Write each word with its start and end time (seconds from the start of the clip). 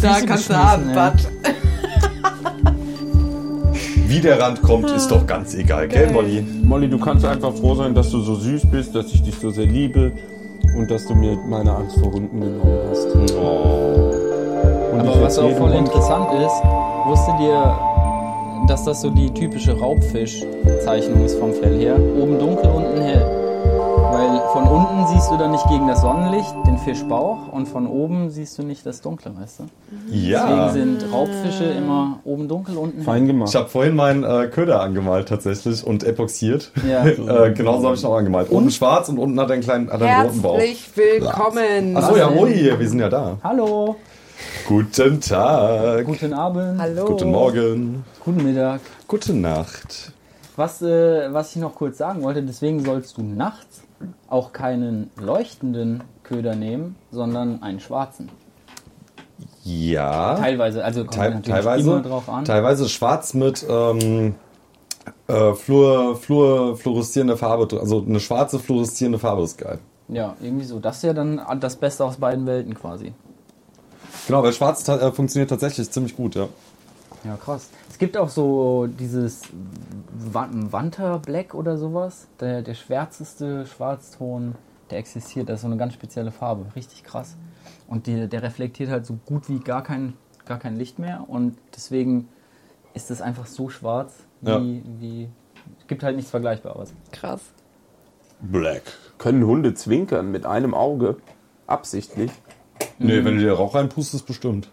Da 0.00 0.20
kannst 0.26 0.50
du 0.50 0.56
haben. 0.56 0.92
Bad. 0.94 1.14
Wie 4.06 4.20
der 4.20 4.40
Rand 4.40 4.60
kommt, 4.60 4.90
ist 4.90 5.08
doch 5.08 5.26
ganz 5.26 5.54
egal, 5.54 5.88
gell, 5.88 6.12
Molly? 6.12 6.44
Molly, 6.62 6.88
du 6.88 6.98
kannst 6.98 7.24
einfach 7.24 7.54
froh 7.54 7.74
sein, 7.74 7.94
dass 7.94 8.10
du 8.10 8.20
so 8.20 8.34
süß 8.34 8.66
bist, 8.70 8.94
dass 8.94 9.06
ich 9.06 9.22
dich 9.22 9.34
so 9.36 9.50
sehr 9.50 9.64
liebe 9.64 10.12
und 10.76 10.90
dass 10.90 11.06
du 11.06 11.14
mir 11.14 11.36
meine 11.48 11.74
Angst 11.74 11.98
vor 11.98 12.12
Hunden 12.12 12.40
genommen 12.40 12.78
hast. 12.90 13.08
Oh. 13.34 14.12
Aber 14.98 15.22
was 15.22 15.38
auch 15.38 15.56
voll 15.56 15.72
interessant 15.72 16.28
ist, 16.34 16.62
wusstet 17.06 17.40
ihr, 17.40 17.78
dass 18.68 18.84
das 18.84 19.00
so 19.00 19.08
die 19.10 19.30
typische 19.30 19.72
Raubfisch-Zeichnung 19.78 21.24
ist 21.24 21.38
vom 21.38 21.54
Fell 21.54 21.78
her? 21.78 21.96
Oben 21.96 22.38
dunkel, 22.38 22.70
unten 22.70 23.00
hell. 23.00 23.41
Weil 24.12 24.42
von 24.52 24.64
unten 24.64 25.06
siehst 25.06 25.30
du 25.30 25.38
dann 25.38 25.52
nicht 25.52 25.66
gegen 25.68 25.88
das 25.88 26.02
Sonnenlicht 26.02 26.54
den 26.66 26.76
Fischbauch 26.76 27.48
und 27.50 27.66
von 27.66 27.86
oben 27.86 28.28
siehst 28.28 28.58
du 28.58 28.62
nicht 28.62 28.84
das 28.84 29.00
Dunkle, 29.00 29.34
weißt 29.34 29.60
du? 29.60 29.64
Ja. 30.10 30.66
Deswegen 30.66 30.98
sind 31.00 31.12
Raubfische 31.14 31.64
immer 31.64 32.20
oben 32.24 32.46
dunkel, 32.46 32.76
unten. 32.76 33.00
Fein 33.04 33.26
gemacht. 33.26 33.48
Ich 33.48 33.56
habe 33.56 33.70
vorhin 33.70 33.96
meinen 33.96 34.22
äh, 34.22 34.48
Köder 34.48 34.82
angemalt 34.82 35.30
tatsächlich 35.30 35.82
und 35.86 36.04
epoxiert. 36.04 36.72
Ja. 36.86 37.06
äh, 37.06 37.52
genauso 37.54 37.86
habe 37.86 37.96
ich 37.96 38.02
noch 38.02 38.14
angemalt. 38.14 38.50
Unten 38.50 38.70
schwarz 38.70 39.08
und 39.08 39.16
unten 39.16 39.40
hat 39.40 39.48
er 39.48 39.54
einen 39.54 39.62
kleinen 39.62 39.90
hat 39.90 40.02
einen 40.02 40.26
roten 40.26 40.42
Bauch. 40.42 40.58
Herzlich 40.58 40.90
willkommen. 40.94 41.96
Achso, 41.96 42.14
ja? 42.14 42.28
Molly, 42.28 42.78
wir 42.78 42.88
sind 42.90 42.98
ja 42.98 43.08
da. 43.08 43.38
Hallo, 43.42 43.96
Guten 44.68 45.22
Tag. 45.22 46.04
guten 46.04 46.34
Abend, 46.34 46.78
Hallo. 46.78 47.06
Guten 47.06 47.30
Morgen. 47.30 48.04
guten 48.22 48.44
Mittag. 48.44 48.82
Gute 49.08 49.32
Nacht. 49.32 50.12
Was, 50.56 50.82
äh, 50.82 51.32
was 51.32 51.56
ich 51.56 51.62
noch 51.62 51.74
kurz 51.74 51.96
sagen 51.96 52.22
wollte, 52.22 52.42
deswegen 52.42 52.84
sollst 52.84 53.16
du 53.16 53.22
nachts 53.22 53.80
auch 54.28 54.52
keinen 54.52 55.10
leuchtenden 55.16 56.04
Köder 56.22 56.54
nehmen, 56.54 56.96
sondern 57.10 57.62
einen 57.62 57.80
schwarzen. 57.80 58.30
Ja. 59.64 60.34
Teilweise, 60.36 60.84
also 60.84 61.04
kommt 61.04 61.16
natürlich 61.16 61.46
teilweise, 61.46 61.90
immer 61.90 62.02
drauf 62.02 62.28
an. 62.28 62.44
teilweise 62.44 62.88
schwarz 62.88 63.34
mit 63.34 63.64
ähm, 63.68 64.34
äh, 65.28 65.52
Fluor, 65.54 66.16
Fluor, 66.16 66.76
fluoreszierender 66.76 67.36
Farbe, 67.36 67.78
also 67.78 68.04
eine 68.06 68.20
schwarze 68.20 68.58
fluoreszierende 68.58 69.18
Farbe 69.18 69.42
ist 69.42 69.58
geil. 69.58 69.78
Ja, 70.08 70.36
irgendwie 70.40 70.64
so. 70.64 70.78
Das 70.78 70.96
ist 70.96 71.02
ja 71.04 71.14
dann 71.14 71.40
das 71.60 71.76
Beste 71.76 72.04
aus 72.04 72.16
beiden 72.16 72.44
Welten 72.46 72.74
quasi. 72.74 73.14
Genau, 74.26 74.42
weil 74.42 74.52
schwarz 74.52 74.86
äh, 74.88 75.12
funktioniert 75.12 75.50
tatsächlich 75.50 75.90
ziemlich 75.90 76.16
gut, 76.16 76.34
ja. 76.34 76.48
Ja, 77.24 77.36
krass. 77.36 77.68
Es 77.90 77.98
gibt 77.98 78.16
auch 78.16 78.28
so 78.28 78.88
dieses 78.88 79.42
Wanta 80.34 81.18
Black 81.18 81.54
oder 81.54 81.76
sowas. 81.76 82.28
Der, 82.40 82.62
der 82.62 82.74
schwärzeste 82.74 83.66
Schwarzton, 83.66 84.54
der 84.90 84.98
existiert. 84.98 85.48
Das 85.48 85.56
ist 85.56 85.62
so 85.62 85.66
eine 85.68 85.76
ganz 85.76 85.94
spezielle 85.94 86.30
Farbe. 86.30 86.66
Richtig 86.76 87.04
krass. 87.04 87.36
Und 87.88 88.06
die, 88.06 88.28
der 88.28 88.42
reflektiert 88.42 88.90
halt 88.90 89.06
so 89.06 89.18
gut 89.26 89.48
wie 89.48 89.60
gar 89.60 89.82
kein, 89.82 90.14
gar 90.46 90.58
kein 90.58 90.76
Licht 90.76 90.98
mehr. 90.98 91.24
Und 91.28 91.56
deswegen 91.74 92.28
ist 92.94 93.10
es 93.10 93.20
einfach 93.22 93.46
so 93.46 93.68
schwarz, 93.68 94.14
wie, 94.40 94.50
Ja. 94.50 94.60
wie. 94.98 95.28
Es 95.80 95.86
gibt 95.86 96.02
halt 96.02 96.16
nichts 96.16 96.30
Vergleichbares. 96.30 96.92
Krass. 97.12 97.40
Black. 98.40 98.82
Können 99.18 99.44
Hunde 99.46 99.74
zwinkern 99.74 100.30
mit 100.30 100.46
einem 100.46 100.74
Auge? 100.74 101.16
Absichtlich? 101.66 102.30
Nee, 102.98 103.24
wenn 103.24 103.36
du 103.36 103.42
dir 103.42 103.52
Rauch 103.52 103.74
reinpustest, 103.74 104.26
bestimmt. 104.26 104.68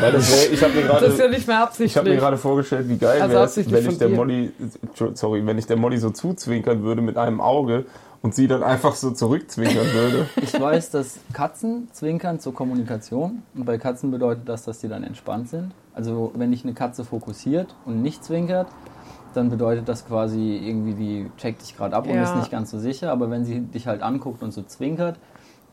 Weil 0.00 0.12
das 0.12 0.30
wär, 0.30 0.52
ich 0.52 0.62
habe 0.62 0.72
mir 0.74 0.82
Das 0.88 1.02
ist 1.02 1.18
ja 1.18 1.26
gerade 1.26 1.30
nicht 1.34 1.46
mehr 1.46 1.56
ich 1.56 1.56
habe 1.56 1.56
mir 1.56 1.62
absichtlich. 1.64 2.18
gerade 2.18 2.36
vorgestellt, 2.38 2.88
wie 2.88 2.96
geil 2.98 3.20
Also 3.22 3.34
wäre 3.34 3.44
es, 3.44 3.50
absichtlich 3.50 3.84
wenn 3.84 3.90
ich 3.92 3.98
der 3.98 4.08
dir. 4.08 4.16
Molly 4.16 4.52
sorry, 5.14 5.46
wenn 5.46 5.58
ich 5.58 5.66
der 5.66 5.76
Molly 5.76 5.98
so 5.98 6.10
zuzwinkern 6.10 6.82
würde 6.82 7.02
mit 7.02 7.16
einem 7.16 7.40
Auge 7.40 7.86
und 8.22 8.34
sie 8.34 8.48
dann 8.48 8.62
einfach 8.62 8.94
so 8.94 9.10
zurückzwinkern 9.10 9.92
würde. 9.92 10.26
Ich 10.42 10.58
weiß, 10.58 10.90
dass 10.90 11.18
Katzen 11.32 11.88
zwinkern 11.92 12.40
zur 12.40 12.54
Kommunikation. 12.54 13.42
Und 13.54 13.64
bei 13.66 13.76
Katzen 13.78 14.10
bedeutet 14.10 14.48
das, 14.48 14.64
dass 14.64 14.78
die 14.80 14.88
dann 14.88 15.04
entspannt 15.04 15.50
sind. 15.50 15.72
Also 15.94 16.32
wenn 16.34 16.50
dich 16.50 16.64
eine 16.64 16.72
Katze 16.74 17.04
fokussiert 17.04 17.74
und 17.84 18.02
nicht 18.02 18.24
zwinkert, 18.24 18.66
dann 19.34 19.50
bedeutet 19.50 19.88
das 19.88 20.06
quasi 20.06 20.56
irgendwie, 20.64 20.94
die 20.94 21.30
checkt 21.36 21.60
dich 21.62 21.76
gerade 21.76 21.94
ab 21.94 22.06
und 22.08 22.14
Ja. 22.14 22.22
ist 22.22 22.36
nicht 22.36 22.50
ganz 22.50 22.70
so 22.70 22.78
sicher. 22.78 23.12
Aber 23.12 23.30
wenn 23.30 23.44
sie 23.44 23.60
dich 23.60 23.86
halt 23.86 24.02
anguckt 24.02 24.42
und 24.42 24.52
so 24.52 24.62
zwinkert, 24.62 25.16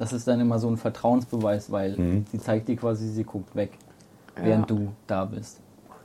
das 0.02 0.14
ist 0.14 0.28
dann 0.28 0.40
immer 0.40 0.58
so 0.58 0.68
ein 0.68 0.78
Vertrauensbeweis, 0.78 1.72
weil 1.72 1.96
sie 2.32 2.40
zeigt 2.40 2.68
dir 2.68 2.76
quasi, 2.76 3.08
sie 3.08 3.24
guckt 3.24 3.56
weg, 3.56 3.70
während 4.36 4.68
du 4.68 4.88
da 5.06 5.26
bist. 5.26 5.60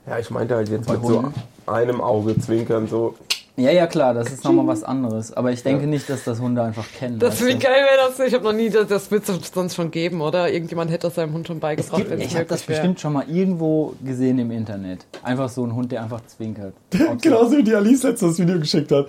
Ja, 0.05 0.19
ich 0.19 0.29
meinte 0.29 0.55
halt 0.55 0.69
jetzt 0.69 0.87
mit 0.87 1.03
so 1.03 1.33
einem 1.65 1.99
Auge 1.99 2.39
zwinkern, 2.39 2.87
so. 2.87 3.15
Ja, 3.55 3.71
ja, 3.71 3.87
klar, 3.87 4.13
das 4.13 4.31
ist 4.31 4.43
nochmal 4.43 4.67
was 4.67 4.83
anderes. 4.83 5.33
Aber 5.33 5.51
ich 5.51 5.63
denke 5.63 5.87
nicht, 5.87 6.07
dass 6.11 6.23
das 6.25 6.39
Hunde 6.39 6.61
einfach 6.61 6.85
kennen. 6.91 7.17
Das 7.17 7.43
wie 7.43 7.57
geil 7.57 7.85
wäre 7.89 8.07
das? 8.07 8.19
Ich 8.19 8.35
habe 8.35 8.43
noch 8.43 8.53
nie, 8.53 8.69
das, 8.69 8.87
das 8.87 9.09
wird 9.09 9.27
es 9.27 9.51
sonst 9.51 9.73
schon 9.73 9.89
geben, 9.89 10.21
oder? 10.21 10.51
Irgendjemand 10.51 10.91
hätte 10.91 11.07
das 11.07 11.15
seinem 11.15 11.33
Hund 11.33 11.47
schon 11.47 11.59
beigebracht, 11.59 11.97
gibt, 11.97 12.11
wenn 12.11 12.21
es 12.21 12.27
ich 12.27 12.35
habe 12.35 12.45
das 12.45 12.67
wäre. 12.67 12.79
bestimmt 12.79 12.99
schon 12.99 13.13
mal 13.13 13.27
irgendwo 13.27 13.95
gesehen 14.05 14.37
im 14.37 14.51
Internet. 14.51 15.07
Einfach 15.23 15.49
so 15.49 15.65
ein 15.65 15.73
Hund, 15.73 15.91
der 15.91 16.03
einfach 16.03 16.21
zwinkert. 16.27 16.75
Genauso 17.23 17.57
wie 17.57 17.63
die 17.63 17.73
Alice 17.73 18.03
letztes 18.03 18.29
das 18.29 18.39
Video 18.39 18.59
geschickt 18.59 18.91
hat. 18.91 19.07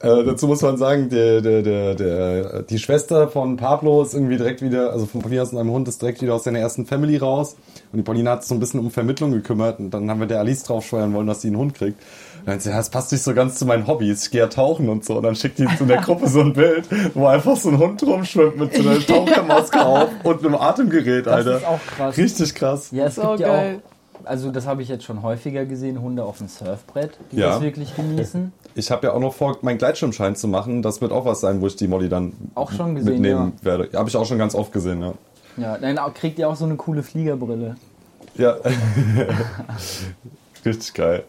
Äh, 0.00 0.24
dazu 0.24 0.46
muss 0.46 0.62
man 0.62 0.78
sagen, 0.78 1.10
der, 1.10 1.40
der, 1.42 1.62
der, 1.62 1.94
der, 1.94 2.62
die 2.62 2.78
Schwester 2.78 3.28
von 3.28 3.56
Pablo 3.58 4.02
ist 4.02 4.14
irgendwie 4.14 4.36
direkt 4.38 4.62
wieder, 4.62 4.92
also 4.92 5.04
von 5.04 5.20
Paulinas 5.20 5.52
und 5.52 5.58
einem 5.58 5.70
Hund 5.72 5.86
ist 5.88 6.00
direkt 6.00 6.22
wieder 6.22 6.34
aus 6.34 6.44
seiner 6.44 6.58
ersten 6.58 6.86
Family 6.86 7.18
raus. 7.18 7.56
Und 7.92 7.98
die 7.98 8.02
Paulina 8.02 8.32
hat 8.32 8.42
sich 8.42 8.48
so 8.48 8.54
ein 8.54 8.60
bisschen 8.60 8.80
um 8.80 8.90
Vermittlung 8.90 9.32
gekümmert 9.32 9.78
und 9.80 9.90
dann 9.90 10.10
haben 10.10 10.20
wir 10.20 10.26
der 10.26 10.38
Alice 10.40 10.62
drauf 10.62 10.86
steuern 10.86 11.12
wollen, 11.12 11.26
dass 11.26 11.42
sie 11.42 11.48
einen 11.48 11.58
Hund 11.58 11.74
kriegt. 11.74 11.98
Und 12.40 12.46
dann 12.46 12.54
hat 12.54 12.62
sie, 12.62 12.70
ja, 12.70 12.76
das 12.78 12.88
passt 12.90 13.12
nicht 13.12 13.22
so 13.22 13.34
ganz 13.34 13.56
zu 13.58 13.66
meinen 13.66 13.86
Hobbys. 13.86 14.24
Ich 14.24 14.30
gehe 14.30 14.40
ja 14.40 14.46
tauchen 14.46 14.88
und 14.88 15.04
so. 15.04 15.16
Und 15.16 15.22
dann 15.22 15.36
schickt 15.36 15.58
die 15.58 15.66
zu 15.76 15.84
der 15.84 15.98
Gruppe 16.00 16.28
so 16.28 16.40
ein 16.40 16.54
Bild, 16.54 16.86
wo 17.14 17.26
einfach 17.26 17.56
so 17.56 17.68
ein 17.68 17.78
Hund 17.78 18.02
rumschwimmt 18.02 18.56
mit 18.58 18.74
so 18.74 18.88
einer 18.88 18.98
Tauchermaske 19.06 19.84
auf 19.84 20.08
und 20.22 20.44
einem 20.44 20.54
Atemgerät, 20.54 21.28
Alter. 21.28 21.58
ist 21.58 21.66
auch 21.66 21.80
krass. 21.96 22.16
Richtig 22.16 22.54
krass. 22.54 22.88
Ja, 22.90 23.06
es 23.06 23.16
So 23.16 23.22
gibt 23.28 23.40
ja 23.40 23.48
geil. 23.48 23.80
auch, 23.84 23.93
also 24.24 24.50
das 24.50 24.66
habe 24.66 24.82
ich 24.82 24.88
jetzt 24.88 25.04
schon 25.04 25.22
häufiger 25.22 25.64
gesehen, 25.66 26.00
Hunde 26.00 26.24
auf 26.24 26.38
dem 26.38 26.48
Surfbrett, 26.48 27.18
die 27.32 27.36
Ja. 27.36 27.50
das 27.50 27.62
wirklich 27.62 27.94
genießen. 27.96 28.52
Ich 28.74 28.90
habe 28.90 29.06
ja 29.08 29.12
auch 29.12 29.20
noch 29.20 29.34
vor, 29.34 29.58
meinen 29.62 29.78
Gleitschirmschein 29.78 30.36
zu 30.36 30.48
machen. 30.48 30.82
Das 30.82 31.00
wird 31.00 31.12
auch 31.12 31.24
was 31.24 31.40
sein, 31.40 31.60
wo 31.60 31.66
ich 31.66 31.76
die 31.76 31.88
Molly 31.88 32.08
dann 32.08 32.32
Auch 32.54 32.72
schon 32.72 32.94
gesehen, 32.94 33.12
mitnehmen 33.14 33.52
werde. 33.62 33.88
Habe 33.96 34.08
ich 34.08 34.16
auch 34.16 34.26
schon 34.26 34.38
ganz 34.38 34.54
oft 34.54 34.72
gesehen, 34.72 35.02
ja. 35.02 35.12
Ja, 35.56 35.78
dann 35.78 35.96
kriegt 36.14 36.38
ihr 36.38 36.48
auch 36.48 36.56
so 36.56 36.64
eine 36.64 36.76
coole 36.76 37.02
Fliegerbrille. 37.02 37.76
Ja. 38.36 38.56
Richtig 40.64 40.94
geil. 40.94 41.24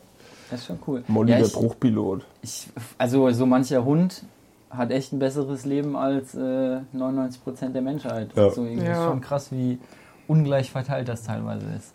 Das 0.49 0.61
ist 0.61 0.67
schon 0.67 0.79
cool. 0.87 1.03
Molly 1.07 1.31
ja, 1.31 1.39
der 1.39 1.47
Bruchpilot. 1.47 2.23
ich, 2.41 2.69
also 2.97 3.29
so 3.31 3.45
mancher 3.45 3.83
Hund 3.83 4.23
hat 4.69 4.91
echt 4.91 5.13
ein 5.13 5.19
besseres 5.19 5.65
Leben 5.65 5.95
als 5.95 6.35
äh, 6.35 6.79
99% 6.95 7.69
der 7.69 7.81
Menschheit. 7.81 8.29
Ja. 8.35 8.49
So, 8.49 8.63
irgendwie 8.63 8.85
Ja. 8.85 9.03
ist 9.03 9.09
schon 9.09 9.21
krass, 9.21 9.51
wie 9.51 9.79
ungleich 10.27 10.71
verteilt 10.71 11.07
das 11.07 11.23
teilweise 11.23 11.65
ist. 11.77 11.93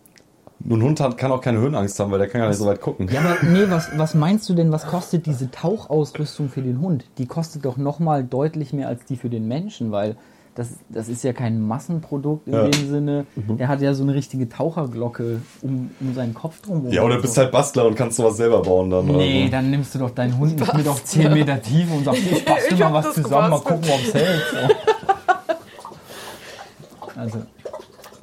Nur 0.63 0.79
ein 0.79 0.83
Hund 0.83 1.01
hat, 1.01 1.17
kann 1.17 1.33
auch 1.33 1.41
keine 1.41 1.59
Höhenangst 1.59 1.99
haben, 1.99 2.11
weil 2.13 2.19
der 2.19 2.29
kann 2.29 2.43
ja 2.43 2.49
nicht 2.49 2.59
so 2.59 2.67
weit 2.67 2.81
gucken. 2.83 3.09
Ja, 3.11 3.21
aber 3.21 3.37
nee, 3.43 3.65
was, 3.69 3.89
was 3.97 4.15
meinst 4.15 4.47
du 4.49 4.55
denn, 4.55 4.71
was 4.73 4.87
kostet 4.87 5.25
diese 5.27 5.51
Tauchausrüstung 5.51 6.49
für 6.51 6.61
den 6.63 6.81
Hund? 6.81 7.05
Die 7.19 7.27
kostet 7.27 7.65
doch 7.65 7.77
nochmal 7.79 8.23
deutlich 8.25 8.73
mehr 8.75 8.87
als 8.89 9.05
die 9.07 9.17
für 9.17 9.31
den 9.31 9.49
Menschen, 9.49 9.91
weil 9.91 10.17
das, 10.55 10.69
das 10.91 11.09
ist 11.09 11.23
ja 11.25 11.33
kein 11.33 11.61
Massenprodukt 11.67 12.47
in 12.49 12.53
Ja. 12.53 12.69
dem 12.69 12.91
Sinne. 12.91 13.25
Der 13.37 13.69
hat 13.69 13.81
ja 13.81 13.95
so 13.95 14.03
eine 14.03 14.13
richtige 14.15 14.49
Taucherglocke 14.51 15.41
um, 15.63 15.91
um 16.01 16.15
seinen 16.15 16.35
Kopf 16.35 16.61
drum. 16.61 16.87
Ja, 16.91 17.03
oder 17.05 17.19
bist 17.23 17.39
halt 17.39 17.53
Bastler 17.53 17.87
und 17.87 17.95
kannst 17.95 18.19
sowas 18.19 18.37
selber 18.37 18.61
bauen 18.61 18.91
dann. 18.91 19.07
Nee, 19.07 19.39
oder 19.39 19.47
so. 19.47 19.51
dann 19.53 19.71
nimmst 19.71 19.95
du 19.95 19.99
doch 20.01 20.11
deinen 20.11 20.37
Hund 20.37 20.59
nicht 20.61 20.75
mit 20.75 20.87
auf 20.89 21.03
10 21.05 21.33
Meter 21.33 21.63
Tiefe 21.63 21.95
und 21.95 22.05
sagst, 22.05 22.21
ich 22.31 22.45
bastel 22.45 22.75
Ich 22.75 22.81
mal 22.81 22.93
was 22.93 23.15
zusammen, 23.15 23.51
mal 23.51 23.61
gebastelt. 23.61 23.65
gucken, 23.65 23.91
ob 23.95 24.01
es 24.07 24.13
hält. 24.15 24.43
So. 24.53 24.59
Also, 27.21 27.39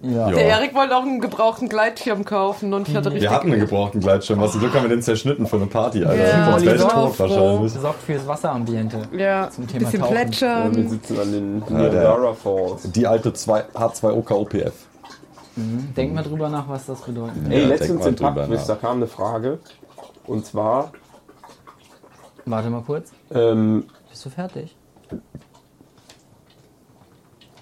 ja. 0.03 0.29
Ja. 0.29 0.29
Der 0.31 0.45
Erik 0.47 0.75
wollte 0.75 0.95
auch 0.95 1.03
einen 1.03 1.19
gebrauchten 1.19 1.69
Gleitschirm 1.69 2.23
kaufen 2.25 2.73
und 2.73 2.87
ich 2.87 2.95
hatte 2.95 3.07
richtig 3.11 3.23
Wir 3.23 3.31
hatten 3.35 3.51
einen 3.51 3.59
gebrauchten 3.61 3.99
Gleitschirm. 3.99 4.39
Was 4.39 4.57
Glück 4.57 4.73
haben 4.73 4.83
wir 4.83 4.89
den 4.89 5.01
zerschnitten 5.01 5.47
für 5.47 5.55
eine 5.57 5.65
Party, 5.67 6.03
Alter. 6.05 6.27
Ja, 6.27 6.51
Sonst 6.51 6.65
wäre 6.65 6.87
tot 6.87 7.19
wahrscheinlich. 7.19 7.73
Sorgt 7.73 8.01
fürs 8.03 8.27
Wasserambiente. 8.27 9.01
Ja, 9.11 9.49
Zum 9.49 9.67
Thema 9.67 9.85
bisschen 9.85 10.01
Tauchen. 10.01 10.15
Äh, 10.15 10.19
wir 10.19 10.25
plätschern. 10.25 10.89
sitzen 10.89 11.19
an 11.19 11.31
den 11.31 11.57
Niagara 11.69 12.33
Falls. 12.33 12.91
Die 12.91 13.07
alte 13.07 13.33
zwei, 13.33 13.63
H2OK 13.73 14.31
OPF. 14.33 14.73
Denk 15.55 16.13
mal 16.13 16.23
drüber 16.23 16.49
nach, 16.49 16.69
was 16.69 16.85
das 16.85 17.01
bedeutet. 17.01 17.35
Ey, 17.49 17.61
Ja, 17.63 17.67
denk 17.67 17.69
letztens 17.79 17.99
mal 18.01 18.07
im 18.09 18.51
nach. 18.53 18.65
da 18.67 18.75
kam 18.75 18.97
eine 18.97 19.07
Frage. 19.07 19.59
Und 20.27 20.45
zwar, 20.45 20.91
Warte 22.45 22.69
mal 22.69 22.81
kurz. 22.83 23.11
ähm, 23.33 23.85
Bist 24.09 24.25
du 24.25 24.29
fertig? 24.29 24.75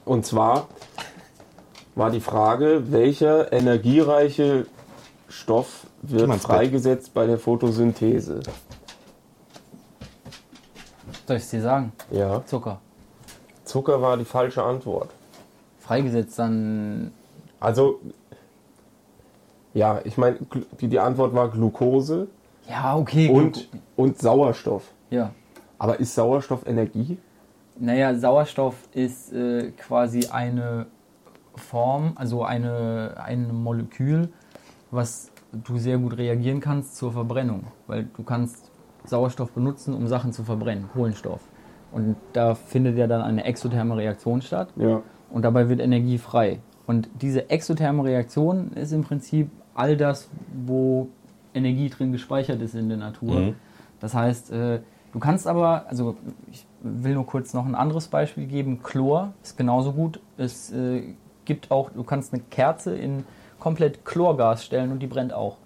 und 0.03 0.25
zwar 0.25 0.67
war 1.95 2.11
die 2.11 2.19
Frage, 2.19 2.91
welcher 2.91 3.51
energiereiche 3.51 4.65
Stoff 5.29 5.87
wird 6.01 6.33
freigesetzt 6.35 7.13
bei 7.13 7.25
der 7.25 7.39
Photosynthese? 7.39 8.41
Soll 11.27 11.37
ich 11.37 11.43
es 11.43 11.49
dir 11.49 11.61
sagen? 11.61 11.93
Ja, 12.11 12.45
Zucker. 12.45 12.79
Zucker 13.63 14.01
war 14.01 14.17
die 14.17 14.25
falsche 14.25 14.61
Antwort. 14.63 15.09
Freigesetzt 15.79 16.37
dann. 16.37 17.11
Also, 17.59 17.99
ja, 19.73 20.01
ich 20.03 20.17
meine, 20.17 20.37
die, 20.79 20.87
die 20.87 20.99
Antwort 20.99 21.33
war 21.33 21.49
Glucose 21.49 22.27
Ja, 22.69 22.95
okay. 22.95 23.29
und, 23.29 23.67
und 23.95 24.19
Sauerstoff. 24.19 24.83
Ja. 25.09 25.31
Aber 25.79 25.99
ist 25.99 26.13
Sauerstoff 26.13 26.65
Energie? 26.67 27.17
Naja, 27.77 28.15
Sauerstoff 28.15 28.75
ist 28.93 29.33
äh, 29.33 29.71
quasi 29.71 30.27
eine 30.27 30.85
Form, 31.57 32.13
also 32.15 32.43
eine, 32.43 33.15
ein 33.17 33.53
Molekül, 33.53 34.29
was 34.91 35.31
du 35.51 35.77
sehr 35.77 35.97
gut 35.97 36.17
reagieren 36.17 36.59
kannst 36.59 36.97
zur 36.97 37.11
Verbrennung. 37.11 37.65
Weil 37.87 38.07
du 38.15 38.23
kannst 38.23 38.71
Sauerstoff 39.05 39.51
benutzen, 39.51 39.93
um 39.93 40.07
Sachen 40.07 40.33
zu 40.33 40.43
verbrennen, 40.43 40.89
Kohlenstoff. 40.93 41.41
Und 41.91 42.15
da 42.33 42.55
findet 42.55 42.97
ja 42.97 43.07
dann 43.07 43.21
eine 43.21 43.45
exotherme 43.45 43.95
Reaktion 43.95 44.41
statt 44.41 44.69
Ja. 44.75 45.01
und 45.29 45.43
dabei 45.43 45.69
wird 45.69 45.79
Energie 45.79 46.17
frei. 46.17 46.59
Und 46.87 47.09
diese 47.21 47.49
exotherme 47.49 48.03
Reaktion 48.03 48.71
ist 48.73 48.91
im 48.91 49.03
Prinzip 49.03 49.49
all 49.73 49.95
das, 49.97 50.29
wo 50.65 51.07
Energie 51.53 51.89
drin 51.89 52.11
gespeichert 52.11 52.61
ist 52.61 52.75
in 52.75 52.89
der 52.89 52.97
Natur. 52.97 53.39
Mhm. 53.39 53.55
Das 53.99 54.13
heißt, 54.13 54.51
äh, 54.51 54.81
du 55.13 55.19
kannst 55.19 55.47
aber, 55.47 55.85
also 55.87 56.15
ich 56.51 56.65
will 56.81 57.13
nur 57.13 57.25
kurz 57.25 57.53
noch 57.53 57.65
ein 57.65 57.75
anderes 57.75 58.07
Beispiel 58.09 58.45
geben. 58.45 58.83
Chlor 58.83 59.33
ist 59.41 59.57
genauso 59.57 59.93
gut. 59.93 60.19
Äh, 60.37 61.13
gibt 61.45 61.71
auch, 61.71 61.89
du 61.91 62.03
kannst 62.03 62.33
eine 62.33 62.41
Kerze 62.49 62.95
in 62.95 63.23
komplett 63.59 64.05
Chlorgas 64.05 64.65
stellen 64.65 64.91
und 64.91 64.99
die 64.99 65.07
brennt 65.07 65.33
auch. 65.33 65.57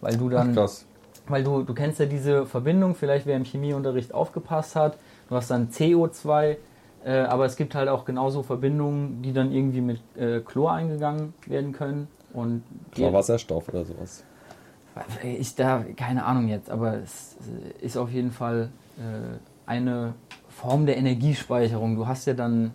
Weil 0.00 0.16
du 0.16 0.28
dann, 0.28 0.54
Krass. 0.54 0.84
weil 1.28 1.42
du, 1.42 1.62
du 1.62 1.74
kennst 1.74 1.98
ja 1.98 2.06
diese 2.06 2.46
Verbindung, 2.46 2.94
vielleicht 2.94 3.26
wer 3.26 3.36
im 3.36 3.44
Chemieunterricht 3.44 4.12
aufgepasst 4.14 4.76
hat, 4.76 4.98
du 5.28 5.34
hast 5.36 5.50
dann 5.50 5.70
CO2, 5.70 6.56
äh, 7.04 7.18
aber 7.20 7.46
es 7.46 7.56
gibt 7.56 7.74
halt 7.74 7.88
auch 7.88 8.04
genauso 8.04 8.42
Verbindungen, 8.42 9.22
die 9.22 9.32
dann 9.32 9.52
irgendwie 9.52 9.80
mit 9.80 10.00
äh, 10.16 10.40
Chlor 10.40 10.72
eingegangen 10.72 11.32
werden 11.46 11.72
können. 11.72 12.08
Und 12.32 12.62
die- 12.96 13.00
Klar, 13.00 13.12
Wasserstoff 13.14 13.68
oder 13.68 13.84
sowas. 13.84 14.22
ich 15.22 15.54
da, 15.54 15.84
keine 15.96 16.24
Ahnung 16.24 16.48
jetzt, 16.48 16.70
aber 16.70 16.94
es 16.94 17.36
äh, 17.80 17.84
ist 17.84 17.96
auf 17.96 18.10
jeden 18.10 18.30
Fall 18.32 18.68
äh, 18.98 19.38
eine 19.66 20.14
Form 20.48 20.86
der 20.86 20.96
Energiespeicherung. 20.96 21.96
Du 21.96 22.06
hast 22.06 22.26
ja 22.26 22.34
dann 22.34 22.72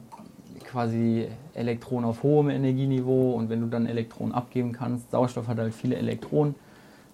quasi 0.72 1.28
Elektronen 1.54 2.10
auf 2.10 2.24
hohem 2.24 2.50
Energieniveau 2.50 3.34
und 3.34 3.50
wenn 3.50 3.62
du 3.62 3.68
dann 3.68 3.86
Elektronen 3.86 4.34
abgeben 4.34 4.72
kannst, 4.72 5.12
Sauerstoff 5.12 5.48
hat 5.48 5.58
halt 5.58 5.74
viele 5.74 5.96
Elektronen 5.98 6.56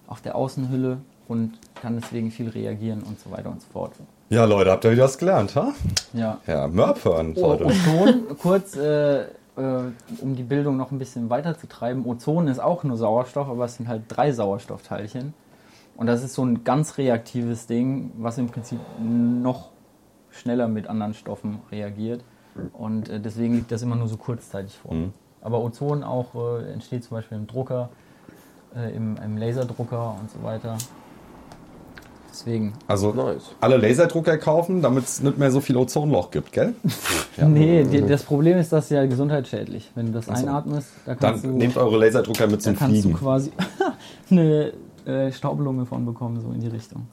auf 0.06 0.20
der 0.20 0.36
Außenhülle 0.36 0.98
und 1.26 1.58
kann 1.80 1.98
deswegen 2.00 2.30
viel 2.30 2.48
reagieren 2.48 3.02
und 3.02 3.18
so 3.20 3.30
weiter 3.30 3.50
und 3.50 3.60
so 3.60 3.66
fort. 3.72 3.92
Ja, 4.30 4.44
Leute, 4.44 4.70
habt 4.70 4.84
ihr 4.84 4.92
wieder 4.92 5.04
was 5.04 5.18
gelernt, 5.18 5.54
ha? 5.56 5.72
Ja. 6.12 6.38
Ja, 6.46 6.68
Mörb 6.68 7.04
hören, 7.04 7.34
Oh. 7.36 7.54
Ozon, 7.54 8.24
kurz, 8.38 8.76
äh, 8.76 9.22
äh, 9.22 9.26
um 10.20 10.36
die 10.36 10.42
Bildung 10.42 10.76
noch 10.76 10.90
ein 10.90 10.98
bisschen 10.98 11.30
weiter 11.30 11.58
zu 11.58 11.66
treiben. 11.66 12.04
Ozon 12.06 12.46
ist 12.48 12.58
auch 12.60 12.84
nur 12.84 12.96
Sauerstoff, 12.96 13.48
aber 13.48 13.64
es 13.64 13.76
sind 13.76 13.88
halt 13.88 14.02
drei 14.08 14.32
Sauerstoffteilchen. 14.32 15.34
Und 15.96 16.06
das 16.06 16.22
ist 16.22 16.34
so 16.34 16.44
ein 16.44 16.62
ganz 16.62 16.96
reaktives 16.98 17.66
Ding, 17.66 18.12
was 18.18 18.38
im 18.38 18.48
Prinzip 18.48 18.78
noch 19.00 19.70
schneller 20.30 20.68
mit 20.68 20.86
anderen 20.86 21.14
Stoffen 21.14 21.58
reagiert. 21.72 22.22
Und 22.72 23.08
äh, 23.08 23.20
deswegen 23.20 23.54
liegt 23.54 23.70
das 23.72 23.82
immer 23.82 23.96
nur 23.96 24.08
so 24.08 24.16
kurzzeitig 24.16 24.76
vor. 24.76 24.94
Mhm. 24.94 25.12
Aber 25.40 25.62
Ozon 25.62 26.02
auch 26.02 26.34
äh, 26.34 26.72
entsteht 26.72 27.04
zum 27.04 27.16
Beispiel 27.16 27.38
im 27.38 27.46
Drucker, 27.46 27.90
äh, 28.76 28.94
im, 28.94 29.16
im 29.24 29.36
Laserdrucker 29.36 30.16
und 30.20 30.30
so 30.30 30.42
weiter. 30.42 30.76
Deswegen. 32.30 32.72
Also 32.86 33.12
Nice. 33.12 33.50
alle 33.60 33.78
Laserdrucker 33.78 34.38
kaufen, 34.38 34.80
damit 34.82 35.04
es 35.04 35.22
nicht 35.22 35.38
mehr 35.38 35.50
so 35.50 35.60
viel 35.60 35.76
Ozonloch 35.76 36.30
gibt, 36.30 36.52
gell? 36.52 36.74
Nee, 37.40 37.84
die, 37.84 38.02
das 38.02 38.24
Problem 38.24 38.58
ist, 38.58 38.72
das 38.72 38.84
ist 38.84 38.90
ja 38.90 39.06
gesundheitsschädlich. 39.06 39.90
Wenn 39.94 40.06
du 40.06 40.12
das 40.12 40.26
so. 40.26 40.32
einatmest, 40.32 40.88
da 41.06 41.14
Dann 41.14 41.30
kannst 41.30 41.44
du, 41.44 41.48
nehmt 41.50 41.76
eure 41.76 41.96
Laserdrucker 41.98 42.46
mit 42.48 42.56
da 42.56 42.64
zum 42.64 42.76
kannst 42.76 42.96
du 42.96 43.00
Fliegen. 43.02 43.16
quasi 43.18 43.52
eine 44.30 44.72
äh, 45.06 45.30
Staublunge 45.32 45.86
von 45.86 46.04
bekommen, 46.04 46.40
so 46.40 46.50
in 46.50 46.60
die 46.60 46.66
Richtung. 46.68 47.06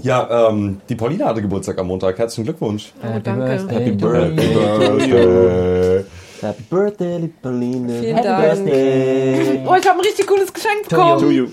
Ja, 0.00 0.48
ähm, 0.50 0.80
die 0.88 0.94
Paulina 0.94 1.26
hatte 1.26 1.42
Geburtstag 1.42 1.78
am 1.78 1.86
Montag. 1.88 2.18
Herzlichen 2.18 2.44
Glückwunsch. 2.44 2.92
Oh, 3.02 3.18
danke. 3.22 3.68
Happy 3.68 3.92
Birthday. 3.92 4.54
you. 4.54 5.16
Birthday. 5.16 6.04
Happy 6.40 6.62
Birthday, 6.70 7.18
liebe 7.18 7.34
Pauline. 7.42 8.00
Vielen 8.00 8.16
Happy 8.16 8.28
Dank. 8.28 8.42
Birthday. 8.42 9.66
Oh, 9.66 9.74
ich 9.74 9.88
habe 9.88 9.98
ein 9.98 10.00
richtig 10.00 10.26
cooles 10.26 10.52
Geschenk 10.52 10.88
bekommen. 10.88 11.20
To 11.20 11.30
you. 11.30 11.48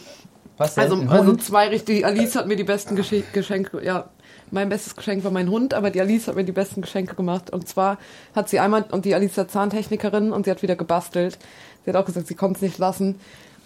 Was 0.57 0.75
denn? 0.75 0.83
Also, 0.83 1.03
also 1.09 1.35
zwei 1.35 1.69
richtig. 1.69 2.05
Alice 2.05 2.35
hat 2.35 2.47
mir 2.47 2.55
die 2.55 2.63
besten 2.63 2.95
Gesche 2.95 3.23
Geschenke. 3.33 3.83
Ja, 3.83 4.09
mein 4.51 4.69
bestes 4.69 4.95
Geschenk 4.95 5.23
war 5.23 5.31
mein 5.31 5.49
Hund, 5.49 5.73
aber 5.73 5.89
die 5.89 6.01
Alice 6.01 6.27
hat 6.27 6.35
mir 6.35 6.43
die 6.43 6.51
besten 6.51 6.81
Geschenke 6.81 7.15
gemacht. 7.15 7.51
Und 7.51 7.67
zwar 7.67 7.97
hat 8.35 8.49
sie 8.49 8.59
einmal, 8.59 8.85
und 8.91 9.05
die 9.05 9.15
Alice 9.15 9.38
ist 9.38 9.51
Zahntechnikerin 9.51 10.31
und 10.31 10.45
sie 10.45 10.51
hat 10.51 10.61
wieder 10.61 10.75
gebastelt. 10.75 11.38
Sie 11.83 11.91
hat 11.91 11.97
auch 11.97 12.05
gesagt, 12.05 12.27
sie 12.27 12.35
konnte 12.35 12.57
es 12.57 12.61
nicht 12.61 12.77
lassen. 12.77 13.19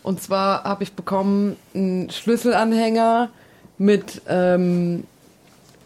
Und 0.03 0.21
zwar 0.21 0.63
habe 0.63 0.83
ich 0.83 0.93
bekommen 0.93 1.57
einen 1.75 2.09
Schlüsselanhänger 2.09 3.29
mit, 3.79 4.21
ähm, 4.27 5.05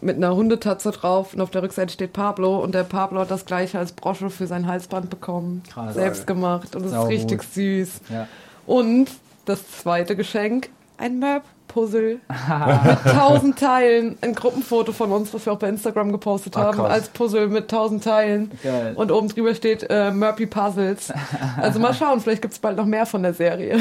mit 0.02 0.16
einer 0.16 0.34
Hundetatze 0.36 0.90
drauf 0.90 1.32
und 1.32 1.40
auf 1.40 1.48
der 1.50 1.62
Rückseite 1.62 1.92
steht 1.94 2.12
Pablo 2.12 2.58
und 2.58 2.74
der 2.74 2.82
Pablo 2.84 3.20
hat 3.20 3.30
das 3.30 3.46
gleiche 3.46 3.78
als 3.78 3.92
Brosche 3.92 4.28
für 4.28 4.46
sein 4.46 4.66
Halsband 4.66 5.08
bekommen. 5.08 5.62
Krass. 5.72 5.94
Selbst 5.94 6.26
gemacht 6.26 6.76
und 6.76 6.84
es 6.84 6.92
ist 6.92 7.08
richtig 7.08 7.42
süß. 7.42 8.00
Ja. 8.10 8.28
Und 8.66 9.08
das 9.46 9.60
zweite 9.70 10.16
Geschenk, 10.16 10.68
ein 10.98 11.18
Map-Puzzle 11.18 12.18
mit 12.84 13.14
tausend 13.14 13.58
Teilen. 13.58 14.16
Ein 14.20 14.34
Gruppenfoto 14.34 14.92
von 14.92 15.10
uns, 15.12 15.32
was 15.34 15.44
wir 15.46 15.52
auch 15.52 15.58
bei 15.58 15.68
Instagram 15.68 16.12
gepostet 16.12 16.56
Ah, 16.56 16.64
haben, 16.64 16.76
krass. 16.78 16.90
als 16.90 17.08
Puzzle 17.08 17.48
mit 17.48 17.70
tausend 17.70 18.04
Teilen. 18.04 18.50
Geil. 18.62 18.92
Und 18.96 19.10
oben 19.10 19.28
drüber 19.28 19.54
steht 19.54 19.86
äh, 19.90 20.10
Murphy 20.10 20.46
Puzzles. 20.46 21.12
Also 21.60 21.78
mal 21.80 21.92
schauen, 21.98 22.20
vielleicht 22.20 22.42
gibt 22.42 22.54
es 22.54 22.58
bald 22.60 22.76
noch 22.76 22.86
mehr 22.86 23.06
von 23.06 23.22
der 23.22 23.34
Serie. 23.34 23.78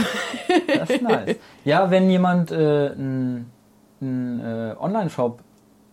Das 0.77 0.89
ist 0.89 1.01
nice. 1.01 1.35
Ja, 1.65 1.89
wenn 1.91 2.09
jemand 2.09 2.51
äh, 2.51 2.91
einen 4.03 4.39
äh, 4.39 4.75
Online-Shop 4.79 5.39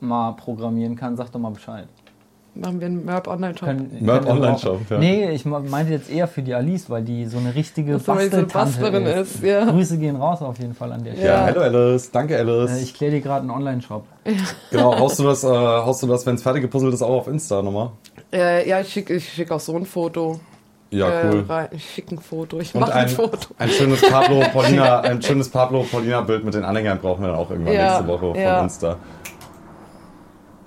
mal 0.00 0.32
programmieren 0.32 0.96
kann, 0.96 1.16
sag 1.16 1.30
doch 1.32 1.40
mal 1.40 1.50
Bescheid. 1.50 1.86
Machen 2.54 2.80
wir 2.80 2.86
einen 2.88 3.04
Merp 3.04 3.28
Online-Shop. 3.28 3.68
Merp 4.00 4.28
Online-Shop, 4.28 4.80
ja. 4.90 4.98
Nee, 4.98 5.30
ich 5.30 5.44
meinte 5.44 5.92
jetzt 5.92 6.10
eher 6.10 6.26
für 6.26 6.42
die 6.42 6.52
Alice, 6.52 6.90
weil 6.90 7.02
die 7.04 7.26
so 7.26 7.38
eine 7.38 7.54
richtige 7.54 7.94
Ach 7.94 8.00
so, 8.00 8.16
weil 8.16 8.28
sie 8.28 8.40
so 8.40 8.46
Bastlerin 8.46 9.06
ist. 9.06 9.36
ist, 9.36 9.44
ja. 9.44 9.66
Grüße 9.70 9.98
gehen 9.98 10.16
raus 10.16 10.42
auf 10.42 10.58
jeden 10.58 10.74
Fall 10.74 10.90
an 10.92 11.04
der 11.04 11.12
Stelle. 11.12 11.26
Ja, 11.28 11.34
Ja. 11.34 11.44
hallo 11.54 11.60
Alice. 11.60 12.10
Danke 12.10 12.34
Äh, 12.34 12.38
Alice. 12.40 12.82
Ich 12.82 12.92
kläre 12.94 13.12
dir 13.12 13.20
gerade 13.20 13.42
einen 13.42 13.50
Online-Shop. 13.52 14.04
genau, 14.70 14.98
haust 14.98 15.20
du 15.20 15.22
das, 15.24 15.44
äh, 15.44 15.46
haust 15.48 16.02
du 16.02 16.08
das, 16.08 16.26
wenn 16.26 16.34
es 16.34 16.42
fertig 16.42 16.62
gepuzzelt 16.62 16.92
ist, 16.92 17.02
auch 17.02 17.20
auf 17.20 17.28
Insta 17.28 17.62
nochmal? 17.62 17.90
Äh, 18.32 18.68
ja, 18.68 18.80
ich 18.80 18.92
schicke 18.92 19.14
ich 19.14 19.28
schick 19.32 19.50
auch 19.52 19.60
so 19.60 19.76
ein 19.76 19.86
Foto. 19.86 20.40
Ja, 20.90 21.08
äh, 21.22 21.30
cool. 21.30 21.44
rein. 21.48 21.68
Ich 21.72 21.88
schicke 21.94 22.16
ein 22.16 22.18
Foto. 22.18 22.58
Ich 22.60 22.74
Und 22.74 22.80
mache 22.80 22.92
ein, 22.94 23.06
ein, 23.06 23.08
Foto. 23.08 23.54
ein 23.58 23.68
schönes 23.70 24.00
Pablo 24.02 24.40
Paulina, 24.52 25.00
ein 25.00 25.22
schönes 25.22 25.48
Pablo 25.48 25.84
Paulina 25.84 26.20
Bild 26.20 26.44
mit 26.44 26.54
den 26.54 26.64
Anhängern 26.64 26.98
brauchen 26.98 27.22
wir 27.22 27.28
dann 27.28 27.36
auch 27.36 27.50
irgendwann 27.50 27.74
Ja, 27.74 27.88
nächste 28.00 28.08
Woche 28.08 28.32
von 28.32 28.40
ja. 28.40 28.60
Insta. 28.62 28.96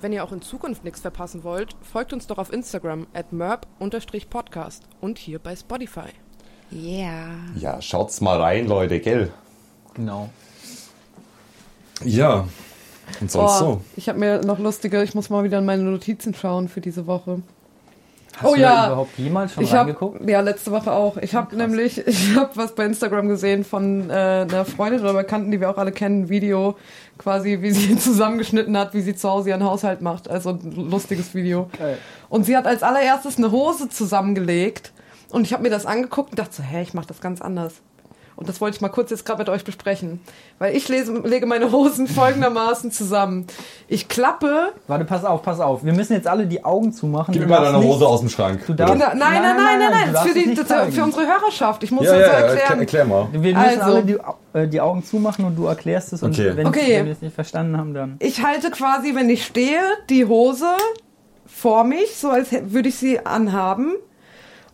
Wenn 0.00 0.12
ihr 0.12 0.24
auch 0.24 0.32
in 0.32 0.42
Zukunft 0.42 0.84
nichts 0.84 1.00
verpassen 1.00 1.44
wollt, 1.44 1.76
folgt 1.82 2.12
uns 2.12 2.26
doch 2.26 2.38
auf 2.38 2.52
Instagram 2.52 3.06
at 3.14 3.32
merp-podcast 3.32 4.82
und 5.00 5.18
hier 5.18 5.38
bei 5.38 5.56
Spotify. 5.56 6.08
Yeah. 6.72 7.28
Ja, 7.56 7.80
schaut's 7.80 8.20
mal 8.20 8.40
rein, 8.40 8.66
Leute, 8.66 9.00
gell? 9.00 9.30
Genau. 9.94 10.28
Ja. 12.04 12.46
Und 13.20 13.30
sonst 13.30 13.58
so. 13.58 13.66
Oh, 13.66 13.80
Ich 13.96 14.08
habe 14.08 14.18
mir 14.18 14.40
noch 14.40 14.58
lustige, 14.58 15.02
ich 15.02 15.14
muss 15.14 15.30
mal 15.30 15.44
wieder 15.44 15.58
in 15.58 15.64
meine 15.64 15.82
Notizen 15.82 16.34
schauen 16.34 16.68
für 16.68 16.80
diese 16.80 17.06
Woche. 17.06 17.42
Hast 18.36 18.44
Oh 18.50 18.54
du 18.54 18.60
ja. 18.60 18.74
da 18.74 18.86
überhaupt 18.88 19.18
jemals 19.18 19.52
schon 19.54 19.62
ich 19.64 19.70
habe 19.72 19.90
reingeguckt? 19.90 20.28
ja 20.28 20.40
letzte 20.40 20.70
Woche 20.72 20.92
auch. 20.92 21.16
Ich 21.18 21.34
habe 21.34 21.54
nämlich, 21.56 21.98
ich 22.06 22.36
habe 22.36 22.50
was 22.54 22.74
bei 22.74 22.84
Instagram 22.84 23.28
gesehen 23.28 23.64
von 23.64 24.10
äh, 24.10 24.12
einer 24.12 24.64
Freundin 24.64 25.00
oder 25.02 25.14
Bekannten, 25.14 25.50
die 25.50 25.60
wir 25.60 25.70
auch 25.70 25.78
alle 25.78 25.92
kennen, 25.92 26.22
ein 26.22 26.28
Video 26.28 26.76
quasi, 27.18 27.62
wie 27.62 27.70
sie 27.70 27.96
zusammengeschnitten 27.98 28.76
hat, 28.76 28.94
wie 28.94 29.00
sie 29.02 29.14
zu 29.14 29.28
Hause 29.30 29.50
ihren 29.50 29.64
Haushalt 29.64 30.02
macht. 30.02 30.28
Also 30.28 30.50
ein 30.50 30.90
lustiges 30.90 31.34
Video. 31.34 31.68
Geil. 31.78 31.98
Und 32.28 32.44
sie 32.44 32.56
hat 32.56 32.66
als 32.66 32.82
allererstes 32.82 33.38
eine 33.38 33.50
Hose 33.52 33.88
zusammengelegt 33.88 34.92
und 35.30 35.42
ich 35.46 35.52
habe 35.52 35.62
mir 35.62 35.70
das 35.70 35.86
angeguckt 35.86 36.30
und 36.30 36.38
dachte 36.38 36.56
so, 36.56 36.62
hä, 36.62 36.82
ich 36.82 36.94
mache 36.94 37.06
das 37.06 37.20
ganz 37.20 37.40
anders. 37.40 37.74
Und 38.36 38.48
das 38.48 38.60
wollte 38.60 38.74
ich 38.76 38.80
mal 38.80 38.88
kurz 38.88 39.10
jetzt 39.10 39.24
gerade 39.24 39.38
mit 39.38 39.48
euch 39.48 39.62
besprechen. 39.64 40.20
Weil 40.58 40.74
ich 40.76 40.88
lese, 40.88 41.12
lege 41.24 41.46
meine 41.46 41.70
Hosen 41.70 42.06
folgendermaßen 42.08 42.90
zusammen. 42.90 43.46
Ich 43.86 44.08
klappe 44.08 44.72
Warte, 44.88 45.04
pass 45.04 45.24
auf, 45.24 45.42
pass 45.42 45.60
auf. 45.60 45.84
Wir 45.84 45.92
müssen 45.92 46.14
jetzt 46.14 46.26
alle 46.26 46.46
die 46.46 46.64
Augen 46.64 46.92
zumachen. 46.92 47.32
Gib 47.32 47.42
mir 47.42 47.48
mal 47.48 47.62
deine 47.64 47.78
nicht- 47.78 47.86
Hose 47.88 48.06
aus 48.06 48.20
dem 48.20 48.28
Schrank. 48.28 48.66
Du 48.66 48.74
darfst- 48.74 48.96
Nein, 48.96 49.08
nein, 49.18 49.42
nein, 49.42 49.56
nein, 49.56 49.78
nein, 49.90 50.12
Das 50.12 50.26
ist 50.26 50.32
für, 50.32 50.38
die, 50.38 50.56
für 50.92 51.04
unsere 51.04 51.26
Hörerschaft. 51.26 51.82
Ich 51.84 51.90
muss 51.92 52.06
Ja, 52.06 52.12
das 52.18 52.20
ja, 52.26 52.32
erklären. 52.32 52.58
erklär, 52.58 52.78
erklär 52.80 53.04
mal. 53.04 53.28
Wir 53.32 53.40
müssen 53.40 53.56
Also- 53.56 53.82
alle 53.82 54.02
die, 54.04 54.18
äh, 54.52 54.68
die 54.68 54.80
Augen 54.80 55.04
zumachen 55.04 55.44
und 55.44 55.56
du 55.56 55.66
erklärst 55.66 56.12
es. 56.12 56.22
Und 56.22 56.32
Okay. 56.32 56.52
wenn, 56.56 56.66
Okay. 56.66 56.98
wenn 56.98 57.06
wir 57.06 57.12
es 57.12 57.22
nicht 57.22 57.34
verstanden 57.34 57.76
haben, 57.78 57.94
dann. 57.94 58.16
Ich 58.18 58.42
halte 58.44 58.70
quasi, 58.70 59.14
wenn 59.14 59.30
ich 59.30 59.44
stehe, 59.44 59.80
die 60.10 60.24
Hose 60.26 60.66
vor 61.46 61.84
mich, 61.84 62.16
so 62.16 62.30
als 62.30 62.48
würde 62.52 62.88
ich 62.88 62.96
sie 62.96 63.24
anhaben. 63.24 63.94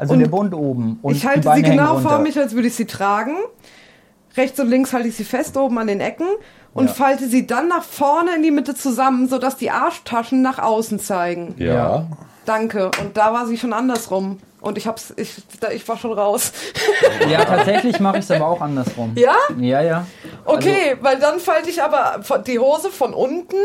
Also 0.00 0.14
Und 0.14 0.20
der 0.20 0.28
Bund 0.28 0.54
oben. 0.54 0.98
Und 1.02 1.14
ich 1.14 1.20
die 1.20 1.28
halte 1.28 1.40
Beine 1.42 1.64
sie 1.64 1.70
genau 1.70 1.98
vor 1.98 2.12
runter. 2.12 2.18
mich, 2.20 2.38
als 2.38 2.54
würde 2.54 2.68
ich 2.68 2.74
sie 2.74 2.86
tragen. 2.86 3.36
Rechts 4.36 4.58
und 4.58 4.68
links 4.68 4.92
halte 4.92 5.08
ich 5.08 5.16
sie 5.16 5.24
fest 5.24 5.56
oben 5.56 5.76
an 5.78 5.86
den 5.88 6.00
Ecken 6.00 6.26
und 6.72 6.86
Ja. 6.86 6.92
falte 6.94 7.26
sie 7.28 7.46
dann 7.46 7.68
nach 7.68 7.82
vorne 7.84 8.34
in 8.36 8.42
die 8.42 8.50
Mitte 8.50 8.74
zusammen, 8.74 9.28
sodass 9.28 9.56
die 9.56 9.70
Arschtaschen 9.70 10.40
nach 10.40 10.58
außen 10.58 10.98
zeigen. 11.00 11.54
Ja. 11.58 11.74
Ja. 11.74 12.06
Danke. 12.46 12.86
Und 13.00 13.16
da 13.16 13.32
war 13.34 13.46
sie 13.46 13.58
schon 13.58 13.72
andersrum. 13.72 14.38
Und 14.62 14.78
ich 14.78 14.86
hab's, 14.86 15.12
ich, 15.16 15.42
da, 15.60 15.70
ich 15.70 15.86
war 15.88 15.96
schon 15.98 16.12
raus. 16.12 16.52
Ja, 17.30 17.44
tatsächlich 17.44 17.98
mache 18.00 18.18
ich 18.18 18.24
es 18.24 18.30
aber 18.30 18.46
auch 18.46 18.60
andersrum. 18.60 19.12
Ja? 19.16 19.34
Ja, 19.58 19.80
ja. 19.82 20.06
Okay, 20.44 20.96
weil 21.00 21.18
dann 21.18 21.38
falte 21.40 21.70
ich 21.70 21.82
aber 21.82 22.20
die 22.46 22.58
Hose 22.58 22.90
von 22.90 23.14
unten, 23.14 23.56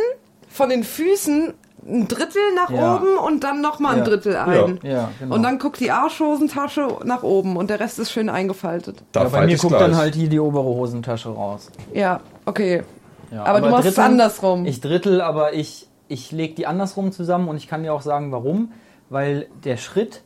von 0.50 0.70
den 0.70 0.84
Füßen 0.84 1.54
ein 1.88 2.08
Drittel 2.08 2.42
nach 2.56 2.70
Ja. 2.72 2.96
oben 2.96 3.18
und 3.18 3.44
dann 3.44 3.62
nochmal 3.62 3.94
ein 3.94 3.98
Ja. 4.00 4.04
Drittel 4.06 4.36
ein. 4.36 4.80
Ja, 4.84 5.10
genau. 5.20 5.36
Und 5.36 5.44
dann 5.44 5.60
guckt 5.60 5.80
die 5.80 5.92
Arschhosentasche 5.92 6.88
nach 7.04 7.24
oben 7.24 7.58
und 7.58 7.70
der 7.70 7.80
Rest 7.80 8.00
ist 8.00 8.12
schön 8.12 8.30
eingefaltet. 8.30 9.04
Da 9.12 9.24
ja, 9.24 9.30
bei 9.30 9.46
mir 9.46 9.58
guckt 9.58 9.70
gleich. 9.70 9.82
dann 9.82 9.96
halt 9.96 10.16
hier 10.16 10.28
die 10.30 10.40
obere 10.40 10.64
Hosentasche 10.66 11.30
raus. 11.30 11.72
Ja, 11.94 12.22
okay. 12.46 12.84
Ja, 13.32 13.44
Aber 13.44 13.62
du 13.62 13.70
machst 13.70 13.88
es 13.88 14.00
andersrum. 14.00 14.66
Ich 14.66 14.82
drittel, 14.82 15.22
aber 15.22 15.54
ich, 15.54 15.88
ich 16.08 16.32
lege 16.32 16.56
die 16.56 16.68
andersrum 16.68 17.12
zusammen 17.12 17.48
und 17.50 17.58
ich 17.58 17.68
kann 17.68 17.84
dir 17.84 17.94
auch 17.94 18.02
sagen, 18.02 18.32
warum. 18.32 18.72
Weil 19.10 19.48
der 19.64 19.78
Schritt 19.78 20.24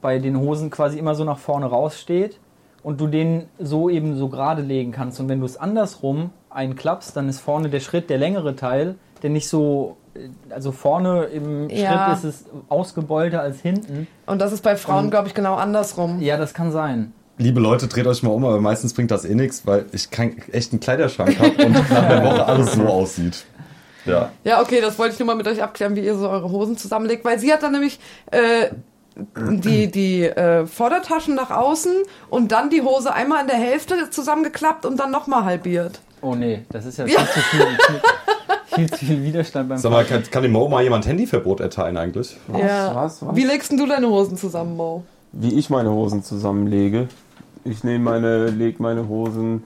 bei 0.00 0.18
den 0.18 0.38
Hosen 0.38 0.70
quasi 0.70 0.98
immer 0.98 1.14
so 1.14 1.24
nach 1.24 1.38
vorne 1.38 1.66
raussteht 1.66 2.38
und 2.82 3.00
du 3.00 3.06
den 3.06 3.46
so 3.58 3.88
eben 3.90 4.16
so 4.16 4.28
gerade 4.28 4.62
legen 4.62 4.92
kannst. 4.92 5.20
Und 5.20 5.28
wenn 5.28 5.40
du 5.40 5.46
es 5.46 5.56
andersrum 5.56 6.30
einklappst, 6.50 7.16
dann 7.16 7.28
ist 7.28 7.40
vorne 7.40 7.68
der 7.68 7.80
Schritt 7.80 8.10
der 8.10 8.18
längere 8.18 8.56
Teil, 8.56 8.96
der 9.22 9.30
nicht 9.30 9.48
so. 9.48 9.96
Also 10.50 10.72
vorne 10.72 11.24
im 11.24 11.68
Ja. 11.70 12.16
Schritt 12.16 12.18
ist 12.18 12.42
es 12.42 12.44
ausgebeulter 12.68 13.40
als 13.40 13.60
hinten. 13.60 14.06
Und 14.26 14.40
das 14.40 14.52
ist 14.52 14.62
bei 14.62 14.76
Frauen, 14.76 15.10
glaube 15.10 15.28
ich, 15.28 15.34
genau 15.34 15.54
andersrum. 15.56 16.20
Ja, 16.20 16.36
das 16.36 16.54
kann 16.54 16.72
sein. 16.72 17.12
Liebe 17.38 17.60
Leute, 17.60 17.86
dreht 17.86 18.06
euch 18.06 18.22
mal 18.22 18.30
um, 18.30 18.44
aber 18.44 18.60
meistens 18.60 18.94
bringt 18.94 19.10
das 19.10 19.24
eh 19.26 19.34
nichts, 19.34 19.66
weil 19.66 19.84
ich 19.92 20.10
keinen 20.10 20.40
echten 20.52 20.80
Kleiderschrank 20.80 21.38
habe 21.38 21.66
und 21.66 21.72
nach 21.90 22.02
einer 22.02 22.24
Woche 22.24 22.46
alles 22.46 22.72
so 22.72 22.82
aussieht. 22.86 23.44
Ja. 24.06 24.30
Ja, 24.44 24.62
okay, 24.62 24.80
das 24.80 24.98
wollte 24.98 25.14
ich 25.14 25.18
nur 25.18 25.26
mal 25.26 25.34
mit 25.36 25.46
euch 25.48 25.62
abklären, 25.62 25.96
wie 25.96 26.00
ihr 26.00 26.14
so 26.16 26.28
eure 26.30 26.50
Hosen 26.50 26.76
zusammenlegt, 26.78 27.24
weil 27.24 27.38
sie 27.38 27.52
hat 27.52 27.62
dann 27.62 27.72
nämlich 27.72 27.98
äh, 28.30 28.68
die, 29.36 29.90
die 29.90 30.22
äh, 30.24 30.66
Vordertaschen 30.66 31.34
nach 31.34 31.50
außen 31.50 31.92
und 32.30 32.52
dann 32.52 32.70
die 32.70 32.82
Hose 32.82 33.12
einmal 33.12 33.40
in 33.42 33.48
der 33.48 33.56
Hälfte 33.56 34.10
zusammengeklappt 34.10 34.86
und 34.86 34.98
dann 35.00 35.10
nochmal 35.10 35.44
halbiert. 35.44 36.00
Oh 36.22 36.34
nee, 36.34 36.64
das 36.70 36.86
ist 36.86 36.98
ja, 36.98 37.06
Ja. 37.06 37.20
viel 37.20 37.26
zu 37.26 37.40
viel, 37.48 37.66
viel 38.76 38.90
zu 38.90 39.04
viel 39.04 39.22
Widerstand 39.24 39.68
beim 39.68 39.78
Sag 39.78 39.90
mal, 39.90 40.04
kann, 40.04 40.22
kann 40.30 40.42
dem 40.42 40.52
Mo 40.52 40.68
mal 40.68 40.82
jemand 40.82 41.06
Handyverbot 41.06 41.60
erteilen 41.60 41.96
eigentlich? 41.96 42.36
Was, 42.46 42.60
ja. 42.60 42.94
was, 42.94 43.26
was? 43.26 43.36
Wie 43.36 43.44
legst 43.44 43.70
denn 43.70 43.78
du 43.78 43.86
deine 43.86 44.08
Hosen 44.08 44.36
zusammen, 44.36 44.76
Mo? 44.76 45.02
Wie 45.32 45.54
ich 45.58 45.70
meine 45.70 45.90
Hosen 45.90 46.22
zusammenlege. 46.22 47.08
Ich 47.64 47.82
nehme 47.82 48.04
meine, 48.04 48.46
leg 48.46 48.78
meine 48.78 49.08
Hosen 49.08 49.64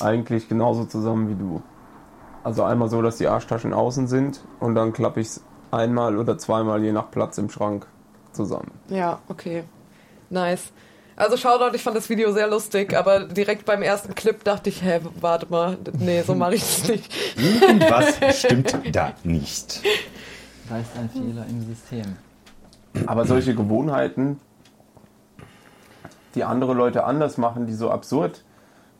eigentlich 0.00 0.48
genauso 0.48 0.84
zusammen 0.84 1.28
wie 1.28 1.34
du. 1.34 1.62
Also 2.44 2.62
einmal 2.62 2.88
so, 2.88 3.02
dass 3.02 3.16
die 3.16 3.26
Arschtaschen 3.26 3.72
außen 3.72 4.06
sind 4.06 4.40
und 4.60 4.76
dann 4.76 4.92
klappe 4.92 5.20
ich 5.20 5.26
es 5.26 5.42
einmal 5.72 6.16
oder 6.16 6.38
zweimal 6.38 6.82
je 6.84 6.92
nach 6.92 7.10
Platz 7.10 7.38
im 7.38 7.50
Schrank 7.50 7.86
zusammen. 8.32 8.70
Ja, 8.88 9.18
okay. 9.28 9.64
Nice. 10.30 10.72
Also 11.16 11.38
Shoutout, 11.38 11.74
ich 11.74 11.82
fand 11.82 11.96
das 11.96 12.10
Video 12.10 12.30
sehr 12.32 12.46
lustig, 12.46 12.94
aber 12.94 13.20
direkt 13.20 13.64
beim 13.64 13.80
ersten 13.80 14.14
Clip 14.14 14.44
dachte 14.44 14.68
ich, 14.68 14.82
hä, 14.82 15.00
warte 15.18 15.46
mal, 15.48 15.78
nee, 15.98 16.20
so 16.20 16.34
mache 16.34 16.56
ich 16.56 16.62
es 16.62 16.88
nicht. 16.88 17.10
Irgendwas 17.38 18.38
stimmt 18.38 18.76
da 18.92 19.12
nicht. 19.24 19.80
Da 20.68 20.78
ist 20.78 20.90
ein 20.94 21.08
Fehler 21.08 21.46
im 21.48 21.66
System. 21.66 22.16
Aber 23.06 23.24
solche 23.24 23.54
Gewohnheiten, 23.54 24.40
die 26.34 26.44
andere 26.44 26.74
Leute 26.74 27.04
anders 27.04 27.38
machen, 27.38 27.66
die 27.66 27.72
so 27.74 27.90
absurd 27.90 28.44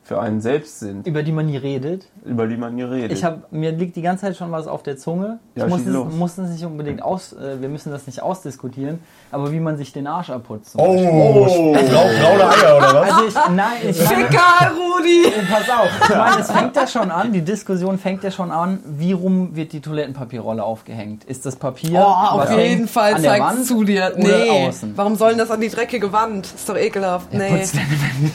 für 0.07 0.21
einen 0.21 0.39
selbst 0.39 0.79
sind, 0.79 1.05
Über 1.05 1.21
die 1.21 1.33
man 1.33 1.47
nie 1.47 1.57
redet. 1.57 2.07
über 2.23 2.47
die 2.47 2.55
man 2.55 2.75
nie 2.75 2.83
redet. 2.83 3.11
Ich 3.11 3.25
hab, 3.25 3.51
mir 3.51 3.71
liegt 3.73 3.97
die 3.97 4.01
ganze 4.01 4.21
Zeit 4.25 4.37
schon 4.37 4.51
was 4.53 4.65
auf 4.65 4.81
der 4.81 4.95
Zunge. 4.95 5.39
Ja, 5.55 5.65
ich 5.65 5.69
muss 5.69 5.81
es, 5.81 5.87
los. 5.87 6.13
muss 6.13 6.37
es 6.37 6.49
nicht 6.51 6.63
unbedingt 6.65 7.01
aus, 7.01 7.33
äh, 7.33 7.59
wir 7.59 7.67
müssen 7.67 7.91
das 7.91 8.07
nicht 8.07 8.23
ausdiskutieren, 8.23 8.99
aber 9.31 9.51
wie 9.51 9.59
man 9.59 9.75
sich 9.75 9.91
den 9.91 10.07
Arsch 10.07 10.29
abputzt. 10.29 10.75
Oh, 10.77 10.93
Beispiel. 10.93 11.89
brau, 11.89 12.05
braune 12.21 12.49
Eier 12.49 12.77
oder 12.77 12.93
was? 13.01 13.11
Also 13.11 13.27
ich, 13.27 13.33
nein, 13.53 13.67
ich 13.89 13.97
meine, 14.05 14.15
Ficker, 14.27 14.71
Rudi! 14.75 15.23
pass 15.51 15.69
auf, 15.69 15.89
ich 16.09 16.15
meine, 16.15 16.39
es 16.41 16.51
fängt 16.51 16.75
ja 16.77 16.87
schon 16.87 17.11
an, 17.11 17.33
die 17.33 17.41
Diskussion 17.41 17.97
fängt 17.99 18.23
ja 18.23 18.31
schon 18.31 18.51
an, 18.51 18.79
wie 18.85 19.11
rum 19.11 19.55
wird 19.57 19.73
die 19.73 19.81
Toilettenpapierrolle 19.81 20.63
aufgehängt? 20.63 21.25
Ist 21.25 21.45
das 21.45 21.57
Papier, 21.57 21.99
Oh, 21.99 22.03
auf 22.03 22.39
was 22.49 22.51
jeden 22.55 22.87
Fall 22.87 23.15
an 23.15 23.21
der 23.23 23.31
zeigt 23.31 23.43
Wand 23.45 23.65
zu 23.65 23.83
dir. 23.83 24.13
oder 24.15 24.23
Nee, 24.25 24.67
außen? 24.69 24.93
warum 24.95 25.15
sollen 25.17 25.37
das 25.37 25.51
an 25.51 25.59
die 25.59 25.69
dreckige 25.69 26.13
Wand? 26.13 26.45
Ist 26.45 26.69
doch 26.69 26.77
ekelhaft. 26.77 27.33
Nee. 27.33 27.49
Putzt 27.49 27.75
deine 27.75 27.87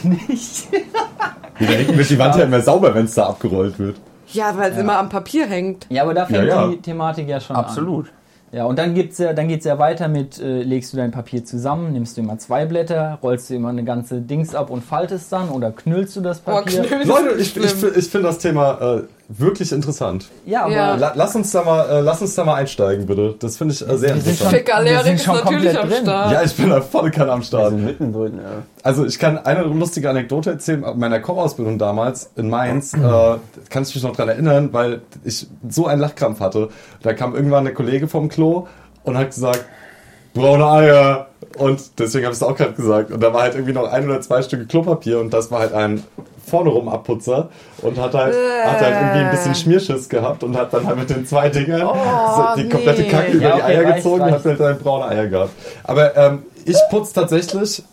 Wände 0.03 0.21
nicht. 0.31 0.67
Da 1.65 1.73
hinten 1.73 1.97
wird 1.97 2.09
die 2.09 2.19
Wand 2.19 2.35
ja 2.35 2.43
immer 2.43 2.61
sauber, 2.61 2.93
wenn 2.95 3.05
es 3.05 3.15
da 3.15 3.27
abgerollt 3.27 3.79
wird. 3.79 3.97
Ja, 4.27 4.57
weil 4.57 4.71
es 4.71 4.77
immer 4.77 4.97
am 4.97 5.09
Papier 5.09 5.45
hängt. 5.45 5.85
Ja, 5.89 6.03
aber 6.03 6.13
da 6.13 6.25
fängt 6.25 6.47
Ja, 6.47 6.63
ja. 6.63 6.67
die 6.67 6.77
Thematik 6.81 7.27
ja 7.27 7.39
schon 7.39 7.55
an. 7.55 7.65
Absolut. 7.65 8.11
Ja, 8.51 8.65
und 8.65 8.77
dann 8.77 8.93
gibt's 8.93 9.17
ja, 9.17 9.33
dann 9.33 9.47
geht's 9.47 9.65
ja 9.65 9.79
weiter 9.79 10.07
mit, 10.07 10.39
äh, 10.39 10.61
legst 10.61 10.93
du 10.93 10.97
dein 10.97 11.09
Papier 11.09 11.43
zusammen, 11.43 11.91
nimmst 11.91 12.17
du 12.17 12.21
immer 12.21 12.37
zwei 12.37 12.65
Blätter, 12.65 13.17
rollst 13.23 13.49
du 13.49 13.55
immer 13.55 13.69
eine 13.69 13.83
ganze 13.83 14.21
Dings 14.21 14.53
ab 14.53 14.69
und 14.69 14.83
faltest 14.83 15.33
dann 15.33 15.49
oder 15.49 15.71
knüllst 15.71 16.15
du 16.15 16.21
das 16.21 16.39
Papier? 16.39 16.83
Knödel 16.83 17.07
Leute, 17.07 17.29
ich, 17.39 17.57
ich, 17.57 17.83
ich 17.83 18.07
finde 18.09 18.27
das 18.27 18.37
Thema 18.37 18.97
äh, 18.97 19.01
wirklich 19.39 19.71
interessant. 19.71 20.29
ja, 20.45 20.63
aber 20.65 20.71
Ja. 20.73 20.95
La, 20.95 21.11
lass, 21.15 21.35
uns 21.35 21.51
da 21.51 21.63
mal, 21.63 21.89
äh, 21.89 21.99
lass 22.01 22.21
uns 22.21 22.35
da 22.35 22.43
mal 22.45 22.55
einsteigen, 22.55 23.05
bitte. 23.05 23.35
Das 23.39 23.57
finde 23.57 23.73
ich 23.73 23.81
äh, 23.81 23.85
sehr 23.85 23.91
Wir 23.91 23.99
sind 23.99 24.15
interessant. 24.17 24.39
schon- 24.39 24.49
Ficker, 24.49 24.85
Wir 24.85 25.03
sind 25.03 25.21
schon 25.21 25.35
natürlich 25.35 25.55
komplett 25.55 25.77
am 25.77 25.89
drin. 25.89 26.03
Start. 26.03 26.31
Ja, 26.31 26.43
ich 26.43 26.53
bin 26.55 26.69
da 26.69 26.81
volle 26.81 27.11
Kanne 27.11 27.31
am 27.31 27.41
Start. 27.43 27.63
Also 27.65 27.77
mittendrin, 27.77 28.37
ja. 28.37 28.43
Also 28.83 29.05
ich 29.05 29.17
kann 29.19 29.37
eine 29.37 29.63
lustige 29.63 30.09
Anekdote 30.09 30.51
erzählen. 30.51 30.81
Bei 30.81 30.93
meiner 30.93 31.19
Kochausbildung 31.19 31.77
damals 31.79 32.29
in 32.35 32.49
Mainz, 32.49 32.93
äh, 32.93 32.97
kann 33.69 33.83
ich 33.83 33.93
mich 33.95 34.03
noch 34.03 34.15
dran 34.15 34.29
erinnern, 34.29 34.69
weil 34.71 35.01
ich 35.23 35.47
so 35.69 35.87
einen 35.87 36.01
Lachkrampf 36.01 36.39
hatte. 36.39 36.69
Da 37.01 37.13
kam 37.13 37.35
irgendwann 37.35 37.65
eine 37.65 37.73
Kollege 37.73 38.07
vom 38.07 38.29
Klo 38.29 38.67
und 39.03 39.17
hat 39.17 39.31
gesagt, 39.31 39.65
braune 40.33 40.65
Eier. 40.65 41.27
Und 41.57 41.99
deswegen 41.99 42.25
habe 42.25 42.33
ich 42.33 42.41
es 42.41 42.43
auch 42.43 42.55
gerade 42.55 42.73
gesagt. 42.73 43.11
Und 43.11 43.21
da 43.21 43.33
war 43.33 43.43
halt 43.43 43.53
irgendwie 43.53 43.73
noch 43.73 43.91
ein 43.91 44.05
oder 44.05 44.21
zwei 44.21 44.41
Stücke 44.41 44.65
Klopapier 44.65 45.19
und 45.19 45.31
das 45.31 45.51
war 45.51 45.59
halt 45.59 45.73
ein 45.73 46.03
vorne 46.45 46.69
rum 46.71 46.89
Abputzer 46.89 47.49
und 47.81 47.97
hat 47.97 48.13
halt, 48.15 48.35
hat 48.65 48.81
halt 48.81 48.95
irgendwie 48.95 49.19
ein 49.19 49.31
bisschen 49.31 49.55
Schmierschiss 49.55 50.09
gehabt 50.09 50.43
und 50.43 50.57
hat 50.57 50.73
dann 50.73 50.85
halt 50.87 50.97
mit 50.97 51.09
den 51.09 51.25
zwei 51.25 51.49
Dingern 51.49 51.81
so 51.81 52.61
die 52.61 52.67
komplette 52.69 53.03
nee. 53.03 53.07
Kacke 53.07 53.31
über 53.31 53.43
Ja, 53.43 53.55
die 53.55 53.61
okay, 53.61 53.71
Eier 53.71 53.85
reicht, 53.85 53.95
gezogen 53.97 54.15
und 54.15 54.21
reicht. 54.21 54.35
hat 54.35 54.45
halt 54.45 54.59
dann 54.59 54.79
braune 54.79 55.05
Eier 55.05 55.27
gehabt. 55.27 55.51
Aber 55.83 56.17
ähm, 56.17 56.43
ich 56.65 56.77
putze 56.89 57.13
tatsächlich 57.13 57.83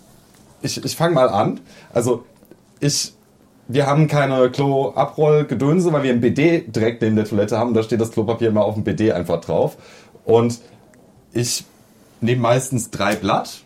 ich, 0.62 0.84
ich 0.84 0.96
fange 0.96 1.14
mal 1.14 1.28
an. 1.28 1.60
Also 1.92 2.24
ich, 2.80 3.12
wir 3.68 3.86
haben 3.86 4.08
keine 4.08 4.50
Klo-Abroll-Gedönse, 4.50 5.92
weil 5.92 6.02
wir 6.02 6.12
ein 6.12 6.20
BD 6.20 6.62
direkt 6.66 7.02
neben 7.02 7.16
der 7.16 7.24
Toilette 7.24 7.58
haben. 7.58 7.74
Da 7.74 7.82
steht 7.82 8.00
das 8.00 8.12
Klopapier 8.12 8.48
immer 8.48 8.64
auf 8.64 8.74
dem 8.74 8.84
BD 8.84 9.12
einfach 9.12 9.40
drauf. 9.40 9.76
Und 10.24 10.60
ich 11.32 11.64
nehme 12.20 12.42
meistens 12.42 12.90
drei 12.90 13.16
Blatt, 13.16 13.62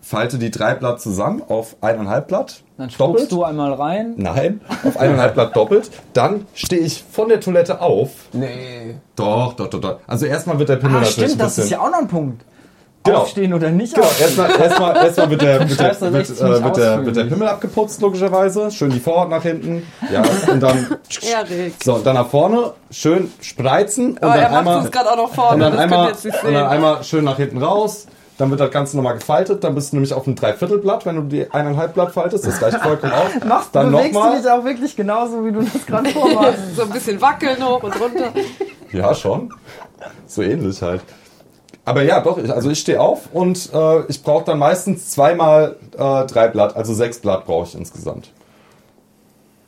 falte 0.00 0.38
die 0.38 0.50
drei 0.50 0.74
Blatt 0.74 1.00
zusammen 1.00 1.42
auf 1.48 1.76
eineinhalb 1.80 2.28
Blatt. 2.28 2.62
dann 2.78 2.88
spuckst 2.90 3.30
du 3.32 3.44
einmal 3.44 3.72
rein. 3.74 4.14
Nein, 4.16 4.60
auf 4.84 4.96
eineinhalb 4.96 5.34
Blatt 5.34 5.54
doppelt. 5.56 5.90
Dann 6.12 6.46
stehe 6.54 6.80
ich 6.82 7.04
von 7.10 7.28
der 7.28 7.40
Toilette 7.40 7.80
auf. 7.80 8.10
Nee. 8.32 8.94
Doch, 9.16 9.52
doch, 9.54 9.68
doch, 9.68 9.80
doch. 9.80 10.00
Also 10.06 10.26
erstmal 10.26 10.58
wird 10.58 10.68
der 10.70 10.76
Pimmel 10.76 10.96
Ah, 10.96 11.00
natürlich 11.00 11.14
stimmt, 11.14 11.32
ein 11.32 11.38
das 11.38 11.56
bisschen... 11.56 11.64
ist 11.64 11.70
ja 11.70 11.80
auch 11.80 11.90
noch 11.90 11.98
ein 11.98 12.08
Punkt. 12.08 12.42
Genau. 13.08 13.20
Aufstehen 13.20 13.54
oder 13.54 13.70
nicht 13.70 13.94
Genau, 13.94 14.06
aufstehen. 14.06 14.26
erstmal, 14.26 14.60
erstmal, 14.60 14.96
erstmal 14.96 15.30
wird 15.30 15.42
der, 15.42 15.60
wird 15.68 15.80
der, 15.80 16.00
wird, 16.00 16.30
äh, 16.30 16.64
wird 16.64 16.76
der, 16.76 17.06
wird 17.06 17.16
der 17.16 17.24
Pimmel 17.24 17.48
abgeputzt, 17.48 18.00
logischerweise. 18.00 18.70
Schön 18.70 18.90
die 18.90 19.00
Vorhaut 19.00 19.30
nach 19.30 19.42
hinten. 19.42 19.86
Ja, 20.12 20.22
und 20.52 20.60
dann, 20.62 20.86
Erik. 21.22 21.74
so, 21.82 21.94
und 21.94 22.06
dann 22.06 22.14
nach 22.14 22.28
vorne, 22.28 22.72
schön 22.90 23.32
spreizen 23.40 24.12
und 24.12 24.22
Aber 24.22 24.34
dann 24.34 24.42
er 24.42 24.48
macht 24.50 24.58
einmal, 24.58 24.78
uns 24.78 24.90
gerade 24.90 25.10
auch 25.10 25.16
noch 25.16 25.28
und 25.30 25.34
vorne, 25.34 25.64
dann 25.64 25.72
das 25.72 25.80
einmal, 25.82 26.08
jetzt 26.08 26.24
nicht 26.24 26.44
und 26.44 26.54
dann 26.54 26.66
einmal 26.66 27.04
schön 27.04 27.24
nach 27.24 27.36
hinten 27.36 27.62
raus. 27.62 28.06
Dann 28.38 28.50
wird 28.50 28.60
das 28.60 28.70
Ganze 28.70 28.96
nochmal 28.96 29.14
gefaltet. 29.14 29.64
Dann 29.64 29.74
bist 29.74 29.90
du 29.90 29.96
nämlich 29.96 30.14
auf 30.14 30.24
einem 30.24 30.36
Dreiviertelblatt, 30.36 31.04
wenn 31.06 31.16
du 31.16 31.22
die 31.22 31.50
eineinhalb 31.50 31.94
Blatt 31.94 32.12
faltest. 32.12 32.46
Das 32.46 32.62
reicht 32.62 32.78
vollkommen 32.78 33.12
aus. 33.12 33.30
Machst, 33.44 33.70
dann 33.72 33.90
bewegst 33.90 34.14
du 34.14 34.18
nochmal. 34.20 34.40
dich 34.40 34.48
auch 34.48 34.64
wirklich 34.64 34.94
genauso, 34.94 35.44
wie 35.44 35.50
du 35.50 35.60
das 35.62 35.84
gerade 35.84 36.08
vormachst. 36.10 36.76
So 36.76 36.82
ein 36.82 36.90
bisschen 36.90 37.20
wackeln 37.20 37.56
hoch 37.66 37.82
und 37.82 38.00
runter. 38.00 38.32
Ja, 38.92 39.12
schon. 39.12 39.52
So 40.26 40.42
ähnlich 40.42 40.80
halt. 40.82 41.00
Aber 41.88 42.02
ja, 42.02 42.20
doch, 42.20 42.36
ich, 42.38 42.52
also 42.52 42.68
ich 42.70 42.78
stehe 42.80 43.00
auf 43.00 43.28
und 43.32 43.70
äh, 43.72 44.02
ich 44.08 44.22
brauche 44.22 44.44
dann 44.44 44.58
meistens 44.58 45.10
zweimal 45.10 45.76
äh, 45.96 46.26
drei 46.26 46.48
Blatt, 46.48 46.76
also 46.76 46.92
sechs 46.92 47.18
Blatt 47.18 47.46
brauche 47.46 47.66
ich 47.66 47.74
insgesamt. 47.74 48.30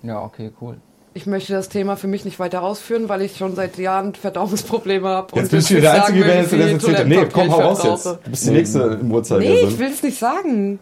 ja, 0.03 0.21
okay, 0.23 0.50
cool. 0.61 0.77
Ich 1.12 1.27
möchte 1.27 1.53
das 1.53 1.69
Thema 1.69 1.97
für 1.97 2.07
mich 2.07 2.25
nicht 2.25 2.39
weiter 2.39 2.62
ausführen, 2.62 3.09
weil 3.09 3.23
ich 3.23 3.37
schon 3.37 3.57
seit 3.57 3.79
Jahren 3.79 4.15
Verdauungsprobleme 4.15 5.09
habe. 5.09 5.35
Jetzt 5.35 5.50
bist 5.50 5.71
du 5.71 5.77
wieder 5.77 5.93
der 5.93 6.05
Einzige, 6.05 6.25
der 6.25 6.37
jetzt 6.43 6.53
erzählt 6.53 6.99
hat. 6.99 7.07
Nee, 7.09 7.27
komm, 7.33 7.50
hau 7.50 7.61
raus 7.61 7.83
jetzt. 7.83 8.07
Du 8.07 8.31
bist 8.31 8.47
die 8.47 8.50
Nächste 8.50 8.83
im 9.00 9.09
Nee, 9.09 9.15
Uhrzeigersinn. 9.15 9.69
ich 9.71 9.79
will 9.79 9.89
es 9.91 10.03
nicht 10.05 10.19
sagen. 10.19 10.79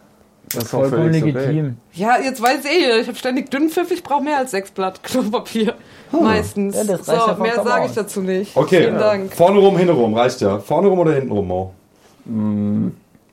Das 0.53 0.63
ist 0.63 0.69
Vollkommen 0.71 1.09
okay. 1.09 1.19
legitim. 1.19 1.77
Ja, 1.93 2.17
jetzt 2.23 2.41
weiß 2.41 2.65
eh, 2.65 2.99
ich 3.01 3.07
habe 3.07 3.17
ständig 3.17 3.51
Dünnpfiff, 3.51 3.91
ich 3.91 4.01
brauche 4.01 4.23
mehr 4.23 4.37
als 4.39 4.51
sechs 4.51 4.71
Blatt 4.71 5.03
Klopapier. 5.03 5.75
Meistens. 6.11 6.75
Ja, 6.75 6.83
das 6.85 7.05
so, 7.05 7.11
ja 7.13 7.37
mehr 7.39 7.63
sage 7.63 7.85
ich 7.85 7.91
dazu 7.93 8.21
nicht. 8.21 8.57
Okay, 8.57 8.81
Vielen 8.81 8.97
Dank. 8.97 9.33
vorne 9.33 9.59
rum, 9.59 9.77
hinten 9.77 9.93
rum, 9.93 10.13
reicht 10.15 10.41
ja. 10.41 10.57
Vorne 10.59 10.87
rum 10.87 10.99
oder 10.99 11.13
hinten 11.13 11.31
rum, 11.31 11.47
Mo? 11.47 11.73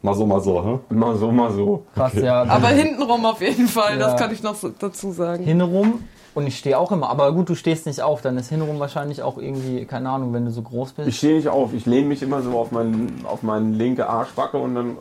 Mal 0.03 0.15
so, 0.15 0.27
mal 0.27 0.41
so, 0.41 0.65
hä? 0.65 0.95
Mal 0.95 1.17
so, 1.17 1.33
mal 1.33 1.53
so. 1.53 1.85
Krass, 1.95 2.13
ja. 2.15 2.43
Aber 2.45 2.69
hintenrum 2.69 3.25
auf 3.25 3.41
jeden 3.41 3.67
Fall, 3.67 3.99
Ja. 3.99 4.07
das 4.11 4.21
kann 4.21 4.33
ich 4.33 4.43
noch 4.43 4.55
so 4.55 4.69
dazu 4.79 5.11
sagen. 5.13 5.43
hinrum 5.45 6.05
und 6.35 6.47
ich 6.47 6.59
stehe 6.59 6.79
auch 6.79 6.93
immer. 6.93 7.09
Aber 7.11 7.33
gut, 7.33 7.49
du 7.49 7.55
stehst 7.55 7.87
nicht 7.87 8.03
auf, 8.03 8.21
dann 8.21 8.37
ist 8.37 8.51
hinrum 8.51 8.79
wahrscheinlich 8.79 9.23
auch 9.23 9.39
irgendwie, 9.39 9.85
keine 9.87 10.11
Ahnung, 10.11 10.33
wenn 10.35 10.45
du 10.45 10.51
so 10.51 10.63
groß 10.63 10.93
bist. 10.93 11.09
Ich 11.09 11.17
stehe 11.17 11.37
nicht 11.37 11.49
auf. 11.49 11.73
Ich 11.73 11.87
lehne 11.87 12.07
mich 12.09 12.23
immer 12.23 12.43
so 12.43 12.59
auf, 12.59 12.71
meinen, 12.73 13.25
auf 13.25 13.43
meine 13.43 13.71
linke 13.71 14.07
Arschbacke 14.09 14.59
und 14.59 14.75
dann 14.75 14.97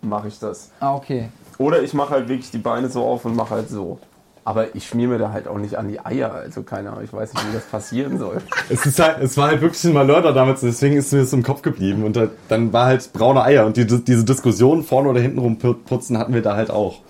mache 0.00 0.28
ich 0.28 0.38
das. 0.38 0.70
ah, 0.80 0.94
okay. 0.94 1.28
Oder 1.58 1.82
ich 1.82 1.92
mache 1.92 2.10
halt 2.10 2.28
wirklich 2.28 2.50
die 2.50 2.58
Beine 2.58 2.88
so 2.88 3.04
auf 3.04 3.24
und 3.24 3.36
mache 3.36 3.50
halt 3.50 3.68
so. 3.68 3.98
Aber 4.44 4.74
ich 4.74 4.86
schmier 4.86 5.08
mir 5.08 5.18
da 5.18 5.30
halt 5.30 5.46
auch 5.46 5.58
nicht 5.58 5.76
an 5.76 5.88
die 5.88 6.00
Eier. 6.00 6.32
Also 6.32 6.62
keine 6.62 6.90
Ahnung, 6.90 7.04
ich 7.04 7.12
weiß 7.12 7.34
nicht, 7.34 7.48
wie 7.50 7.52
das 7.52 7.64
passieren 7.64 8.18
soll. 8.18 8.40
Es, 8.70 8.86
ist 8.86 8.98
halt, 8.98 9.20
es 9.20 9.36
war 9.36 9.48
halt 9.48 9.60
wirklich 9.60 9.84
ein 9.84 9.92
Malheur 9.92 10.22
damals, 10.32 10.60
deswegen 10.60 10.96
ist 10.96 11.12
mir 11.12 11.20
das 11.20 11.32
im 11.32 11.42
Kopf 11.42 11.60
geblieben. 11.60 12.04
Und 12.04 12.16
da, 12.16 12.28
dann 12.48 12.72
war 12.72 12.86
halt 12.86 13.12
braune 13.12 13.42
Eier. 13.42 13.66
Und 13.66 13.76
die, 13.76 13.86
diese 13.86 14.24
Diskussion 14.24 14.84
vorne 14.84 15.10
oder 15.10 15.20
hinten 15.20 15.38
rum 15.38 15.58
putzen 15.58 16.16
hatten 16.16 16.32
wir 16.32 16.42
da 16.42 16.56
halt 16.56 16.70
auch. 16.70 17.00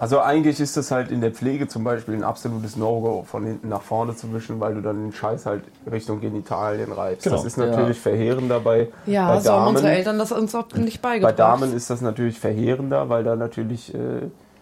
Also 0.00 0.20
eigentlich 0.20 0.60
ist 0.60 0.76
das 0.76 0.92
halt 0.92 1.10
in 1.10 1.20
der 1.20 1.32
Pflege 1.32 1.66
zum 1.66 1.82
Beispiel 1.82 2.14
ein 2.14 2.22
absolutes 2.22 2.76
No-Go, 2.76 3.24
von 3.26 3.44
hinten 3.44 3.68
nach 3.68 3.82
vorne 3.82 4.14
zu 4.14 4.32
wischen, 4.32 4.60
weil 4.60 4.74
du 4.74 4.80
dann 4.80 4.96
den 5.06 5.12
Scheiß 5.12 5.44
halt 5.44 5.64
Richtung 5.90 6.20
Genitalien 6.20 6.92
reibst. 6.92 7.24
Genau. 7.24 7.36
Das 7.36 7.44
ist 7.44 7.56
natürlich 7.56 7.96
Ja. 7.96 8.02
verheerend 8.02 8.48
dabei. 8.48 8.88
Ja, 9.06 9.26
bei 9.28 9.40
so 9.40 9.50
haben 9.50 9.56
Damen, 9.64 9.76
unsere 9.76 9.90
Eltern 9.92 10.18
das 10.18 10.30
uns 10.30 10.54
auch 10.54 10.72
nicht 10.74 11.02
bei 11.02 11.18
beigebracht. 11.20 11.38
Damen 11.38 11.74
ist 11.74 11.90
das 11.90 12.00
natürlich 12.00 12.38
verheerender, 12.38 13.08
weil 13.08 13.24
da 13.24 13.34
natürlich 13.34 13.92
äh, 13.92 13.98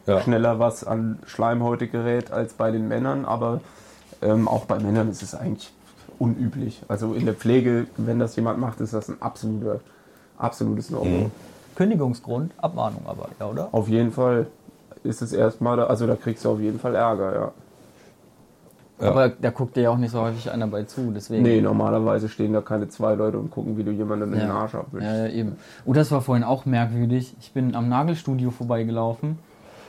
Ja. 0.07 0.21
schneller 0.23 0.59
was 0.59 0.85
an 0.85 1.19
Schleimhäute 1.27 1.87
gerät 1.89 2.31
als 2.31 2.55
bei 2.55 2.71
den 2.71 2.89
Männern. 2.89 3.27
Aber 3.27 3.61
ähm, 4.23 4.49
auch 4.49 4.65
bei 4.65 4.79
Männern 4.79 5.11
ist 5.11 5.23
es 5.23 5.35
eigentlich 5.35 5.71
unüblich. 6.19 6.81
Also 6.89 7.13
in 7.13 7.27
der 7.27 7.35
Pflege, 7.35 7.89
wenn 7.99 8.19
das 8.19 8.37
jemand 8.37 8.59
macht, 8.59 8.81
ist 8.81 8.95
das 8.95 9.11
ein 9.11 9.21
absoluter, 9.21 9.81
absolutes 10.39 10.89
No-Go. 10.89 11.05
Mhm. 11.05 11.31
Kündigungsgrund, 11.75 12.53
Abmahnung 12.57 13.03
aber, 13.05 13.29
ja, 13.39 13.47
oder? 13.47 13.69
Auf 13.73 13.89
jeden 13.89 14.13
Fall 14.13 14.47
ist 15.07 15.23
es 15.23 15.33
erstmal, 15.33 15.81
also 15.81 16.07
da 16.07 16.17
kriegst 16.17 16.45
du 16.45 16.51
auf 16.51 16.61
jeden 16.61 16.79
Fall 16.79 16.95
Ärger, 16.95 17.35
ja. 17.35 17.53
Ja. 19.01 19.11
Aber 19.11 19.29
da 19.29 19.51
guckt 19.51 19.77
dir 19.77 19.83
ja 19.83 19.91
auch 19.91 19.99
nicht 19.99 20.11
so 20.11 20.23
häufig 20.23 20.51
einer 20.51 20.67
bei 20.69 20.85
zu, 20.85 21.13
deswegen. 21.15 21.43
Nee, 21.43 21.61
normalerweise 21.61 22.31
stehen 22.31 22.55
da 22.55 22.63
keine 22.63 22.89
zwei 22.89 23.15
Leute 23.15 23.39
und 23.39 23.51
gucken, 23.51 23.77
wie 23.77 23.85
du 23.85 23.91
jemandem 23.91 24.33
in 24.33 24.41
den 24.41 24.51
Arsch 24.51 24.75
abwischst. 24.75 25.07
Ja, 25.07 25.27
ja, 25.27 25.33
eben. 25.33 25.57
Oh, 25.85 25.93
das 25.93 26.11
war 26.13 26.23
vorhin 26.23 26.45
auch 26.45 26.65
merkwürdig. 26.65 27.37
Ich 27.41 27.53
bin 27.53 27.75
am 27.75 27.91
Nagelstudio 27.91 28.51
vorbeigelaufen 28.51 29.39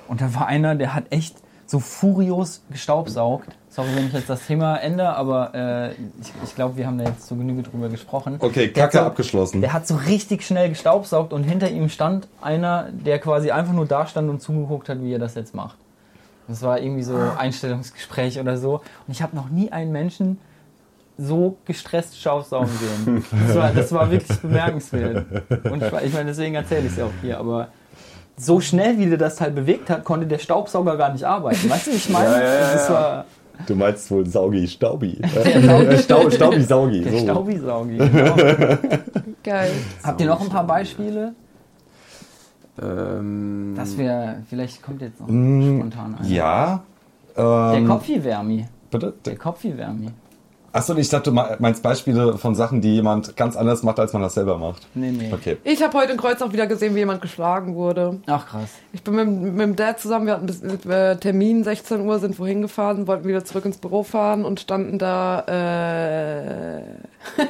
und 0.10 0.20
da 0.20 0.36
war 0.36 0.48
einer, 0.48 0.76
der 0.76 0.94
hat 0.94 1.06
echt 1.12 1.38
so 1.66 1.80
furios 1.80 2.64
gestaubsaugt. 2.70 3.48
Sorry, 3.78 3.90
wenn 3.96 4.08
ich 4.08 4.14
jetzt 4.14 4.28
das 4.28 4.48
Thema 4.48 4.78
ändere, 4.78 5.16
aber 5.16 5.54
äh, 5.54 5.92
ich, 5.92 6.34
ich 6.44 6.56
glaube, 6.56 6.78
wir 6.78 6.88
haben 6.88 6.98
da 6.98 7.04
jetzt 7.04 7.28
zur 7.28 7.38
Genüge 7.38 7.62
drüber 7.62 7.90
gesprochen. 7.90 8.38
Okay, 8.40 8.70
Der 8.70 8.86
Kacke 8.86 8.98
so, 8.98 9.04
abgeschlossen. 9.04 9.62
Der 9.62 9.72
hat 9.72 9.86
so 9.86 9.98
richtig 9.98 10.42
schnell 10.42 10.70
gestaubsaugt 10.70 11.32
und 11.32 11.44
hinter 11.44 11.70
ihm 11.70 11.88
stand 11.88 12.28
einer, 12.42 12.88
der 12.92 13.20
quasi 13.20 13.52
einfach 13.52 13.74
nur 13.74 13.86
da 13.86 14.08
stand 14.08 14.32
und 14.32 14.42
zugeguckt 14.42 14.90
hat, 14.90 15.04
wie 15.04 15.14
er 15.14 15.20
das 15.20 15.36
jetzt 15.36 15.54
macht. 15.54 15.78
Das 16.48 16.64
war 16.64 16.80
irgendwie 16.82 17.04
so 17.04 17.16
Einstellungsgespräch 17.38 18.40
oder 18.40 18.58
so. 18.58 18.82
Und 19.06 19.12
ich 19.12 19.22
habe 19.22 19.36
noch 19.36 19.50
nie 19.50 19.72
einen 19.72 19.92
Menschen 19.92 20.40
so 21.20 21.58
gestresst 21.66 22.20
Staubsaugen 22.20 22.72
sehen. 23.06 23.26
Das 23.46 23.56
war, 23.56 23.72
das 23.74 23.92
war 23.92 24.10
wirklich 24.10 24.40
bemerkenswert. 24.42 25.24
Und 25.66 25.84
ich, 25.84 25.94
ich 25.94 26.14
meine, 26.14 26.26
deswegen 26.26 26.56
erzähle 26.56 26.88
ich 26.88 26.94
es 26.94 26.98
ja 26.98 27.06
auch 27.06 27.22
hier. 27.22 27.38
Aber 27.38 27.68
so 28.38 28.60
schnell, 28.60 28.98
wie 28.98 29.06
der 29.06 29.20
das 29.20 29.40
halt 29.40 29.54
bewegt 29.54 29.92
hat, 29.92 30.04
konnte 30.04 30.26
der 30.26 30.40
Staubsauger 30.40 30.98
gar 30.98 31.12
nicht 31.12 31.26
arbeiten. 31.26 31.70
Weißt 31.70 31.86
du, 31.86 31.92
wie 31.92 31.96
ich 31.96 32.10
meine? 32.10 32.32
Ja, 32.32 32.42
ja, 32.42 32.54
ja, 32.54 32.74
das 32.74 32.90
war 32.90 33.26
Du 33.66 33.76
meinst 33.76 34.10
wohl 34.12 34.26
Saugi, 34.26 34.68
Staubi. 34.68 35.18
Äh, 35.22 35.98
Stau, 36.00 36.30
Staubi, 36.30 36.62
Saugi. 36.62 37.02
der 37.02 37.12
So. 37.14 37.20
Staubisaugi. 37.20 37.98
Genau. 37.98 38.36
Geil. 39.44 39.72
Habt 40.04 40.22
ihr 40.22 40.28
noch 40.28 40.42
ein 40.42 40.50
paar 40.50 40.66
Beispiele? 40.68 41.34
Ähm, 42.82 43.74
Das 43.76 43.98
wäre, 43.98 44.44
vielleicht 44.50 44.82
kommt 44.84 45.02
jetzt 45.02 45.20
noch 45.20 45.28
Mm, 45.28 45.80
spontan 45.80 46.16
ein. 46.22 46.30
Ja. 46.30 46.84
Der 47.36 47.74
Ähm, 47.76 47.88
Kopfwärmi. 47.88 48.66
bitte? 48.92 49.14
Der 49.26 49.36
Kopfwärmi. 49.36 50.10
Achso, 50.78 50.96
ich 50.96 51.10
dachte, 51.10 51.32
du 51.32 51.42
meinst 51.58 51.82
Beispiele 51.82 52.38
von 52.38 52.54
Sachen, 52.54 52.82
die 52.82 52.94
jemand 52.94 53.36
ganz 53.36 53.56
anders 53.56 53.82
macht, 53.82 54.00
als 54.00 54.14
man 54.14 54.22
das 54.22 54.36
selber 54.36 54.60
macht. 54.60 54.86
Nee, 54.94 55.10
nee. 55.10 55.34
Okay. 55.34 55.58
Ich 55.64 55.82
habe 55.82 55.98
heute 55.98 56.12
in 56.12 56.20
Kreuz 56.20 56.40
auch 56.44 56.54
wieder 56.54 56.68
gesehen, 56.68 56.94
wie 56.94 57.00
jemand 57.00 57.20
geschlagen 57.20 57.74
wurde. 57.74 58.20
Ach 58.28 58.46
krass. 58.48 58.70
Ich 58.94 59.02
bin 59.02 59.16
mit, 59.16 59.28
mit 59.28 59.62
dem 59.62 59.76
Dad 59.76 60.00
zusammen, 60.00 60.28
wir 60.28 60.34
hatten 60.34 60.46
bis, 60.46 60.62
äh, 60.62 61.16
Termin, 61.18 61.64
16 61.64 62.02
Uhr, 62.02 62.20
sind 62.20 62.38
wohin 62.38 62.62
gefahren, 62.62 63.08
wollten 63.08 63.28
wieder 63.28 63.44
zurück 63.44 63.66
ins 63.66 63.78
Büro 63.78 64.04
fahren 64.04 64.46
und 64.46 64.60
standen 64.60 65.00
da, 65.00 65.40
äh, 65.48 66.82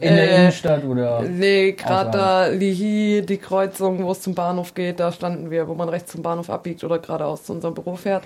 In 0.00 0.14
der 0.14 0.30
Äh, 0.30 0.36
Innenstadt 0.42 0.84
oder. 0.84 1.22
nee, 1.22 1.72
gerade 1.72 2.10
da. 2.10 2.46
Lihi, 2.46 3.26
die 3.26 3.38
Kreuzung, 3.38 4.04
wo 4.04 4.12
es 4.12 4.20
zum 4.20 4.34
Bahnhof 4.36 4.74
geht, 4.74 5.00
da 5.00 5.10
standen 5.10 5.50
wir, 5.50 5.66
wo 5.66 5.74
man 5.74 5.88
rechts 5.88 6.12
zum 6.12 6.22
Bahnhof 6.22 6.50
abbiegt 6.50 6.84
oder 6.84 6.98
geradeaus 6.98 7.44
zu 7.44 7.52
unserem 7.52 7.74
Büro 7.74 7.96
fährt. 7.96 8.22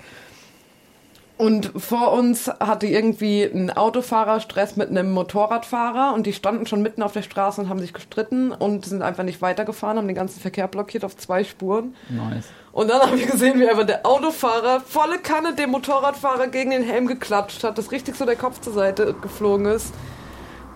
Und 1.37 1.71
vor 1.77 2.13
uns 2.13 2.47
hatte 2.47 2.87
irgendwie 2.87 3.43
ein 3.43 3.69
Autofahrer 3.69 4.39
Stress 4.39 4.75
mit 4.75 4.89
einem 4.89 5.11
Motorradfahrer 5.11 6.15
und 6.15 6.25
die 6.25 6.33
standen 6.33 6.65
schon 6.65 6.81
mitten 6.81 7.03
auf 7.03 7.13
der 7.13 7.21
Straße 7.21 7.61
und 7.61 7.69
haben 7.69 7.79
sich 7.79 7.93
gestritten 7.93 8.51
und 8.51 8.85
sind 8.85 9.03
einfach 9.03 9.23
nicht 9.23 9.39
weitergefahren, 9.39 9.97
haben 9.97 10.07
den 10.07 10.15
ganzen 10.15 10.39
Verkehr 10.39 10.67
blockiert 10.67 11.05
auf 11.05 11.15
zwei 11.15 11.43
Spuren. 11.43 11.93
Nice. 12.09 12.45
Und 12.71 12.89
dann 12.89 13.01
haben 13.03 13.19
wir 13.19 13.27
gesehen, 13.27 13.59
wie 13.59 13.69
einfach 13.69 13.85
der 13.85 14.03
Autofahrer 14.03 14.79
volle 14.79 15.19
Kanne 15.19 15.53
dem 15.53 15.69
Motorradfahrer 15.69 16.47
gegen 16.47 16.71
den 16.71 16.83
Helm 16.83 17.05
geklatscht 17.05 17.63
hat, 17.63 17.77
dass 17.77 17.91
richtig 17.91 18.15
so 18.15 18.25
der 18.25 18.35
Kopf 18.35 18.59
zur 18.61 18.73
Seite 18.73 19.13
geflogen 19.13 19.67
ist. 19.67 19.93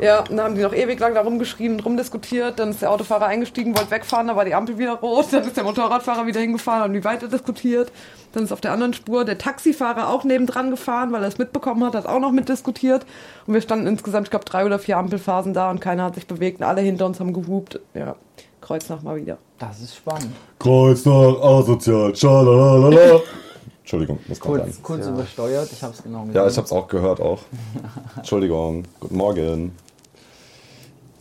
Ja, 0.01 0.23
dann 0.23 0.41
haben 0.41 0.55
die 0.55 0.61
noch 0.61 0.73
ewig 0.73 0.99
lang 0.99 1.13
da 1.13 1.21
rumgeschrien 1.21 1.73
und 1.73 1.85
rumdiskutiert. 1.85 2.57
Dann 2.59 2.71
ist 2.71 2.81
der 2.81 2.89
Autofahrer 2.91 3.27
eingestiegen, 3.27 3.77
wollte 3.77 3.91
wegfahren, 3.91 4.27
da 4.27 4.35
war 4.35 4.45
die 4.45 4.55
Ampel 4.55 4.77
wieder 4.79 4.93
rot. 4.93 5.27
Dann 5.31 5.43
ist 5.43 5.55
der 5.55 5.63
Motorradfahrer 5.63 6.25
wieder 6.25 6.39
hingefahren, 6.41 6.81
haben 6.83 6.93
die 6.93 7.03
weiter 7.03 7.27
diskutiert. 7.27 7.91
Dann 8.33 8.43
ist 8.43 8.51
auf 8.51 8.61
der 8.61 8.71
anderen 8.71 8.93
Spur 8.93 9.25
der 9.25 9.37
Taxifahrer 9.37 10.09
auch 10.09 10.23
nebendran 10.23 10.71
gefahren, 10.71 11.11
weil 11.11 11.21
er 11.21 11.27
es 11.27 11.37
mitbekommen 11.37 11.83
hat, 11.85 11.93
hat 11.95 12.07
auch 12.07 12.19
noch 12.19 12.31
mitdiskutiert. 12.31 13.05
Und 13.45 13.53
wir 13.53 13.61
standen 13.61 13.85
insgesamt, 13.87 14.27
ich 14.27 14.31
glaube, 14.31 14.45
drei 14.45 14.65
oder 14.65 14.79
vier 14.79 14.97
Ampelphasen 14.97 15.53
da 15.53 15.69
und 15.69 15.79
keiner 15.81 16.05
hat 16.05 16.15
sich 16.15 16.25
bewegt. 16.25 16.59
Und 16.61 16.65
alle 16.65 16.81
hinter 16.81 17.05
uns 17.05 17.19
haben 17.19 17.33
gehupt. 17.33 17.79
Ja, 17.93 18.15
Kreuznach 18.61 19.03
mal 19.03 19.17
wieder. 19.17 19.37
Das 19.59 19.81
ist 19.81 19.95
spannend. 19.95 20.31
Kreuz 20.57 21.05
nach 21.05 21.39
asozial, 21.41 22.15
schalalala. 22.15 23.19
Entschuldigung, 23.83 24.19
muss 24.27 24.39
kurz 24.39 24.61
Kurz, 24.61 24.73
sein. 24.75 24.83
kurz 24.83 25.05
Ja. 25.05 25.11
übersteuert, 25.11 25.69
ich 25.71 25.83
habe 25.83 25.93
es 25.93 26.01
genau 26.03 26.19
gesehen. 26.21 26.35
Ja, 26.35 26.47
ich 26.47 26.57
hab's 26.57 26.71
auch 26.71 26.87
gehört 26.87 27.19
auch. 27.19 27.39
Entschuldigung, 28.17 28.85
guten 28.99 29.17
Morgen. 29.17 29.75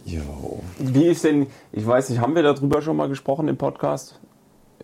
Jo. 0.05 0.61
Wie 0.79 1.07
ist 1.07 1.25
denn, 1.25 1.47
ich 1.73 1.87
weiß 1.87 2.11
nicht, 2.11 2.21
haben 2.21 2.35
wir 2.35 2.43
darüber 2.43 2.83
schon 2.83 2.97
mal 2.97 3.09
gesprochen 3.09 3.49
im 3.49 3.57
Podcast? 3.57 4.19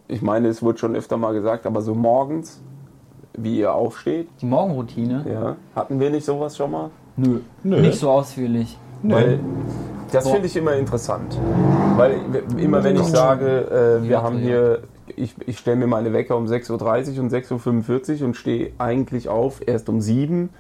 Ich 0.08 0.22
meine, 0.22 0.48
es 0.48 0.62
wurde 0.62 0.78
schon 0.78 0.94
öfter 0.94 1.16
mal 1.16 1.32
gesagt, 1.32 1.66
aber 1.66 1.82
so 1.82 1.94
morgens, 1.94 2.60
wie 3.36 3.58
ihr 3.58 3.72
aufsteht, 3.74 4.28
Die 4.40 4.46
Morgenroutine? 4.46 5.24
ja, 5.30 5.56
hatten 5.74 5.98
wir 5.98 6.10
nicht 6.10 6.24
sowas 6.24 6.56
schon 6.56 6.70
mal? 6.70 6.90
Nö. 7.16 7.40
Nö. 7.62 7.80
Nicht 7.80 7.98
so 7.98 8.10
ausführlich. 8.10 8.78
Weil 9.02 9.40
das 10.12 10.28
finde 10.28 10.46
ich 10.46 10.56
immer 10.56 10.74
interessant. 10.74 11.38
Weil 11.96 12.20
immer 12.58 12.84
wenn 12.84 12.96
ich 12.96 13.04
sage, 13.04 14.00
äh, 14.02 14.08
wir 14.08 14.22
haben 14.22 14.38
hier, 14.38 14.82
ich, 15.16 15.34
ich 15.46 15.58
stelle 15.58 15.76
mir 15.76 15.86
meine 15.86 16.12
Wecker 16.12 16.36
um 16.36 16.46
6.30 16.46 17.16
Uhr 17.16 17.22
und 17.22 17.32
6.45 17.32 18.20
Uhr 18.20 18.26
und 18.26 18.34
stehe 18.34 18.72
eigentlich 18.78 19.28
auf 19.28 19.66
erst 19.66 19.88
um 19.88 20.00
7 20.00 20.50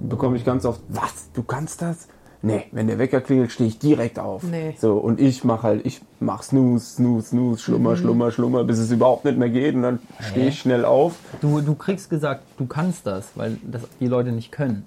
bekomme 0.00 0.36
ich 0.36 0.44
ganz 0.44 0.64
oft, 0.64 0.80
was, 0.88 1.30
du 1.34 1.42
kannst 1.42 1.82
das? 1.82 2.08
Nee, 2.42 2.62
wenn 2.72 2.86
der 2.86 2.98
Wecker 2.98 3.20
klingelt, 3.20 3.52
stehe 3.52 3.68
ich 3.68 3.78
direkt 3.78 4.18
auf. 4.18 4.42
Nee. 4.44 4.74
So, 4.78 4.94
und 4.94 5.20
ich 5.20 5.44
mache 5.44 5.62
halt, 5.64 5.84
ich 5.84 6.00
mache 6.20 6.42
Snooze, 6.42 6.94
Snooze, 6.94 7.28
Snooze, 7.28 7.60
Schlummer, 7.62 7.96
Schlummer, 7.96 8.30
Schlummer, 8.30 8.64
bis 8.64 8.78
es 8.78 8.90
überhaupt 8.90 9.26
nicht 9.26 9.36
mehr 9.36 9.50
geht 9.50 9.74
und 9.74 9.82
dann 9.82 9.98
stehe 10.30 10.48
ich 10.48 10.58
schnell 10.58 10.86
auf. 10.86 11.16
Du, 11.42 11.60
du 11.60 11.74
kriegst 11.74 12.08
gesagt, 12.08 12.42
du 12.56 12.64
kannst 12.66 13.06
das, 13.06 13.32
weil 13.34 13.58
das 13.70 13.82
die 14.00 14.06
Leute 14.06 14.32
nicht 14.32 14.52
können. 14.52 14.86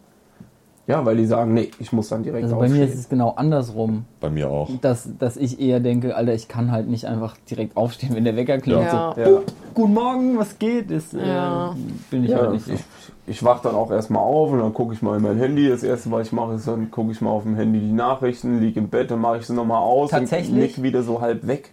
Ja, 0.87 1.05
weil 1.05 1.15
die 1.15 1.25
sagen, 1.25 1.53
nee, 1.53 1.69
ich 1.79 1.93
muss 1.93 2.09
dann 2.09 2.23
direkt 2.23 2.43
Also 2.43 2.57
bei 2.57 2.65
aufstehen. 2.65 2.81
mir 2.85 2.91
ist 2.91 2.99
es 2.99 3.07
genau 3.07 3.29
andersrum, 3.35 4.03
Bei 4.19 4.29
mir 4.29 4.49
auch. 4.49 4.69
dass, 4.81 5.07
dass 5.17 5.37
ich 5.37 5.61
eher 5.61 5.79
denke, 5.79 6.13
Alter, 6.15 6.33
ich 6.33 6.49
kann 6.49 6.71
halt 6.71 6.89
nicht 6.89 7.05
einfach 7.05 7.37
direkt 7.49 7.77
aufstehen, 7.77 8.15
wenn 8.15 8.25
der 8.25 8.35
Wecker 8.35 8.57
klingelt. 8.57 8.91
Ja. 8.91 9.13
So, 9.15 9.21
ja. 9.21 9.41
Guten 9.75 9.93
Morgen, 9.93 10.37
was 10.37 10.59
geht? 10.59 10.91
Ist, 10.91 11.13
äh, 11.13 11.25
Ja. 11.25 11.73
bin 12.11 12.25
ich 12.25 12.31
Ja, 12.31 12.39
halt 12.39 12.51
nicht 12.51 12.65
so. 12.65 12.73
ich, 12.73 12.79
ich 13.25 13.43
wach 13.43 13.61
dann 13.61 13.75
auch 13.75 13.91
erstmal 13.91 14.21
auf 14.21 14.51
und 14.51 14.59
dann 14.59 14.73
gucke 14.73 14.93
ich 14.93 15.01
mal 15.01 15.17
in 15.17 15.23
mein 15.23 15.37
Handy. 15.37 15.69
Das 15.69 15.83
erste, 15.83 16.11
was 16.11 16.27
ich 16.27 16.33
mache, 16.33 16.53
ist 16.53 16.67
dann 16.67 16.91
gucke 16.91 17.11
ich 17.11 17.21
mal 17.21 17.29
auf 17.29 17.43
dem 17.43 17.55
Handy 17.55 17.79
die 17.79 17.91
Nachrichten, 17.93 18.59
liege 18.59 18.79
im 18.79 18.89
Bett, 18.89 19.11
dann 19.11 19.19
mache 19.19 19.37
ich 19.37 19.47
sie 19.47 19.53
nochmal 19.53 19.81
aus 19.81 20.11
Tatsächlich? 20.11 20.51
und 20.51 20.59
nick 20.59 20.83
wieder 20.83 21.03
so 21.03 21.21
halb 21.21 21.47
weg. 21.47 21.71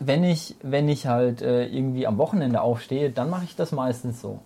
Wenn 0.00 0.24
ich, 0.24 0.56
wenn 0.62 0.88
ich 0.88 1.06
halt 1.06 1.42
äh, 1.42 1.66
irgendwie 1.66 2.06
am 2.06 2.18
Wochenende 2.18 2.62
aufstehe, 2.62 3.10
dann 3.10 3.30
mache 3.30 3.44
ich 3.44 3.56
das 3.56 3.72
meistens 3.72 4.20
so. 4.20 4.40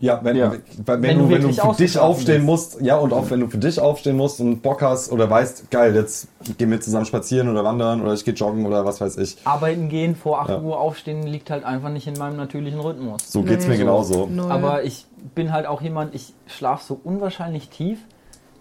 Ja, 0.00 0.18
wenn, 0.22 0.34
Ja. 0.36 0.52
Wenn, 0.86 1.02
Wenn 1.02 1.18
du, 1.18 1.28
wenn 1.30 1.42
du 1.42 1.52
für 1.52 1.76
dich 1.76 1.98
aufstehen 1.98 2.46
bist. 2.46 2.72
musst, 2.74 2.80
ja, 2.80 2.96
und 2.96 3.12
auch 3.12 3.30
wenn 3.30 3.40
du 3.40 3.48
für 3.48 3.58
dich 3.58 3.78
aufstehen 3.78 4.16
musst 4.16 4.40
und 4.40 4.62
Bock 4.62 4.80
hast 4.82 5.12
oder 5.12 5.28
weißt, 5.28 5.70
geil, 5.70 5.94
jetzt 5.94 6.28
gehen 6.56 6.70
wir 6.70 6.80
zusammen 6.80 7.04
spazieren 7.04 7.48
oder 7.50 7.62
wandern 7.64 8.00
oder 8.00 8.14
ich 8.14 8.24
gehe 8.24 8.32
joggen 8.34 8.64
oder 8.66 8.86
was 8.86 9.00
weiß 9.00 9.18
ich. 9.18 9.36
Arbeiten 9.44 9.88
gehen, 9.90 10.16
vor 10.16 10.40
8 10.40 10.48
Ja. 10.50 10.60
Uhr 10.60 10.80
aufstehen, 10.80 11.26
liegt 11.26 11.50
halt 11.50 11.64
einfach 11.64 11.90
nicht 11.90 12.06
in 12.06 12.14
meinem 12.14 12.36
natürlichen 12.38 12.80
Rhythmus. 12.80 13.30
So 13.30 13.42
geht's 13.42 13.66
mir 13.66 13.76
genauso. 13.76 14.26
Null. 14.26 14.50
Aber 14.50 14.84
ich 14.84 15.06
bin 15.34 15.52
halt 15.52 15.66
auch 15.66 15.82
jemand, 15.82 16.14
ich 16.14 16.32
schlafe 16.46 16.82
so 16.84 16.98
unwahrscheinlich 17.04 17.68
tief, 17.68 17.98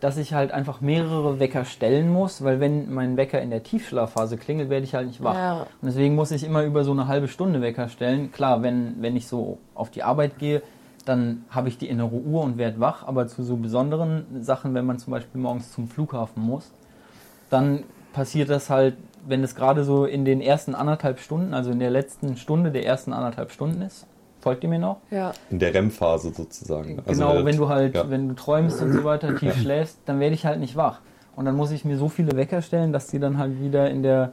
dass 0.01 0.17
ich 0.17 0.33
halt 0.33 0.51
einfach 0.51 0.81
mehrere 0.81 1.39
Wecker 1.39 1.63
stellen 1.65 2.11
muss, 2.11 2.43
weil 2.43 2.59
wenn 2.59 2.93
mein 2.93 3.15
Wecker 3.17 3.41
in 3.41 3.49
der 3.49 3.63
Tiefschlafphase 3.63 4.37
klingelt, 4.37 4.69
werde 4.69 4.85
ich 4.85 4.93
halt 4.93 5.07
nicht 5.07 5.23
wach. 5.23 5.35
Ja. 5.35 5.53
Und 5.81 5.87
deswegen 5.87 6.15
muss 6.15 6.31
ich 6.31 6.43
immer 6.45 6.63
über 6.63 6.83
so 6.83 6.91
eine 6.91 7.07
halbe 7.07 7.27
Stunde 7.29 7.61
Wecker 7.61 7.87
stellen. 7.89 8.31
Klar, 8.33 8.61
wenn, 8.61 8.95
wenn 9.01 9.15
ich 9.15 9.27
so 9.27 9.57
auf 9.75 9.89
die 9.89 10.03
Arbeit 10.03 10.37
gehe, 10.39 10.61
dann 11.09 11.43
habe 11.49 11.67
ich 11.69 11.77
die 11.77 11.89
innere 11.89 12.13
Uhr 12.15 12.43
und 12.43 12.57
werde 12.57 12.79
wach, 12.79 13.05
aber 13.07 13.27
zu 13.27 13.43
so 13.43 13.57
besonderen 13.57 14.25
Sachen, 14.41 14.73
wenn 14.75 14.85
man 14.85 14.99
zum 14.99 15.11
Beispiel 15.11 15.41
morgens 15.41 15.73
zum 15.73 15.87
Flughafen 15.87 16.43
muss, 16.43 16.71
dann 17.49 17.83
passiert 18.13 18.49
das 18.49 18.69
halt, 18.69 18.95
wenn 19.27 19.43
es 19.43 19.55
gerade 19.55 19.83
so 19.83 20.05
in 20.05 20.23
den 20.23 20.39
ersten 20.39 20.75
anderthalb 20.75 21.19
Stunden, 21.19 21.53
also 21.53 21.71
in 21.71 21.79
der 21.79 21.89
letzten 21.89 22.37
Stunde 22.37 22.71
der 22.71 22.85
ersten 22.85 23.11
anderthalb 23.13 23.51
Stunden 23.51 23.81
ist, 23.81 24.05
Folgt 24.41 24.63
ihr 24.63 24.69
mir 24.69 24.79
noch? 24.79 25.01
Ja. 25.11 25.33
In 25.49 25.59
der 25.59 25.73
REM-Phase 25.73 26.31
sozusagen. 26.33 26.99
Also 27.05 27.11
genau, 27.21 27.33
der- 27.33 27.43
wenn 27.45 27.57
du 27.57 27.67
halt, 27.67 27.93
ja. 27.95 28.09
wenn 28.09 28.29
du 28.29 28.35
träumst 28.35 28.81
und 28.81 28.93
so 28.93 29.03
weiter, 29.03 29.35
tief 29.35 29.53
schläfst, 29.61 29.97
dann 30.05 30.21
werde 30.21 30.33
ich 30.33 30.45
halt 30.45 30.61
nicht 30.61 30.77
wach. 30.77 31.01
Und 31.35 31.43
dann 31.43 31.57
muss 31.57 31.71
ich 31.71 31.83
mir 31.83 31.97
so 31.97 32.07
viele 32.07 32.31
Wecker 32.37 32.61
stellen, 32.61 32.93
dass 32.93 33.07
die 33.07 33.19
dann 33.19 33.37
halt 33.37 33.59
wieder 33.61 33.89
in 33.89 34.01
der 34.01 34.31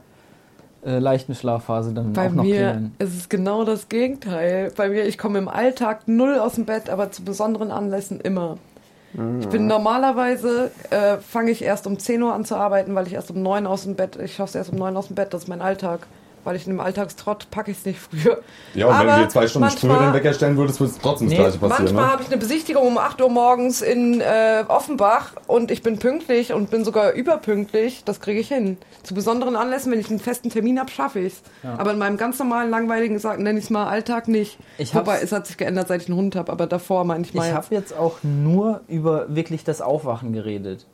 äh, 0.87 0.99
leichten 0.99 1.35
Schlafphase 1.35 1.93
dann 1.93 2.13
Bei 2.13 2.27
auch 2.27 2.31
noch 2.31 2.43
mir 2.43 2.55
klingeln. 2.71 2.95
ist 2.99 3.15
es 3.15 3.29
genau 3.29 3.65
das 3.65 3.89
Gegenteil. 3.89 4.71
Bei 4.75 4.89
mir, 4.89 5.05
ich 5.05 5.17
komme 5.17 5.37
im 5.37 5.47
Alltag 5.49 6.07
null 6.07 6.39
aus 6.39 6.53
dem 6.53 6.65
Bett, 6.65 6.89
aber 6.89 7.11
zu 7.11 7.23
besonderen 7.23 7.71
Anlässen 7.71 8.21
immer. 8.21 8.57
Ich 9.39 9.47
bin 9.47 9.65
normalerweise, 9.67 10.69
äh, 10.91 11.17
fange 11.17 11.49
ich 11.51 11.63
erst 11.63 11.87
um 11.87 11.97
10 11.97 12.21
Uhr 12.21 12.33
an 12.33 12.45
zu 12.45 12.55
arbeiten, 12.55 12.93
weil 12.93 13.07
ich 13.07 13.13
erst 13.13 13.31
um 13.31 13.41
9 13.41 13.65
aus 13.65 13.83
dem 13.83 13.95
Bett, 13.95 14.15
ich 14.17 14.35
schaffe 14.35 14.49
es 14.49 14.55
erst 14.55 14.71
um 14.73 14.77
9 14.77 14.95
aus 14.95 15.07
dem 15.07 15.15
Bett, 15.15 15.33
das 15.33 15.43
ist 15.43 15.47
mein 15.47 15.61
Alltag. 15.61 16.01
Weil 16.47 16.55
ich 16.55 16.65
in 16.65 16.71
dem 16.71 16.79
Alltagstrott 16.79 17.51
packe 17.51 17.71
ich 17.71 17.77
es 17.79 17.85
nicht 17.85 17.99
früher. 17.99 18.39
Ja, 18.73 18.87
und 18.87 18.93
wenn 18.99 19.09
Aber 19.09 19.17
du 19.17 19.23
dir 19.23 19.29
zwei 19.29 19.47
Stunden 19.49 19.69
früher 19.69 19.89
manchmal- 19.91 20.11
den 20.11 20.13
Wecker 20.15 20.33
stellen 20.33 20.55
würdest, 20.55 20.79
würde 20.79 20.93
es 20.93 20.99
trotzdem 20.99 21.27
das 21.27 21.37
Nee, 21.37 21.43
gleiche 21.43 21.57
passieren. 21.57 21.83
Manchmal 21.83 22.05
Ne? 22.05 22.11
habe 22.13 22.21
ich 22.23 22.27
eine 22.29 22.37
Besichtigung 22.37 22.87
um 22.87 22.97
8 22.97 23.19
Uhr 23.21 23.29
morgens 23.29 23.81
in 23.81 24.21
äh, 24.21 24.63
Offenbach 24.69 25.31
und 25.47 25.71
ich 25.71 25.83
bin 25.83 25.99
pünktlich 25.99 26.53
und 26.53 26.71
bin 26.71 26.85
sogar 26.85 27.11
überpünktlich. 27.11 28.03
Das 28.05 28.21
kriege 28.21 28.39
ich 28.39 28.47
hin. 28.47 28.77
Zu 29.03 29.13
besonderen 29.13 29.55
Anlässen, 29.57 29.91
wenn 29.91 29.99
ich 29.99 30.09
einen 30.09 30.19
festen 30.19 30.49
Termin 30.49 30.79
habe, 30.79 30.89
schaffe 30.89 31.19
ich 31.19 31.33
es. 31.33 31.41
Aber 31.77 31.91
in 31.91 31.97
meinem 31.97 32.15
ganz 32.15 32.39
normalen, 32.39 32.69
langweiligen, 32.69 33.17
nenne 33.43 33.59
ich 33.59 33.65
es 33.65 33.69
mal, 33.69 33.87
Alltag 33.87 34.27
nicht. 34.29 34.57
Ich 34.77 34.95
Wobei, 34.95 35.19
es 35.21 35.31
hat 35.33 35.47
sich 35.47 35.57
geändert, 35.57 35.89
seit 35.89 36.01
ich 36.03 36.07
einen 36.07 36.17
Hund 36.17 36.35
habe, 36.37 36.51
aber 36.51 36.65
davor 36.65 37.03
manchmal. 37.03 37.49
Ich 37.49 37.53
habe 37.53 37.67
jetzt 37.71 37.93
auch 37.97 38.17
nur 38.23 38.81
über 38.87 39.25
wirklich 39.35 39.63
das 39.65 39.81
Aufwachen 39.81 40.31
geredet. 40.31 40.85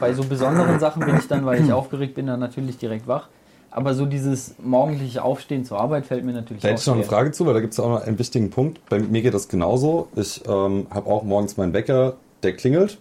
Bei 0.00 0.14
so 0.14 0.24
besonderen 0.24 0.80
Sachen 0.80 1.04
bin 1.04 1.18
ich 1.18 1.28
dann, 1.28 1.44
weil 1.44 1.62
ich 1.62 1.70
aufgeregt 1.72 2.14
bin, 2.14 2.26
dann 2.28 2.40
natürlich 2.40 2.78
direkt 2.78 3.06
wach. 3.06 3.28
Aber 3.70 3.94
so 3.94 4.06
dieses 4.06 4.54
morgendliche 4.58 5.22
Aufstehen 5.22 5.64
zur 5.64 5.78
Arbeit 5.78 6.06
fällt 6.06 6.24
mir 6.24 6.32
natürlich 6.32 6.62
Da 6.62 6.68
auch 6.68 6.72
hätte 6.72 6.80
ich 6.80 6.86
noch 6.86 6.94
eine. 6.94 7.04
Frage 7.04 7.32
zu, 7.32 7.44
weil 7.46 7.54
da 7.54 7.60
gibt 7.60 7.72
es 7.74 7.80
auch 7.80 7.88
noch 7.88 8.02
einen 8.02 8.18
wichtigen 8.18 8.50
Punkt. 8.50 8.80
Bei 8.88 8.98
mir 8.98 9.22
geht 9.22 9.34
das 9.34 9.48
genauso. 9.48 10.08
Ich 10.16 10.42
ähm, 10.46 10.86
habe 10.90 11.10
auch 11.10 11.22
morgens 11.24 11.56
meinen 11.56 11.72
Wecker, 11.72 12.14
der 12.42 12.56
klingelt. 12.56 12.98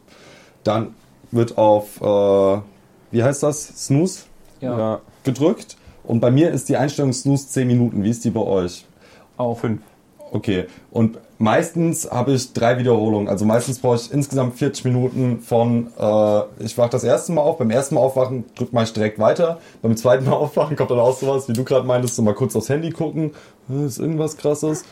Dann 0.63 0.93
wird 1.31 1.57
auf, 1.57 2.01
äh, 2.01 2.61
wie 3.11 3.23
heißt 3.23 3.43
das? 3.43 3.85
Snooze 3.85 4.23
Ja, 4.59 4.77
Ja, 4.77 5.01
gedrückt. 5.23 5.77
Und 6.03 6.19
bei 6.19 6.31
mir 6.31 6.51
ist 6.51 6.69
die 6.69 6.77
Einstellung 6.77 7.13
Snooze 7.13 7.47
10 7.49 7.67
Minuten. 7.67 8.03
Wie 8.03 8.09
ist 8.09 8.23
die 8.25 8.29
bei 8.31 8.41
euch? 8.41 8.85
auch. 9.37 9.57
fünf. 9.59 9.81
Okay. 10.35 10.65
Und 10.91 11.17
meistens 11.37 12.11
habe 12.11 12.33
ich 12.33 12.51
drei 12.51 12.77
Wiederholungen. 12.77 13.29
Also 13.29 13.45
meistens 13.45 13.79
brauche 13.79 13.95
ich 13.95 14.11
insgesamt 14.11 14.57
40 14.57 14.83
Minuten 14.83 15.39
von, 15.39 15.87
äh, 15.97 16.41
ich 16.59 16.77
wache 16.77 16.89
das 16.89 17.05
erste 17.05 17.31
Mal 17.31 17.41
auf. 17.41 17.57
Beim 17.57 17.71
ersten 17.71 17.95
Mal 17.95 18.01
aufwachen 18.01 18.43
drückt 18.53 18.73
man 18.73 18.85
direkt 18.85 19.17
weiter. 19.17 19.59
Beim 19.81 19.95
zweiten 19.95 20.25
Mal 20.25 20.33
aufwachen 20.35 20.75
kommt 20.75 20.91
dann 20.91 20.99
auch 20.99 21.17
sowas, 21.17 21.47
wie 21.47 21.53
du 21.53 21.63
gerade 21.63 21.87
meintest, 21.87 22.17
so 22.17 22.21
mal 22.21 22.33
kurz 22.33 22.53
aufs 22.53 22.67
Handy 22.67 22.89
gucken. 22.89 23.31
Äh, 23.69 23.85
Ist 23.85 23.97
irgendwas 23.97 24.35
krasses? 24.35 24.83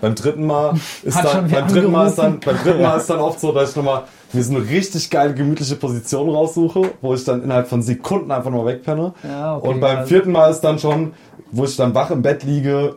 Beim 0.00 0.14
dritten 0.14 0.46
Mal 0.46 0.76
ist 1.02 1.22
dann, 1.22 1.50
beim 1.50 1.68
dritten 1.68 1.92
Mal 1.92 2.08
ist 2.08 2.16
dann, 2.16 2.40
beim 2.40 2.56
dritten 2.56 2.80
Mal 2.82 2.96
ist 2.96 3.10
dann 3.10 3.20
oft 3.20 3.38
so, 3.38 3.52
dass 3.52 3.70
ich 3.70 3.76
nochmal 3.76 4.04
mir 4.32 4.42
so 4.42 4.56
eine 4.56 4.66
richtig 4.66 5.10
geile, 5.10 5.34
gemütliche 5.34 5.76
Position 5.76 6.30
raussuche, 6.30 6.92
wo 7.02 7.12
ich 7.12 7.24
dann 7.24 7.42
innerhalb 7.42 7.68
von 7.68 7.82
Sekunden 7.82 8.30
einfach 8.30 8.50
nur 8.50 8.64
wegpenne. 8.64 9.12
Ja, 9.22 9.56
okay, 9.58 9.68
Und 9.68 9.80
beim 9.80 10.06
vierten 10.06 10.32
Mal 10.32 10.50
ist 10.50 10.60
dann 10.60 10.78
schon, 10.78 11.12
wo 11.52 11.64
ich 11.64 11.76
dann 11.76 11.94
wach 11.94 12.10
im 12.10 12.22
Bett 12.22 12.42
liege 12.42 12.96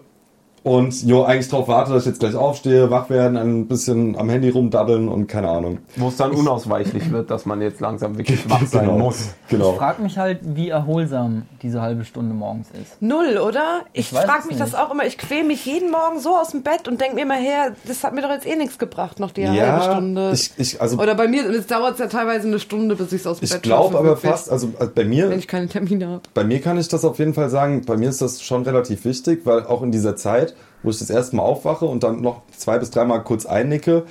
und 0.64 1.04
jo 1.04 1.24
eigentlich 1.24 1.48
drauf 1.50 1.68
warte, 1.68 1.94
dass 1.94 2.04
ich 2.04 2.08
jetzt 2.10 2.20
gleich 2.20 2.36
aufstehe, 2.36 2.90
wach 2.92 3.10
werden, 3.10 3.38
ein 3.38 3.68
bisschen 3.68 4.18
am 4.18 4.30
Handy 4.30 4.50
rumdaddeln 4.50 5.08
und 5.08 5.28
keine 5.28 5.50
Ahnung. 5.50 5.80
Wo 5.96 6.08
es 6.10 6.18
dann 6.18 6.32
unausweichlich 6.32 7.12
wird, 7.12 7.32
dass 7.32 7.46
man 7.46 7.62
jetzt 7.62 7.80
langsam 7.82 8.18
wirklich 8.18 8.50
wach 8.50 8.66
sein 8.66 8.86
Genau. 8.86 8.98
muss. 8.98 9.30
Genau. 9.50 9.72
Ich 9.74 9.78
frage 9.78 10.02
mich 10.02 10.18
halt, 10.18 10.40
wie 10.44 10.70
erholsam 10.70 11.44
diese 11.62 11.82
halbe 11.82 12.06
Stunde 12.06 12.34
morgens 12.34 12.68
ist. 12.82 13.02
Null, 13.02 13.38
oder? 13.38 13.82
Ich, 13.94 14.12
Ich 14.12 14.18
frage 14.18 14.48
mich 14.48 14.58
nicht. 14.58 14.62
das 14.62 14.76
auch 14.76 14.92
immer. 14.92 15.06
Ich 15.06 15.18
quäle 15.18 15.44
mich 15.44 15.66
jeden 15.66 15.92
Morgen 15.92 16.20
so 16.20 16.36
aus 16.38 16.50
dem 16.52 16.62
Bett 16.64 16.88
und 16.88 17.00
denke 17.02 17.16
mir 17.16 17.22
immer 17.24 17.36
her, 17.36 17.74
das 17.88 18.04
hat 18.04 18.14
mir 18.14 18.22
doch 18.22 18.30
jetzt 18.32 18.46
eh 18.46 18.56
nichts 18.56 18.78
gebracht, 18.78 19.20
noch 19.20 19.32
die 19.32 19.48
halbe 19.48 19.58
Ja, 19.60 19.82
Stunde. 19.82 20.32
ich, 20.34 20.52
ich, 20.58 20.82
also 20.82 20.98
oder 20.98 21.16
bei 21.16 21.28
mir, 21.28 21.46
es 21.50 21.68
dauert 21.68 22.00
ja 22.00 22.08
teilweise 22.08 22.48
eine 22.48 22.60
Stunde, 22.60 22.96
bis 22.96 23.08
ich 23.14 23.22
es 23.22 23.28
aus 23.28 23.40
dem 23.40 23.46
ich 23.46 23.52
Bett 23.52 23.64
glaube 23.64 23.94
schaffe, 23.94 23.98
aber 24.06 24.18
fast, 24.18 24.52
also 24.52 24.68
äh, 24.80 24.86
bei 24.88 25.06
mir, 25.06 25.30
Wenn 25.30 25.40
ich 25.40 25.48
keine 25.48 25.68
Termine 25.68 26.08
habe. 26.08 26.22
bei 26.34 26.44
mir 26.44 26.60
kann 26.62 26.78
ich 26.78 26.88
das 26.88 27.04
auf 27.06 27.20
jeden 27.20 27.34
Fall 27.34 27.50
sagen, 27.50 27.84
bei 27.86 27.98
mir 27.98 28.10
ist 28.10 28.22
das 28.22 28.42
schon 28.42 28.64
relativ 28.64 29.06
wichtig, 29.06 29.42
weil 29.46 29.66
auch 29.66 29.82
in 29.82 29.92
dieser 29.92 30.16
Zeit, 30.16 30.49
wo 30.84 30.90
ich 30.90 31.00
das 31.00 31.10
erste 31.10 31.36
Mal 31.36 31.44
aufwache 31.44 31.86
und 31.86 32.04
dann 32.04 32.22
noch 32.22 32.42
zwei 32.56 32.80
bis 32.80 32.92
dreimal 32.92 33.24
kurz 33.24 33.46
einnicke, 33.46 34.04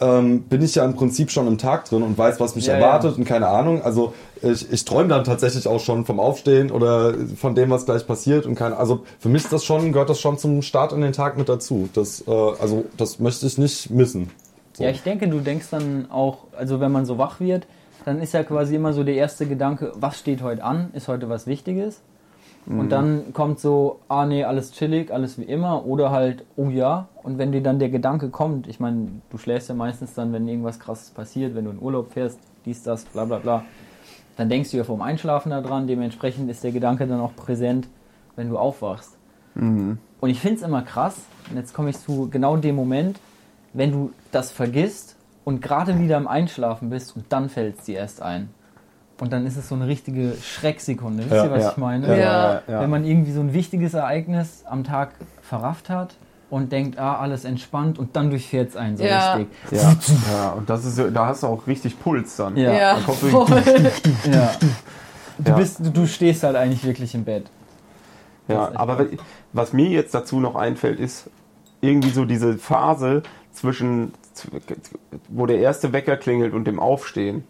ähm, 0.00 0.42
bin 0.42 0.62
ich 0.62 0.74
ja 0.76 0.84
im 0.84 0.94
Prinzip 0.94 1.30
schon 1.30 1.46
im 1.46 1.58
Tag 1.58 1.86
drin 1.86 2.02
und 2.02 2.16
weiß, 2.16 2.40
was 2.40 2.54
mich 2.54 2.66
Ja, 2.66 2.74
erwartet 2.74 3.18
und 3.18 3.24
keine 3.24 3.48
Ahnung. 3.48 3.82
Also 3.82 4.14
ich, 4.42 4.70
ich 4.72 4.84
träume 4.84 5.08
dann 5.08 5.24
tatsächlich 5.24 5.66
auch 5.66 5.80
schon 5.80 6.04
vom 6.04 6.20
Aufstehen 6.20 6.70
oder 6.70 7.14
von 7.36 7.54
dem, 7.54 7.70
was 7.70 7.84
gleich 7.84 8.06
passiert 8.06 8.46
und 8.46 8.54
keine. 8.54 8.76
Also 8.76 9.04
für 9.18 9.28
mich 9.28 9.44
ist 9.44 9.52
das 9.52 9.64
schon, 9.64 9.92
gehört 9.92 10.10
das 10.10 10.20
schon 10.20 10.38
zum 10.38 10.62
Start 10.62 10.92
in 10.92 11.00
den 11.00 11.12
Tag 11.12 11.36
mit 11.36 11.48
dazu. 11.48 11.88
Das, 11.94 12.24
äh, 12.26 12.30
also 12.30 12.84
das 12.96 13.18
möchte 13.18 13.46
ich 13.46 13.58
nicht 13.58 13.90
missen. 13.90 14.30
So. 14.74 14.84
Ja, 14.84 14.90
ich 14.90 15.02
denke, 15.02 15.28
du 15.28 15.40
denkst 15.40 15.66
dann 15.70 16.08
auch, 16.10 16.44
also 16.56 16.78
wenn 16.78 16.92
man 16.92 17.04
so 17.04 17.18
wach 17.18 17.40
wird, 17.40 17.66
dann 18.04 18.20
ist 18.20 18.32
ja 18.32 18.44
quasi 18.44 18.76
immer 18.76 18.92
so 18.92 19.02
der 19.02 19.14
erste 19.14 19.46
Gedanke, 19.46 19.92
was 19.96 20.18
steht 20.18 20.42
heute 20.42 20.62
an? 20.62 20.90
Ist 20.92 21.08
heute 21.08 21.28
was 21.28 21.46
Wichtiges? 21.46 22.00
Und 22.76 22.90
dann 22.90 23.32
kommt 23.32 23.60
so, 23.60 24.00
ah 24.08 24.26
nee, 24.26 24.44
alles 24.44 24.72
chillig, 24.72 25.10
alles 25.10 25.38
wie 25.38 25.44
immer. 25.44 25.86
Oder 25.86 26.10
halt, 26.10 26.44
oh 26.56 26.68
ja. 26.68 27.08
Und 27.22 27.38
wenn 27.38 27.50
dir 27.50 27.62
dann 27.62 27.78
der 27.78 27.88
Gedanke 27.88 28.28
kommt, 28.28 28.68
ich 28.68 28.78
meine, 28.78 29.08
du 29.30 29.38
schläfst 29.38 29.70
ja 29.70 29.74
meistens 29.74 30.12
dann, 30.12 30.32
wenn 30.34 30.46
irgendwas 30.46 30.78
krasses 30.78 31.10
passiert, 31.10 31.54
wenn 31.54 31.64
du 31.64 31.70
in 31.70 31.80
Urlaub 31.80 32.12
fährst, 32.12 32.38
dies, 32.66 32.82
das, 32.82 33.04
bla 33.06 33.24
bla 33.24 33.38
bla, 33.38 33.64
dann 34.36 34.50
denkst 34.50 34.70
du 34.70 34.76
ja 34.76 34.84
vorm 34.84 35.00
Einschlafen 35.00 35.50
daran. 35.50 35.86
Dementsprechend 35.86 36.50
ist 36.50 36.62
der 36.62 36.72
Gedanke 36.72 37.06
dann 37.06 37.20
auch 37.20 37.34
präsent, 37.34 37.88
wenn 38.36 38.50
du 38.50 38.58
aufwachst. 38.58 39.16
Und 40.20 40.30
ich 40.30 40.40
finde 40.40 40.56
es 40.56 40.62
immer 40.62 40.82
krass, 40.82 41.22
und 41.50 41.56
jetzt 41.56 41.72
komme 41.72 41.90
ich 41.90 41.98
zu 41.98 42.28
genau 42.30 42.56
dem 42.56 42.76
Moment, 42.76 43.18
wenn 43.72 43.92
du 43.92 44.12
das 44.30 44.50
vergisst 44.50 45.16
und 45.44 45.62
gerade 45.62 45.98
wieder 45.98 46.16
im 46.16 46.28
Einschlafen 46.28 46.90
bist 46.90 47.16
und 47.16 47.24
dann 47.30 47.48
fällt 47.48 47.78
es 47.78 47.84
dir 47.84 47.98
erst 47.98 48.20
ein. 48.20 48.50
Und 49.20 49.32
dann 49.32 49.46
ist 49.46 49.56
es 49.56 49.68
so 49.68 49.74
eine 49.74 49.86
richtige 49.88 50.34
Schrecksekunde. 50.40 51.24
Wisst 51.24 51.34
Ja, 51.34 51.44
ihr, 51.44 51.50
was 51.50 51.62
ja. 51.64 51.70
ich 51.72 51.76
meine? 51.76 52.18
Ja. 52.20 52.62
ja. 52.68 52.80
Wenn 52.80 52.90
man 52.90 53.04
irgendwie 53.04 53.32
so 53.32 53.40
ein 53.40 53.52
wichtiges 53.52 53.94
Ereignis 53.94 54.62
am 54.68 54.84
Tag 54.84 55.10
verrafft 55.42 55.90
hat 55.90 56.14
und 56.50 56.70
denkt, 56.70 56.98
ah, 56.98 57.18
alles 57.18 57.44
entspannt 57.44 57.98
und 57.98 58.14
dann 58.14 58.30
durchfährt 58.30 58.70
es 58.70 58.76
einen 58.76 58.96
so 58.96 59.02
Ja. 59.04 59.34
richtig. 59.34 59.48
Ja, 59.72 59.96
ja, 60.32 60.48
und 60.50 60.70
das 60.70 60.84
ist, 60.84 60.96
so- 60.96 61.10
da 61.10 61.26
hast 61.26 61.42
du 61.42 61.48
auch 61.48 61.66
richtig 61.66 61.98
Puls 61.98 62.36
dann. 62.36 62.56
Ja. 62.56 62.72
Ja, 62.72 62.94
da 62.94 63.12
voll. 63.12 63.46
Ja. 64.32 64.50
Du, 65.38 65.50
Ja. 65.50 65.56
bist, 65.56 65.80
du, 65.80 65.90
du 65.90 66.06
stehst 66.06 66.42
halt 66.44 66.56
eigentlich 66.56 66.84
wirklich 66.84 67.14
im 67.14 67.24
Bett. 67.24 67.46
Das 68.46 68.56
Ja, 68.56 68.70
aber 68.80 69.06
was 69.52 69.72
mir 69.72 69.88
jetzt 69.88 70.14
dazu 70.14 70.40
noch 70.40 70.54
einfällt, 70.56 70.98
ist 71.00 71.28
irgendwie 71.80 72.10
so 72.10 72.24
diese 72.24 72.56
Phase 72.58 73.22
zwischen, 73.52 74.12
wo 75.28 75.46
der 75.46 75.58
erste 75.58 75.92
Wecker 75.92 76.16
klingelt 76.16 76.54
und 76.54 76.64
dem 76.66 76.80
Aufstehen. 76.80 77.44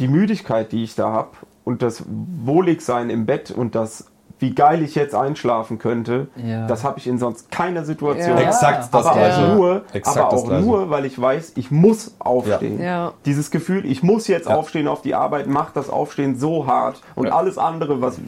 Die 0.00 0.08
Müdigkeit, 0.08 0.72
die 0.72 0.82
ich 0.82 0.94
da 0.96 1.12
habe 1.12 1.30
und 1.64 1.82
das 1.82 2.02
Wohligsein 2.44 3.10
im 3.10 3.26
Bett 3.26 3.50
und 3.50 3.74
das, 3.74 4.06
wie 4.38 4.54
geil 4.54 4.82
ich 4.82 4.94
jetzt 4.94 5.14
einschlafen 5.14 5.78
könnte, 5.78 6.28
Ja. 6.36 6.66
das 6.66 6.82
habe 6.84 6.98
ich 6.98 7.06
in 7.06 7.18
sonst 7.18 7.50
keiner 7.50 7.84
Situation. 7.84 8.36
Ja. 8.38 8.42
Exakt 8.48 8.92
das 8.94 9.06
aber 9.06 9.18
gleiche. 9.18 9.36
auch 9.52 9.54
nur, 9.56 9.82
Exakt 9.92 10.16
aber 10.16 10.32
auch 10.32 10.44
Gleiche. 10.46 10.64
nur, 10.64 10.90
weil 10.90 11.04
ich 11.04 11.20
weiß, 11.20 11.52
ich 11.56 11.70
muss 11.70 12.14
aufstehen. 12.18 12.80
Ja. 12.82 13.12
Dieses 13.26 13.50
Gefühl, 13.50 13.84
ich 13.84 14.02
muss 14.02 14.26
jetzt 14.26 14.48
Ja. 14.48 14.56
aufstehen 14.56 14.88
auf 14.88 15.02
die 15.02 15.14
Arbeit, 15.14 15.46
macht 15.46 15.76
das 15.76 15.90
Aufstehen 15.90 16.38
so 16.38 16.66
hart 16.66 17.00
und 17.14 17.26
Ja. 17.26 17.36
alles 17.36 17.58
andere, 17.58 18.00
was 18.00 18.18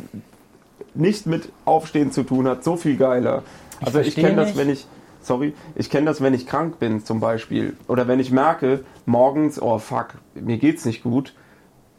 nicht 0.95 1.27
mit 1.27 1.51
Aufstehen 1.65 2.13
zu 2.13 2.23
tun 2.23 2.47
hat, 2.47 2.63
so 2.65 2.77
viel 2.77 2.97
geiler. 2.99 3.43
Also 3.83 3.99
ich 4.01 4.15
kenne 4.15 4.37
das, 4.37 4.57
wenn 4.59 4.69
ich, 4.69 4.87
sorry, 5.23 5.55
ich 5.75 5.89
kenne 5.89 6.05
das, 6.07 6.21
wenn 6.21 6.35
ich 6.35 6.47
krank 6.47 6.79
bin 6.79 7.03
zum 7.05 7.19
Beispiel 7.19 7.75
oder 7.89 8.07
wenn 8.09 8.21
ich 8.21 8.31
merke, 8.31 8.85
morgens, 9.07 9.61
oh 9.61 9.79
fuck, 9.79 10.09
mir 10.35 10.59
geht's 10.59 10.85
nicht 10.85 11.03
gut 11.03 11.33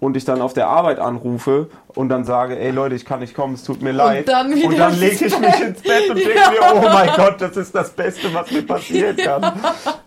und 0.03 0.17
ich 0.17 0.25
dann 0.25 0.41
auf 0.41 0.53
der 0.53 0.67
Arbeit 0.67 0.99
anrufe 0.99 1.69
und 1.87 2.09
dann 2.09 2.25
sage, 2.25 2.59
ey 2.59 2.71
Leute, 2.71 2.93
ich 2.95 3.05
kann 3.05 3.21
nicht 3.21 3.33
kommen, 3.33 3.53
es 3.53 3.63
tut 3.63 3.81
mir 3.81 3.93
leid. 3.93 4.27
dann 4.27 4.53
und 4.53 4.77
dann 4.77 4.99
lege 4.99 5.25
ich 5.25 5.39
mich 5.39 5.61
ins 5.61 5.81
Bett 5.81 6.09
und 6.09 6.17
denke 6.17 6.33
mir, 6.33 6.73
oh 6.75 6.81
mein 6.81 7.09
Gott, 7.15 7.39
das 7.39 7.55
ist 7.55 7.73
das 7.73 7.91
Beste, 7.91 8.33
was 8.33 8.51
mir 8.51 8.63
passieren 8.63 9.15
kann. 9.15 9.53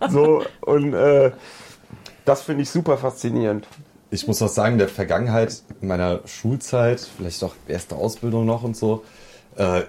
So, 0.09 0.43
und 0.61 0.93
äh, 0.93 1.31
das 2.25 2.43
finde 2.43 2.61
ich 2.63 2.69
super 2.69 2.97
faszinierend. 2.97 3.65
Ich 4.11 4.27
muss 4.27 4.41
auch 4.41 4.49
sagen, 4.49 4.73
in 4.73 4.79
der 4.79 4.87
Vergangenheit, 4.87 5.63
in 5.81 5.87
meiner 5.87 6.19
Schulzeit, 6.25 6.99
vielleicht 7.17 7.43
auch 7.43 7.55
erste 7.67 7.95
Ausbildung 7.95 8.45
noch 8.45 8.63
und 8.63 8.77
so, 8.77 9.03
äh, 9.55 9.81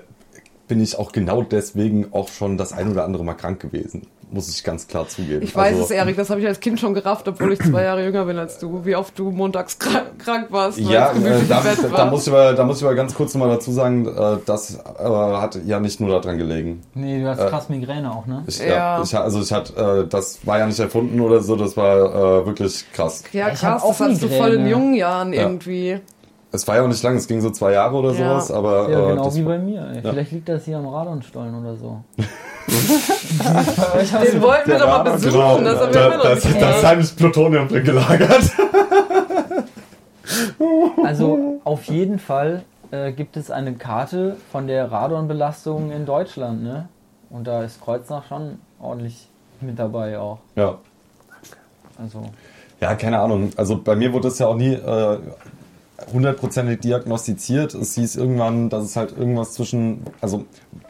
bin 0.68 0.80
ich 0.80 0.98
auch 0.98 1.12
genau 1.12 1.42
deswegen 1.42 2.12
auch 2.12 2.28
schon 2.28 2.56
das 2.56 2.72
ein 2.72 2.90
oder 2.90 3.04
andere 3.04 3.24
Mal 3.24 3.34
krank 3.34 3.60
gewesen. 3.60 4.06
Muss 4.30 4.48
ich 4.48 4.62
ganz 4.62 4.86
klar 4.86 5.08
zugeben. 5.08 5.42
Ich 5.42 5.56
weiß 5.56 5.72
Also, 5.72 5.84
es, 5.84 5.90
Erik, 5.90 6.16
das 6.16 6.28
habe 6.28 6.40
ich 6.40 6.46
als 6.46 6.60
Kind 6.60 6.78
schon 6.78 6.92
gerafft, 6.92 7.26
obwohl 7.28 7.52
ich 7.54 7.60
zwei 7.60 7.84
Jahre 7.84 8.04
jünger 8.04 8.26
bin 8.26 8.36
als 8.38 8.58
du. 8.58 8.84
Wie 8.84 8.94
oft 8.94 9.18
du 9.18 9.30
montags 9.30 9.78
krank, 9.78 10.18
krank 10.18 10.48
warst, 10.50 10.76
Ja, 10.78 11.12
äh, 11.12 11.40
da, 11.48 11.62
da, 11.96 12.04
muss 12.06 12.26
ich 12.26 12.32
aber, 12.32 12.52
da 12.52 12.64
muss 12.64 12.78
ich 12.78 12.84
aber 12.84 12.94
ganz 12.94 13.14
kurz 13.14 13.32
nochmal 13.34 13.48
dazu 13.56 13.72
sagen, 13.72 14.06
äh, 14.06 14.36
das 14.44 14.74
äh, 14.74 15.02
hat 15.02 15.58
ja 15.64 15.80
nicht 15.80 16.00
nur 16.00 16.10
daran 16.20 16.36
gelegen. 16.36 16.82
Nee, 16.92 17.22
du 17.22 17.28
hast 17.28 17.40
Äh, 17.40 17.46
krass 17.48 17.68
Migräne 17.70 18.12
auch, 18.14 18.26
ne? 18.26 18.44
Ich, 18.46 18.58
Ja. 18.58 18.66
ja. 18.98 19.02
ich, 19.02 19.16
also 19.16 19.40
ich 19.40 19.50
hatte, 19.50 20.02
äh, 20.04 20.08
das 20.08 20.46
war 20.46 20.58
ja 20.58 20.66
nicht 20.66 20.78
erfunden 20.78 21.18
oder 21.20 21.40
so, 21.40 21.56
das 21.56 21.74
war 21.78 21.96
äh, 22.42 22.46
wirklich 22.46 22.84
krass. 22.92 23.24
ja, 23.32 23.48
Ich 23.48 23.60
krass, 23.60 23.82
auch 23.82 23.88
das 23.88 24.00
hattest 24.00 24.22
du 24.24 24.28
voll 24.28 24.52
in 24.54 24.68
jungen 24.68 24.92
Jahren 24.94 25.32
Ja. 25.32 25.42
irgendwie. 25.42 26.00
Es 26.52 26.68
war 26.68 26.76
ja 26.76 26.82
auch 26.82 26.88
nicht 26.88 27.02
lang, 27.02 27.16
es 27.16 27.28
ging 27.28 27.40
so 27.40 27.50
zwei 27.50 27.72
Jahre 27.72 27.94
oder 27.96 28.12
Ja. 28.12 28.16
sowas, 28.28 28.50
aber 28.50 28.90
Ja, 28.90 29.04
äh, 29.06 29.10
genau 29.12 29.24
das 29.24 29.36
wie 29.36 29.42
bei 29.42 29.58
mir. 29.58 29.86
Ey. 29.94 30.00
Vielleicht 30.02 30.32
liegt 30.32 30.48
das 30.50 30.66
hier 30.66 30.76
am 30.76 30.86
Radonstollen 30.86 31.54
oder 31.58 31.76
so. 31.76 32.02
Den 32.68 34.42
wollten 34.42 34.70
wir 34.70 34.78
doch 34.78 34.86
mal 34.86 35.10
besuchen. 35.10 35.32
Genau, 35.32 35.60
das 35.60 35.80
haben 35.80 35.86
wir 35.86 36.00
da, 36.00 36.06
immer 36.06 36.16
noch 36.16 36.24
das, 36.24 36.44
nicht 36.44 36.60
das 36.60 36.76
ist 36.76 36.84
heimlich 36.84 37.16
Plutonium 37.16 37.68
drin 37.68 37.84
gelagert. 37.84 38.50
Also 41.04 41.60
auf 41.64 41.84
jeden 41.84 42.18
Fall 42.18 42.62
äh, 42.90 43.12
gibt 43.12 43.36
es 43.38 43.50
eine 43.50 43.74
Karte 43.74 44.36
von 44.52 44.66
der 44.66 44.92
Radonbelastung 44.92 45.90
in 45.90 46.04
Deutschland, 46.04 46.62
ne? 46.62 46.88
Und 47.30 47.46
da 47.46 47.62
ist 47.62 47.80
Kreuznach 47.80 48.24
schon 48.28 48.58
ordentlich 48.80 49.26
mit 49.60 49.78
dabei 49.78 50.18
auch. 50.18 50.38
Ja. 50.54 50.76
Also 51.98 52.22
Ja, 52.80 52.94
keine 52.94 53.20
Ahnung. 53.20 53.50
Also 53.56 53.80
bei 53.82 53.96
mir 53.96 54.12
wurde 54.12 54.28
das 54.28 54.38
ja 54.38 54.46
auch 54.46 54.54
nie 54.56 54.74
äh, 54.74 55.18
hundertprozentig 56.12 56.80
diagnostiziert. 56.80 57.74
Es 57.74 57.94
hieß 57.94 58.16
irgendwann, 58.16 58.68
dass 58.70 58.84
es 58.84 58.96
halt 58.96 59.16
irgendwas 59.16 59.52
zwischen, 59.52 60.02
also 60.20 60.44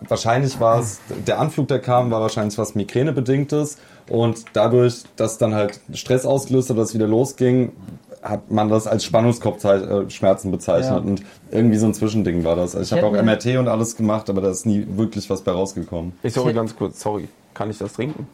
wahrscheinlich 0.07 0.61
war 0.61 0.81
es, 0.81 1.01
der 1.27 1.39
Anflug, 1.41 1.69
der 1.69 1.81
kam, 1.81 2.11
war 2.11 2.21
wahrscheinlich 2.21 2.59
was 2.59 2.75
Migränebedingtes 2.75 3.79
und 4.09 4.45
dadurch, 4.53 5.05
dass 5.17 5.39
dann 5.39 5.55
halt 5.55 5.81
Stress 5.95 6.27
ausgelöst 6.27 6.71
hat, 6.71 6.79
dass 6.79 6.91
es 6.91 6.95
wieder 6.95 7.07
losging, 7.07 7.73
hat 8.23 8.51
man 8.51 8.69
das 8.69 8.87
als 8.87 9.05
Spannungskopfschmerzen 9.05 10.51
bezeichnet 10.51 11.05
Ja. 11.05 11.11
und 11.11 11.23
irgendwie 11.51 11.79
so 11.79 11.87
ein 11.87 11.95
Zwischending 11.95 12.45
war 12.45 12.57
das. 12.57 12.75
Also 12.75 12.95
ich 12.97 13.03
habe 13.03 13.07
auch 13.19 13.23
MRT 13.23 13.59
und 13.59 13.69
alles 13.69 13.97
gemacht, 13.97 14.29
aber 14.29 14.41
da 14.41 14.51
ist 14.51 14.67
nie 14.67 14.87
wirklich 14.91 15.31
was 15.31 15.43
bei 15.43 15.53
rausgekommen. 15.53 16.13
Ich 16.23 16.35
sorry, 16.35 16.53
ganz 16.53 16.77
kurz, 16.77 17.01
sorry. 17.01 17.29
Kann 17.55 17.71
ich 17.71 17.79
das 17.79 17.93
trinken? 17.95 18.27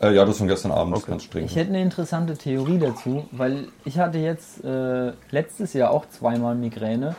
Äh, 0.00 0.14
ja, 0.14 0.24
das 0.24 0.38
von 0.38 0.48
gestern 0.48 0.72
Abend, 0.72 0.96
Okay. 0.96 1.12
du 1.12 1.18
trinken. 1.18 1.46
ich 1.48 1.56
hätte 1.56 1.70
eine 1.70 1.82
interessante 1.82 2.36
Theorie 2.36 2.78
dazu, 2.78 3.26
weil 3.32 3.68
ich 3.84 3.98
hatte 3.98 4.18
jetzt 4.18 4.64
äh, 4.64 5.12
letztes 5.30 5.72
Jahr 5.72 5.90
auch 5.90 6.06
zweimal 6.08 6.54
Migräne 6.54 7.14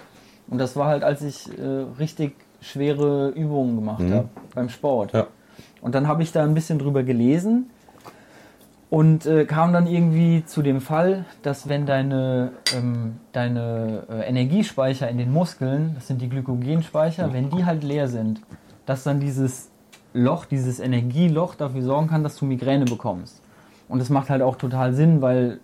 und 0.48 0.58
das 0.58 0.76
war 0.76 0.88
halt, 0.88 1.04
als 1.04 1.22
ich 1.22 1.48
äh, 1.58 1.62
richtig 2.00 2.36
schwere 2.62 3.30
Übungen 3.30 3.76
gemacht 3.76 4.04
habe 4.12 4.30
beim 4.54 4.70
Sport. 4.70 5.14
Ja. 5.14 5.28
Und 5.82 5.96
dann 5.96 6.08
habe 6.08 6.24
ich 6.24 6.32
da 6.32 6.44
ein 6.44 6.54
bisschen 6.54 6.80
drüber 6.80 7.04
gelesen 7.04 7.70
und 8.90 9.26
äh, 9.26 9.46
kam 9.46 9.74
dann 9.74 9.88
irgendwie 9.88 10.44
zu 10.46 10.62
dem 10.62 10.82
Fall, 10.82 11.26
dass 11.44 11.70
wenn 11.70 11.86
deine, 11.86 12.52
ähm, 12.76 13.18
deine 13.34 14.04
äh, 14.10 14.22
Energiespeicher 14.28 15.10
in 15.10 15.18
den 15.18 15.32
Muskeln, 15.32 15.92
das 15.96 16.08
sind 16.08 16.22
die 16.22 16.30
Glykogenspeicher, 16.30 17.34
wenn 17.34 17.50
die 17.50 17.66
halt 17.66 17.84
leer 17.84 18.08
sind, 18.08 18.42
dass 18.86 19.04
dann 19.04 19.20
dieses 19.20 19.70
Loch, 20.16 20.46
dieses 20.46 20.80
Energieloch 20.80 21.56
dafür 21.56 21.82
sorgen 21.82 22.08
kann, 22.08 22.24
dass 22.24 22.38
du 22.38 22.46
Migräne 22.46 22.86
bekommst. 22.86 23.42
Und 23.88 24.00
das 24.00 24.10
macht 24.10 24.30
halt 24.30 24.42
auch 24.42 24.56
total 24.56 24.94
Sinn, 24.94 25.22
weil 25.22 25.60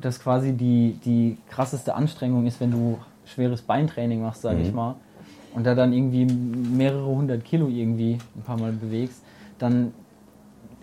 das 0.00 0.20
quasi 0.20 0.52
die, 0.52 0.98
die 1.04 1.38
krasseste 1.50 1.94
Anstrengung 1.94 2.46
ist, 2.46 2.60
wenn 2.60 2.70
du 2.70 2.98
schweres 3.24 3.62
Beintraining 3.62 4.22
machst, 4.22 4.42
sage 4.42 4.60
ich 4.60 4.72
mal, 4.72 4.94
und 5.54 5.64
da 5.64 5.74
dann 5.74 5.92
irgendwie 5.92 6.26
mehrere 6.26 7.06
hundert 7.06 7.44
Kilo 7.44 7.66
irgendwie 7.68 8.18
ein 8.36 8.42
paar 8.42 8.60
Mal 8.60 8.72
bewegst, 8.72 9.22
dann 9.58 9.92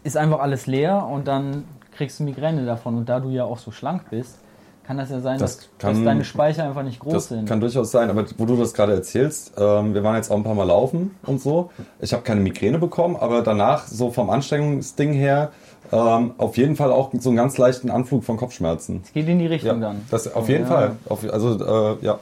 ist 0.03 0.17
einfach 0.17 0.39
alles 0.39 0.67
leer 0.67 1.07
und 1.07 1.27
dann 1.27 1.63
kriegst 1.91 2.19
du 2.19 2.23
Migräne 2.23 2.65
davon. 2.65 2.97
Und 2.97 3.07
da 3.07 3.19
du 3.19 3.29
ja 3.29 3.45
auch 3.45 3.59
so 3.59 3.71
schlank 3.71 4.09
bist, 4.09 4.39
kann 4.85 4.97
das 4.97 5.09
ja 5.09 5.19
sein, 5.21 5.39
Das 5.39 5.57
dass, 5.57 5.69
kann- 5.79 5.95
dass 5.95 6.03
deine 6.03 6.23
Speicher 6.25 6.63
einfach 6.65 6.83
nicht 6.83 6.99
groß 6.99 7.13
Das 7.13 7.27
sind. 7.29 7.47
kann 7.47 7.59
durchaus 7.61 7.91
sein, 7.91 8.09
aber 8.09 8.25
wo 8.37 8.45
du 8.45 8.55
das 8.57 8.73
gerade 8.73 8.93
erzählst, 8.93 9.53
ähm, 9.57 9.93
wir 9.93 10.03
waren 10.03 10.15
jetzt 10.15 10.29
auch 10.31 10.35
ein 10.35 10.43
paar 10.43 10.55
Mal 10.55 10.65
laufen 10.67 11.15
und 11.25 11.41
so. 11.41 11.69
Ich 11.99 12.13
habe 12.13 12.23
keine 12.23 12.41
Migräne 12.41 12.79
bekommen, 12.79 13.15
aber 13.15 13.41
danach, 13.41 13.87
so 13.87 14.11
vom 14.11 14.29
Anstrengungsding 14.29 15.13
her, 15.13 15.51
ähm, 15.91 16.33
auf 16.37 16.57
jeden 16.57 16.75
Fall 16.75 16.91
auch 16.91 17.11
so 17.19 17.29
einen 17.29 17.37
ganz 17.37 17.57
leichten 17.57 17.89
Anflug 17.91 18.23
von 18.23 18.37
Kopfschmerzen. 18.37 19.01
Es 19.05 19.13
geht 19.13 19.27
in 19.27 19.39
die 19.39 19.47
Richtung 19.47 19.81
Ja, 19.81 19.87
dann. 19.89 20.01
das 20.11 20.33
auf 20.33 20.49
jeden 20.49 20.63
Ja. 20.63 20.69
Fall. 20.69 20.91
Auf, 21.07 21.23
also 21.31 21.95
äh, 22.01 22.05
ja, 22.05 22.19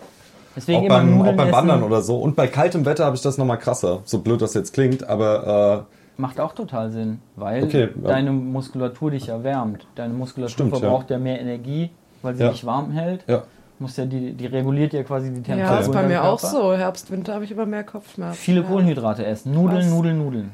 Deswegen 0.55 0.79
auch 0.79 0.83
immer 0.85 0.95
beim, 0.97 1.17
Nudeln 1.17 1.33
auch 1.33 1.37
beim 1.37 1.47
essen 1.47 1.57
Wandern 1.57 1.83
oder 1.83 2.01
so. 2.01 2.17
Und 2.17 2.35
bei 2.35 2.47
kaltem 2.47 2.85
Wetter 2.85 3.05
habe 3.05 3.15
ich 3.15 3.21
das 3.21 3.37
nochmal 3.37 3.57
krasser. 3.57 4.01
So 4.03 4.19
blöd 4.19 4.41
das 4.41 4.53
jetzt 4.53 4.73
klingt, 4.73 5.07
aber 5.07 5.85
macht 6.17 6.39
auch 6.41 6.53
total 6.53 6.91
Sinn, 6.91 7.19
weil 7.37 7.63
Okay, 7.63 7.89
ja. 8.03 8.07
deine 8.09 8.31
Muskulatur 8.31 9.11
dich 9.11 9.29
erwärmt. 9.29 9.87
Deine 9.95 10.13
Muskulatur 10.13 10.51
Stimmt, 10.53 10.77
verbraucht 10.77 11.09
ja. 11.09 11.17
mehr 11.17 11.39
Energie, 11.39 11.89
weil 12.21 12.35
sie 12.35 12.43
Ja. 12.43 12.49
dich 12.51 12.65
warm 12.65 12.91
hält. 12.91 13.23
ja. 13.27 13.43
Muss 13.79 13.97
ja 13.97 14.05
die, 14.05 14.33
die 14.33 14.45
reguliert 14.45 14.93
ja 14.93 15.01
quasi 15.01 15.31
die 15.33 15.41
Temperatur. 15.41 15.75
Ja, 15.75 15.81
ist 15.81 15.91
bei 15.91 16.03
mir 16.03 16.23
auch 16.23 16.37
so. 16.37 16.75
Herbst, 16.75 17.09
Winter 17.09 17.33
habe 17.33 17.45
ich 17.45 17.49
immer 17.51 17.65
mehr 17.65 17.83
Kopfschmerzen. 17.83 18.37
Viele 18.37 18.61
ja. 18.61 18.67
Kohlenhydrate 18.67 19.25
essen. 19.25 19.53
Nudeln, 19.55 19.79
Krass. 19.81 19.89
Nudeln, 19.89 20.17
Nudeln. 20.19 20.51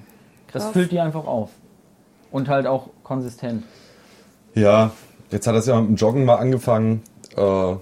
Das 0.53 0.63
Krass. 0.63 0.71
füllt 0.71 0.91
die 0.93 0.99
einfach 1.01 1.25
auf. 1.27 1.49
Und 2.31 2.47
halt 2.47 2.67
auch 2.67 2.87
konsistent. 3.03 3.65
Ja, 4.53 4.91
jetzt 5.29 5.45
hat 5.45 5.55
das 5.55 5.65
ja 5.65 5.77
mit 5.81 5.89
dem 5.89 5.95
Joggen 5.97 6.23
mal 6.23 6.35
angefangen. 6.35 7.01
Äh, 7.35 7.41
auch 7.41 7.79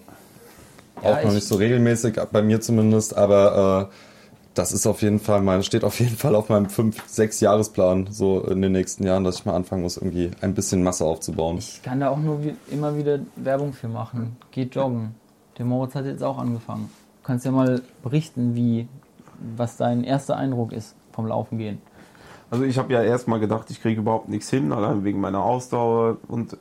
noch 1.04 1.24
ich- 1.28 1.34
nicht 1.36 1.48
so 1.48 1.56
regelmäßig, 1.58 2.20
bei 2.32 2.42
mir 2.42 2.60
zumindest, 2.60 3.16
aber 3.16 3.90
äh, 3.92 3.96
das 4.56 4.72
ist 4.72 4.88
auf 4.88 5.02
jeden 5.02 5.20
Fall 5.20 5.42
mein, 5.42 5.64
steht 5.64 5.84
auf 5.84 6.00
jeden 6.00 6.16
Fall 6.16 6.34
auf 6.34 6.50
meinem 6.50 6.68
5-6 6.68 7.44
Jahresplan, 7.44 8.08
so 8.10 8.42
in 8.42 8.62
den 8.62 8.72
nächsten 8.72 9.06
Jahren, 9.06 9.24
dass 9.24 9.40
ich 9.40 9.46
mal 9.46 9.54
anfangen 9.54 9.84
muss, 9.84 9.98
irgendwie 9.98 10.32
ein 10.42 10.54
bisschen 10.54 10.82
Masse 10.82 11.06
aufzubauen. 11.06 11.58
Ich 11.58 11.84
kann 11.84 12.00
da 12.00 12.10
auch 12.10 12.18
nur 12.18 12.44
wie, 12.44 12.56
immer 12.72 12.98
wieder 12.98 13.20
Werbung 13.36 13.74
für 13.74 13.90
machen. 13.90 14.38
Geht 14.52 14.76
joggen. 14.76 15.16
Der 15.58 15.66
Moritz 15.66 15.94
hat 15.94 16.06
jetzt 16.06 16.24
auch 16.24 16.38
angefangen. 16.38 16.90
Du 17.22 17.28
kannst 17.28 17.46
ja 17.46 17.52
mal 17.52 17.82
berichten, 18.02 18.56
wie, 18.56 18.88
was 19.56 19.78
dein 19.78 20.04
erster 20.04 20.38
Eindruck 20.38 20.72
ist 20.72 20.96
vom 21.12 21.28
Laufen 21.28 21.58
gehen. 21.58 21.82
Also 22.50 22.64
ich 22.64 22.78
habe 22.78 22.94
ja 22.94 23.04
erstmal 23.04 23.40
gedacht, 23.40 23.70
ich 23.72 23.82
kriege 23.82 24.00
überhaupt 24.02 24.30
nichts 24.30 24.50
hin, 24.50 24.72
allein 24.72 25.04
wegen 25.04 25.20
meiner 25.20 25.44
Ausdauer 25.44 26.18
und 26.28 26.58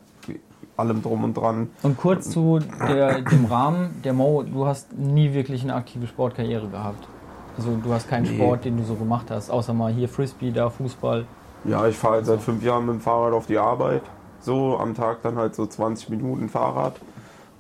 allem 0.77 1.03
drum 1.03 1.23
und 1.23 1.37
dran. 1.37 1.71
Und 1.83 1.97
kurz 1.97 2.31
zu 2.31 2.59
der, 2.59 3.21
dem 3.21 3.45
Rahmen, 3.45 4.03
der 4.03 4.13
Mo, 4.13 4.43
du 4.43 4.67
hast 4.67 4.93
nie 4.93 5.33
wirklich 5.33 5.63
eine 5.63 5.75
aktive 5.75 6.07
Sportkarriere 6.07 6.69
gehabt. 6.69 7.07
Also 7.57 7.77
du 7.83 7.93
hast 7.93 8.09
keinen 8.09 8.25
Nee. 8.25 8.37
Sport, 8.37 8.65
den 8.65 8.77
du 8.77 8.85
so 8.85 8.95
gemacht 8.95 9.31
hast, 9.31 9.51
außer 9.51 9.73
mal 9.75 9.93
hier 9.93 10.09
Frisbee, 10.09 10.51
da 10.51 10.71
Fußball. 10.71 11.27
Ja, 11.65 11.87
ich 11.87 11.97
fahre 11.97 12.15
halt 12.15 12.27
seit 12.27 12.41
fünf 12.41 12.63
Jahren 12.63 12.87
mit 12.87 12.97
dem 12.97 13.01
Fahrrad 13.01 13.33
auf 13.33 13.47
die 13.47 13.59
Arbeit. 13.59 14.03
So 14.41 14.79
am 14.79 14.95
Tag 14.95 15.23
dann 15.23 15.37
halt 15.37 15.55
so 15.55 15.67
20 15.67 16.11
Minuten 16.11 16.49
Fahrrad. 16.49 17.01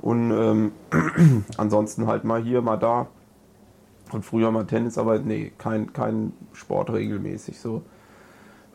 Und 0.02 0.30
ähm, 0.30 0.72
ansonsten 1.57 2.07
halt 2.07 2.24
mal 2.24 2.42
hier, 2.42 2.61
mal 2.61 2.76
da. 2.76 3.07
Und 4.12 4.24
früher 4.24 4.50
mal 4.50 4.66
Tennis, 4.66 4.98
aber 4.98 5.18
nee, 5.18 5.52
kein, 5.57 5.92
kein 5.92 6.33
Sport 6.52 6.90
regelmäßig 6.90 7.59
so. 7.59 7.83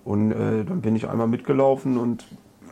Und 0.03 0.32
äh, 0.32 0.65
dann 0.65 0.82
bin 0.82 0.95
ich 0.95 1.08
einmal 1.08 1.27
mitgelaufen 1.27 1.97
und 1.97 2.25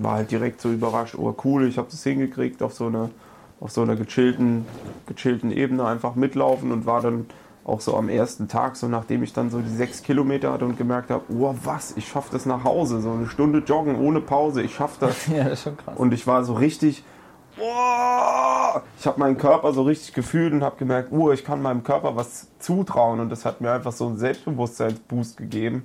war 0.00 0.12
halt 0.12 0.30
direkt 0.30 0.60
so 0.60 0.70
überrascht, 0.70 1.16
oh 1.18 1.34
cool, 1.44 1.66
ich 1.66 1.78
habe 1.78 1.88
das 1.90 2.02
hingekriegt 2.04 2.62
auf 2.62 2.74
so 2.74 2.86
einer 2.86 3.10
auf 3.58 3.70
so 3.70 3.80
einer 3.82 3.96
gechillten, 3.96 4.66
gechillten 5.06 5.50
Ebene 5.50 5.86
einfach 5.86 6.14
mitlaufen 6.14 6.72
und 6.72 6.84
war 6.86 7.00
dann 7.00 7.26
auch 7.66 7.80
so 7.80 7.96
am 7.96 8.08
ersten 8.08 8.46
Tag, 8.46 8.76
so 8.76 8.86
nachdem 8.86 9.24
ich 9.24 9.32
dann 9.32 9.50
so 9.50 9.58
die 9.58 9.68
sechs 9.68 10.02
Kilometer 10.02 10.52
hatte 10.52 10.64
und 10.64 10.78
gemerkt 10.78 11.10
habe, 11.10 11.24
oh 11.30 11.52
was, 11.64 11.96
ich 11.96 12.06
schaffe 12.06 12.28
das 12.30 12.46
nach 12.46 12.62
Hause, 12.62 13.00
so 13.00 13.10
eine 13.10 13.26
Stunde 13.26 13.58
joggen 13.58 13.96
ohne 13.96 14.20
Pause, 14.20 14.62
ich 14.62 14.74
schaffe 14.74 14.98
das. 15.00 15.26
Ja, 15.36 15.44
das 15.44 15.54
ist 15.54 15.62
schon 15.64 15.76
krass. 15.76 15.96
Und 15.96 16.14
ich 16.14 16.26
war 16.26 16.44
so 16.44 16.54
richtig, 16.54 17.02
oh, 17.58 18.78
ich 18.98 19.06
habe 19.06 19.18
meinen 19.18 19.36
Körper 19.36 19.72
so 19.72 19.82
richtig 19.82 20.14
gefühlt 20.14 20.52
und 20.52 20.62
habe 20.62 20.76
gemerkt, 20.76 21.10
oh, 21.10 21.32
ich 21.32 21.44
kann 21.44 21.60
meinem 21.60 21.82
Körper 21.82 22.14
was 22.14 22.46
zutrauen 22.60 23.18
und 23.18 23.30
das 23.30 23.44
hat 23.44 23.60
mir 23.60 23.72
einfach 23.72 23.92
so 23.92 24.06
einen 24.06 24.16
Selbstbewusstseinsboost 24.16 25.36
gegeben 25.36 25.82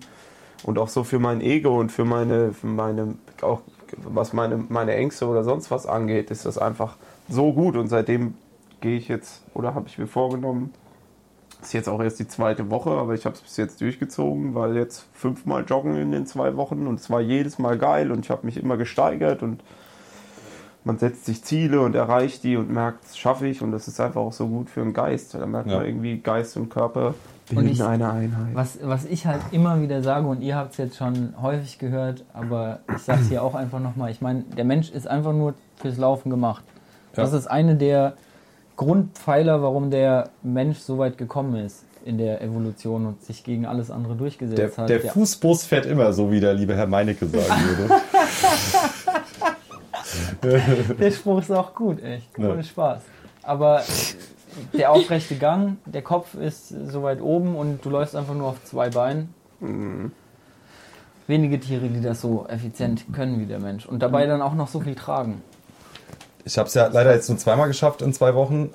und 0.64 0.78
auch 0.78 0.88
so 0.88 1.04
für 1.04 1.18
mein 1.18 1.42
Ego 1.42 1.80
und 1.80 1.92
für 1.92 2.06
meine, 2.06 2.54
für 2.54 2.68
meine 2.68 3.16
auch 3.42 3.62
was 3.98 4.34
meine, 4.34 4.58
meine 4.70 4.94
Ängste 4.96 5.28
oder 5.28 5.44
sonst 5.44 5.72
was 5.72 5.88
angeht, 5.88 6.30
ist 6.32 6.46
das 6.46 6.58
einfach 6.58 6.96
so 7.28 7.52
gut 7.54 7.76
und 7.76 7.88
seitdem 7.88 8.36
gehe 8.82 8.98
ich 8.98 9.08
jetzt 9.08 9.42
oder 9.54 9.74
habe 9.74 9.88
ich 9.88 9.98
mir 9.98 10.08
vorgenommen, 10.08 10.72
ist 11.62 11.74
jetzt 11.74 11.88
auch 11.90 12.02
erst 12.02 12.20
die 12.20 12.28
zweite 12.28 12.70
Woche, 12.72 12.90
aber 12.92 13.14
ich 13.14 13.26
habe 13.26 13.36
es 13.36 13.42
bis 13.42 13.58
jetzt 13.58 13.82
durchgezogen, 13.82 14.56
weil 14.56 14.76
jetzt 14.76 15.06
fünfmal 15.14 15.64
joggen 15.66 15.96
in 15.96 16.12
den 16.12 16.26
zwei 16.26 16.56
Wochen 16.58 16.88
und 16.88 17.00
es 17.00 17.10
war 17.10 17.22
jedes 17.22 17.60
Mal 17.60 17.78
geil 17.78 18.12
und 18.12 18.26
ich 18.26 18.32
habe 18.32 18.46
mich 18.46 18.58
immer 18.58 18.78
gesteigert 18.78 19.44
und 19.44 19.62
man 20.84 20.98
setzt 20.98 21.26
sich 21.26 21.44
Ziele 21.44 21.82
und 21.82 21.94
erreicht 21.94 22.44
die 22.44 22.58
und 22.58 22.72
merkt, 22.72 23.04
das 23.06 23.18
schaffe 23.18 23.48
ich 23.48 23.62
und 23.62 23.72
das 23.72 23.88
ist 23.88 24.00
einfach 24.00 24.22
auch 24.22 24.34
so 24.34 24.48
gut 24.48 24.70
für 24.70 24.80
den 24.80 24.94
Geist. 24.94 25.36
Da 25.36 25.46
merkt 25.46 25.70
Ja. 25.70 25.78
man 25.78 25.86
irgendwie, 25.86 26.18
Geist 26.18 26.58
und 26.58 26.70
Körper 26.70 27.10
Und 27.50 27.56
bilden 27.56 27.70
ich- 27.70 27.84
eine 27.84 28.12
Einheit. 28.12 28.50
Was, 28.56 28.80
was 28.82 29.06
ich 29.06 29.28
halt 29.28 29.42
immer 29.52 29.80
wieder 29.82 30.02
sage, 30.02 30.26
und 30.26 30.42
ihr 30.42 30.56
habt 30.56 30.72
es 30.72 30.78
jetzt 30.78 30.98
schon 30.98 31.36
häufig 31.40 31.78
gehört, 31.78 32.24
aber 32.34 32.80
ich 32.96 33.04
sage 33.04 33.22
es 33.22 33.28
hier 33.30 33.44
auch 33.44 33.54
einfach 33.54 33.80
nochmal, 33.80 34.10
ich 34.10 34.22
meine, 34.22 34.42
der 34.58 34.66
Mensch 34.66 34.90
ist 34.90 35.08
einfach 35.08 35.34
nur 35.34 35.54
fürs 35.76 35.98
Laufen 35.98 36.32
gemacht. 36.32 36.64
Das 37.14 37.32
Ja. 37.32 37.38
ist 37.38 37.46
eine 37.48 37.76
der 37.76 38.14
Grundpfeiler, 38.82 39.62
warum 39.62 39.92
der 39.92 40.30
Mensch 40.42 40.80
so 40.80 40.98
weit 40.98 41.20
gekommen 41.20 41.56
ist 41.56 41.84
in 42.04 42.18
der 42.18 42.42
Evolution 42.42 43.06
und 43.06 43.22
sich 43.24 43.44
gegen 43.44 43.68
alles 43.68 43.92
andere 43.92 44.16
durchgesetzt 44.16 44.58
Der, 44.58 44.76
hat. 44.76 44.90
der 44.90 45.04
Ja. 45.06 45.12
Fußbus 45.12 45.66
fährt 45.66 45.86
immer, 45.86 46.14
so 46.14 46.32
wie 46.32 46.40
der 46.40 46.56
liebe 46.56 46.76
Herr 46.76 46.88
Meinecke 46.88 47.28
sagen 47.28 47.54
würde. 47.78 47.94
Der 51.00 51.12
Spruch 51.12 51.42
ist 51.42 51.52
auch 51.52 51.76
gut, 51.76 52.02
echt. 52.04 52.28
Ja. 52.40 52.50
Ohne 52.52 52.64
Spaß. 52.64 53.04
Aber 53.44 53.84
der 54.74 54.92
aufrechte 54.92 55.36
Gang, 55.36 55.78
der 55.86 56.02
Kopf 56.02 56.34
ist 56.34 56.70
so 56.70 57.04
weit 57.04 57.22
oben 57.22 57.56
und 57.56 57.86
du 57.86 57.90
läufst 57.92 58.16
einfach 58.16 58.34
nur 58.34 58.48
auf 58.48 58.64
zwei 58.64 58.90
Beinen. 58.90 59.34
Wenige 61.28 61.60
Tiere, 61.60 61.88
die 61.88 62.02
das 62.02 62.20
so 62.22 62.46
effizient 62.50 63.06
können 63.14 63.40
wie 63.40 63.46
der 63.46 63.60
Mensch. 63.60 63.86
Und 63.86 64.02
dabei 64.02 64.26
dann 64.26 64.42
auch 64.42 64.56
noch 64.56 64.68
so 64.68 64.80
viel 64.80 64.96
tragen. 64.96 65.44
Ich 66.46 66.58
habe 66.58 66.68
es 66.68 66.74
ja 66.74 66.88
leider 66.88 67.14
jetzt 67.14 67.30
nur 67.30 67.38
zweimal 67.38 67.68
geschafft 67.68 68.02
in 68.02 68.14
zwei 68.14 68.36
Wochen. 68.36 68.72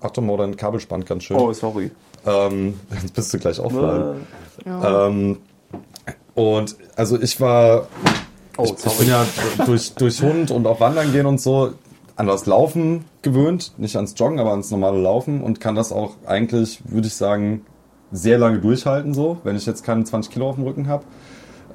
Achtung, 0.00 0.26
mal, 0.26 0.36
dein 0.36 0.56
Kabel 0.56 0.80
spannt 0.80 1.06
ganz 1.06 1.24
schön. 1.24 1.36
Oh, 1.36 1.52
sorry. 1.52 1.90
Ähm, 2.26 2.78
jetzt 3.02 3.14
bist 3.14 3.34
du 3.34 3.38
gleich 3.38 3.58
offline. 3.60 4.26
Ja. 4.64 5.06
Ähm, 5.06 5.38
und 6.34 6.76
also 6.96 7.20
ich 7.20 7.40
war, 7.40 7.88
Oh, 8.60 8.64
ich, 8.64 8.84
ich 8.84 8.98
bin 8.98 9.08
ja 9.08 9.26
durch, 9.64 9.94
durch 9.94 10.22
Hund 10.22 10.50
und 10.50 10.66
auch 10.66 10.80
Wandern 10.80 11.12
gehen 11.12 11.26
und 11.26 11.40
so 11.40 11.72
an 12.16 12.26
das 12.26 12.44
Laufen 12.46 13.04
gewöhnt, 13.22 13.72
nicht 13.78 13.96
ans 13.96 14.14
Joggen, 14.16 14.38
aber 14.38 14.50
ans 14.50 14.70
normale 14.70 15.00
Laufen 15.00 15.42
und 15.42 15.60
kann 15.60 15.74
das 15.74 15.92
auch 15.92 16.12
eigentlich, 16.26 16.82
würde 16.84 17.06
ich 17.06 17.14
sagen, 17.14 17.64
sehr 18.12 18.38
lange 18.38 18.58
durchhalten 18.58 19.14
so, 19.14 19.38
wenn 19.44 19.56
ich 19.56 19.64
jetzt 19.64 19.84
keine 19.84 20.04
20 20.04 20.30
Kilo 20.32 20.50
auf 20.50 20.56
dem 20.56 20.64
Rücken 20.64 20.88
habe. 20.88 21.04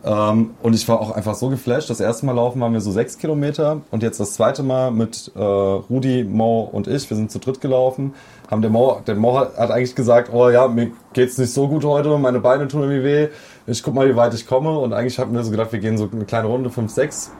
Ähm, 0.05 0.51
und 0.61 0.73
ich 0.73 0.87
war 0.87 1.01
auch 1.01 1.11
einfach 1.11 1.33
so 1.33 1.49
geflasht. 1.49 1.89
Das 1.89 1.99
erste 1.99 2.27
Mal 2.27 2.33
laufen 2.33 2.61
waren 2.61 2.73
wir 2.73 2.81
so 2.81 2.91
sechs 2.91 3.17
Kilometer 3.17 3.81
und 3.89 4.03
jetzt 4.03 4.19
das 4.19 4.33
zweite 4.33 4.61
Mal 4.61 4.91
mit 4.91 5.31
äh, 5.35 5.39
Rudi, 5.41 6.23
Mo 6.23 6.69
und 6.71 6.87
ich. 6.87 7.09
Wir 7.09 7.17
sind 7.17 7.31
zu 7.31 7.39
dritt 7.39 7.59
gelaufen. 7.59 8.13
Haben 8.49 8.61
der 8.61 8.69
Mo, 8.69 9.01
der 9.07 9.15
Mo 9.15 9.39
hat, 9.39 9.57
hat 9.57 9.71
eigentlich 9.71 9.95
gesagt, 9.95 10.31
oh 10.31 10.49
ja, 10.49 10.67
mir 10.67 10.91
geht's 11.13 11.39
nicht 11.39 11.51
so 11.51 11.67
gut 11.67 11.83
heute, 11.83 12.15
meine 12.19 12.39
Beine 12.39 12.67
tun 12.67 12.81
irgendwie 12.81 13.03
weh. 13.03 13.27
Ich 13.65 13.81
guck 13.81 13.95
mal, 13.95 14.07
wie 14.07 14.15
weit 14.15 14.35
ich 14.35 14.45
komme. 14.45 14.77
Und 14.77 14.93
eigentlich 14.93 15.17
hatten 15.17 15.33
wir 15.33 15.43
so 15.43 15.49
gedacht, 15.49 15.71
wir 15.71 15.79
gehen 15.79 15.97
so 15.97 16.07
eine 16.11 16.25
kleine 16.25 16.47
Runde, 16.47 16.69
fünf, 16.69 16.91
sechs. 16.91 17.31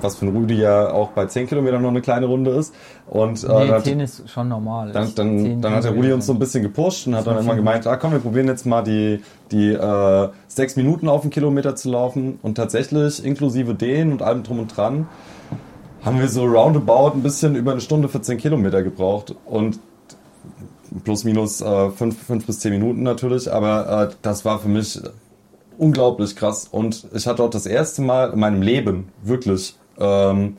Was 0.00 0.16
für 0.16 0.26
ein 0.26 0.36
Rudi 0.36 0.54
ja 0.54 0.92
auch 0.92 1.08
bei 1.10 1.26
10 1.26 1.48
Kilometern 1.48 1.82
noch 1.82 1.88
eine 1.88 2.00
kleine 2.00 2.26
Runde 2.26 2.52
ist. 2.52 2.72
Und 3.08 3.42
äh, 3.42 3.46
Nee, 3.46 3.68
dann- 3.68 3.82
10 3.84 4.00
ist 4.00 4.30
schon 4.30 4.48
normal. 4.48 4.92
dann, 4.92 5.12
dann, 5.14 5.38
10 5.40 5.60
dann 5.62 5.74
hat 5.74 5.84
der 5.84 5.92
Rudi 5.92 6.12
uns 6.12 6.26
so 6.26 6.32
ein 6.32 6.38
bisschen 6.38 6.62
gepusht 6.62 7.06
und 7.06 7.16
hat 7.16 7.26
dann 7.26 7.38
immer 7.38 7.56
gemeint, 7.56 7.86
ah 7.86 7.96
komm, 7.96 8.12
wir 8.12 8.20
probieren 8.20 8.46
jetzt 8.46 8.64
mal 8.66 8.82
die, 8.82 9.20
die 9.50 9.72
äh, 9.72 10.28
sechs 10.46 10.76
Minuten 10.76 11.08
auf 11.08 11.22
den 11.22 11.30
Kilometer 11.30 11.74
zu 11.74 11.90
laufen. 11.90 12.38
Und 12.42 12.54
tatsächlich, 12.54 13.24
inklusive 13.24 13.74
den 13.74 14.12
und 14.12 14.22
allem 14.22 14.42
drum 14.44 14.60
und 14.60 14.76
dran, 14.76 15.08
haben 16.04 16.20
wir 16.20 16.28
so 16.28 16.44
roundabout 16.44 17.12
ein 17.16 17.22
bisschen 17.22 17.56
über 17.56 17.72
eine 17.72 17.80
Stunde 17.80 18.08
für 18.08 18.20
10 18.22 18.38
Kilometer 18.38 18.82
gebraucht. 18.84 19.34
Und 19.46 19.80
plus 21.04 21.24
minus 21.24 21.60
äh, 21.60 21.90
fünf, 21.90 22.22
fünf 22.22 22.46
bis 22.46 22.60
zehn 22.60 22.72
Minuten 22.72 23.02
natürlich, 23.02 23.52
aber 23.52 24.08
äh, 24.10 24.14
das 24.22 24.44
war 24.44 24.58
für 24.58 24.68
mich 24.68 24.98
unglaublich 25.76 26.34
krass. 26.36 26.66
Und 26.70 27.06
ich 27.12 27.26
hatte 27.26 27.42
auch 27.42 27.50
das 27.50 27.66
erste 27.66 28.02
Mal 28.02 28.30
in 28.32 28.38
meinem 28.40 28.62
Leben 28.62 29.08
wirklich 29.22 29.76
ähm, 29.98 30.56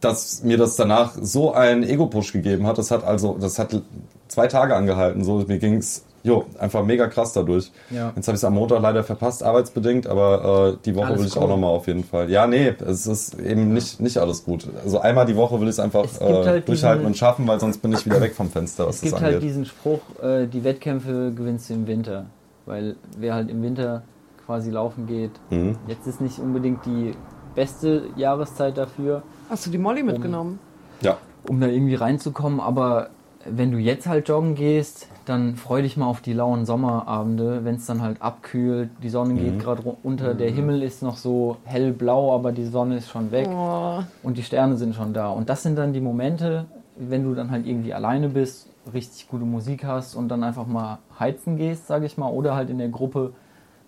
dass 0.00 0.42
mir 0.42 0.58
das 0.58 0.76
danach 0.76 1.12
so 1.20 1.52
einen 1.52 1.84
Ego-Push 1.84 2.32
gegeben 2.32 2.66
hat. 2.66 2.76
Das 2.78 2.90
hat 2.90 3.04
also, 3.04 3.36
das 3.40 3.58
hat 3.58 3.80
zwei 4.28 4.48
Tage 4.48 4.74
angehalten. 4.74 5.22
So, 5.22 5.44
mir 5.46 5.58
ging's, 5.58 6.04
jo, 6.24 6.44
einfach 6.58 6.84
mega 6.84 7.06
krass 7.06 7.32
dadurch. 7.32 7.70
Ja. 7.90 8.12
Jetzt 8.16 8.26
habe 8.26 8.34
ich 8.34 8.40
es 8.40 8.44
am 8.44 8.54
Montag 8.54 8.82
leider 8.82 9.04
verpasst, 9.04 9.44
arbeitsbedingt, 9.44 10.08
aber 10.08 10.72
äh, 10.72 10.84
die 10.84 10.96
Woche 10.96 11.06
Alles 11.06 11.20
will 11.20 11.26
ich 11.28 11.36
cool. 11.36 11.42
auch 11.44 11.48
nochmal 11.48 11.70
auf 11.70 11.86
jeden 11.86 12.02
Fall. 12.02 12.28
Ja, 12.30 12.48
nee, 12.48 12.74
es 12.84 13.06
ist 13.06 13.38
eben 13.38 13.72
nicht, 13.72 14.00
nicht 14.00 14.18
alles 14.18 14.44
gut. 14.44 14.66
Also 14.82 14.98
einmal 14.98 15.24
die 15.24 15.36
Woche 15.36 15.60
will 15.60 15.68
ich 15.68 15.74
es 15.74 15.80
einfach 15.80 16.04
Es 16.04 16.20
äh, 16.20 16.24
halt 16.46 16.68
durchhalten 16.68 17.06
und 17.06 17.16
schaffen, 17.16 17.46
weil 17.46 17.60
sonst 17.60 17.78
bin 17.78 17.92
ich 17.92 18.04
wieder 18.04 18.20
weg 18.20 18.34
vom 18.34 18.50
Fenster, 18.50 18.88
Es 18.88 19.02
gibt 19.02 19.20
halt 19.20 19.40
diesen 19.40 19.66
Spruch, 19.66 20.00
äh, 20.20 20.46
die 20.48 20.64
Wettkämpfe 20.64 21.32
gewinnst 21.32 21.70
du 21.70 21.74
im 21.74 21.86
Winter. 21.86 22.26
Weil 22.66 22.96
wer 23.18 23.34
halt 23.34 23.50
im 23.50 23.62
Winter 23.62 24.02
quasi 24.46 24.70
laufen 24.70 25.06
geht, 25.06 25.30
Mhm. 25.50 25.76
jetzt 25.86 26.08
ist 26.08 26.20
nicht 26.20 26.40
unbedingt 26.40 26.84
die 26.86 27.12
beste 27.54 28.04
Jahreszeit 28.16 28.76
dafür, 28.78 29.22
Hast 29.50 29.66
du 29.66 29.70
die 29.70 29.78
Molly 29.78 30.02
mitgenommen? 30.02 30.58
Ja. 31.02 31.18
um 31.48 31.60
da 31.60 31.66
irgendwie 31.66 31.94
reinzukommen. 31.96 32.60
Aber 32.60 33.08
wenn 33.44 33.72
du 33.72 33.78
jetzt 33.78 34.06
halt 34.06 34.28
joggen 34.28 34.54
gehst, 34.54 35.08
dann 35.26 35.56
freu 35.56 35.82
dich 35.82 35.96
mal 35.96 36.06
auf 36.06 36.20
die 36.20 36.32
lauen 36.32 36.64
Sommerabende, 36.64 37.64
wenn 37.64 37.74
es 37.76 37.86
dann 37.86 38.00
halt 38.02 38.22
abkühlt, 38.22 38.90
die 39.02 39.08
Sonne 39.08 39.34
Mhm. 39.34 39.38
geht 39.38 39.58
gerade 39.58 39.82
unter, 40.02 40.34
der 40.34 40.50
Himmel 40.50 40.82
ist 40.82 41.02
noch 41.02 41.16
so 41.16 41.56
hellblau, 41.64 42.34
aber 42.34 42.52
die 42.52 42.64
Sonne 42.66 42.96
ist 42.96 43.08
schon 43.10 43.30
weg. 43.32 43.48
Oh, 43.52 44.00
und 44.22 44.36
die 44.38 44.42
Sterne 44.42 44.76
sind 44.76 44.94
schon 44.94 45.12
da. 45.12 45.30
Und 45.30 45.48
das 45.48 45.62
sind 45.62 45.76
dann 45.76 45.92
die 45.92 46.00
Momente, 46.00 46.66
wenn 46.96 47.24
du 47.24 47.34
dann 47.34 47.50
halt 47.50 47.66
irgendwie 47.66 47.92
alleine 47.92 48.28
bist, 48.28 48.68
richtig 48.92 49.28
gute 49.28 49.44
Musik 49.44 49.84
hast 49.84 50.14
und 50.14 50.28
dann 50.28 50.42
einfach 50.44 50.66
mal 50.66 50.98
heizen 51.18 51.56
gehst, 51.56 51.86
sage 51.88 52.06
ich 52.06 52.16
mal, 52.18 52.28
oder 52.30 52.54
halt 52.54 52.70
in 52.70 52.78
der 52.78 52.88
Gruppe 52.88 53.32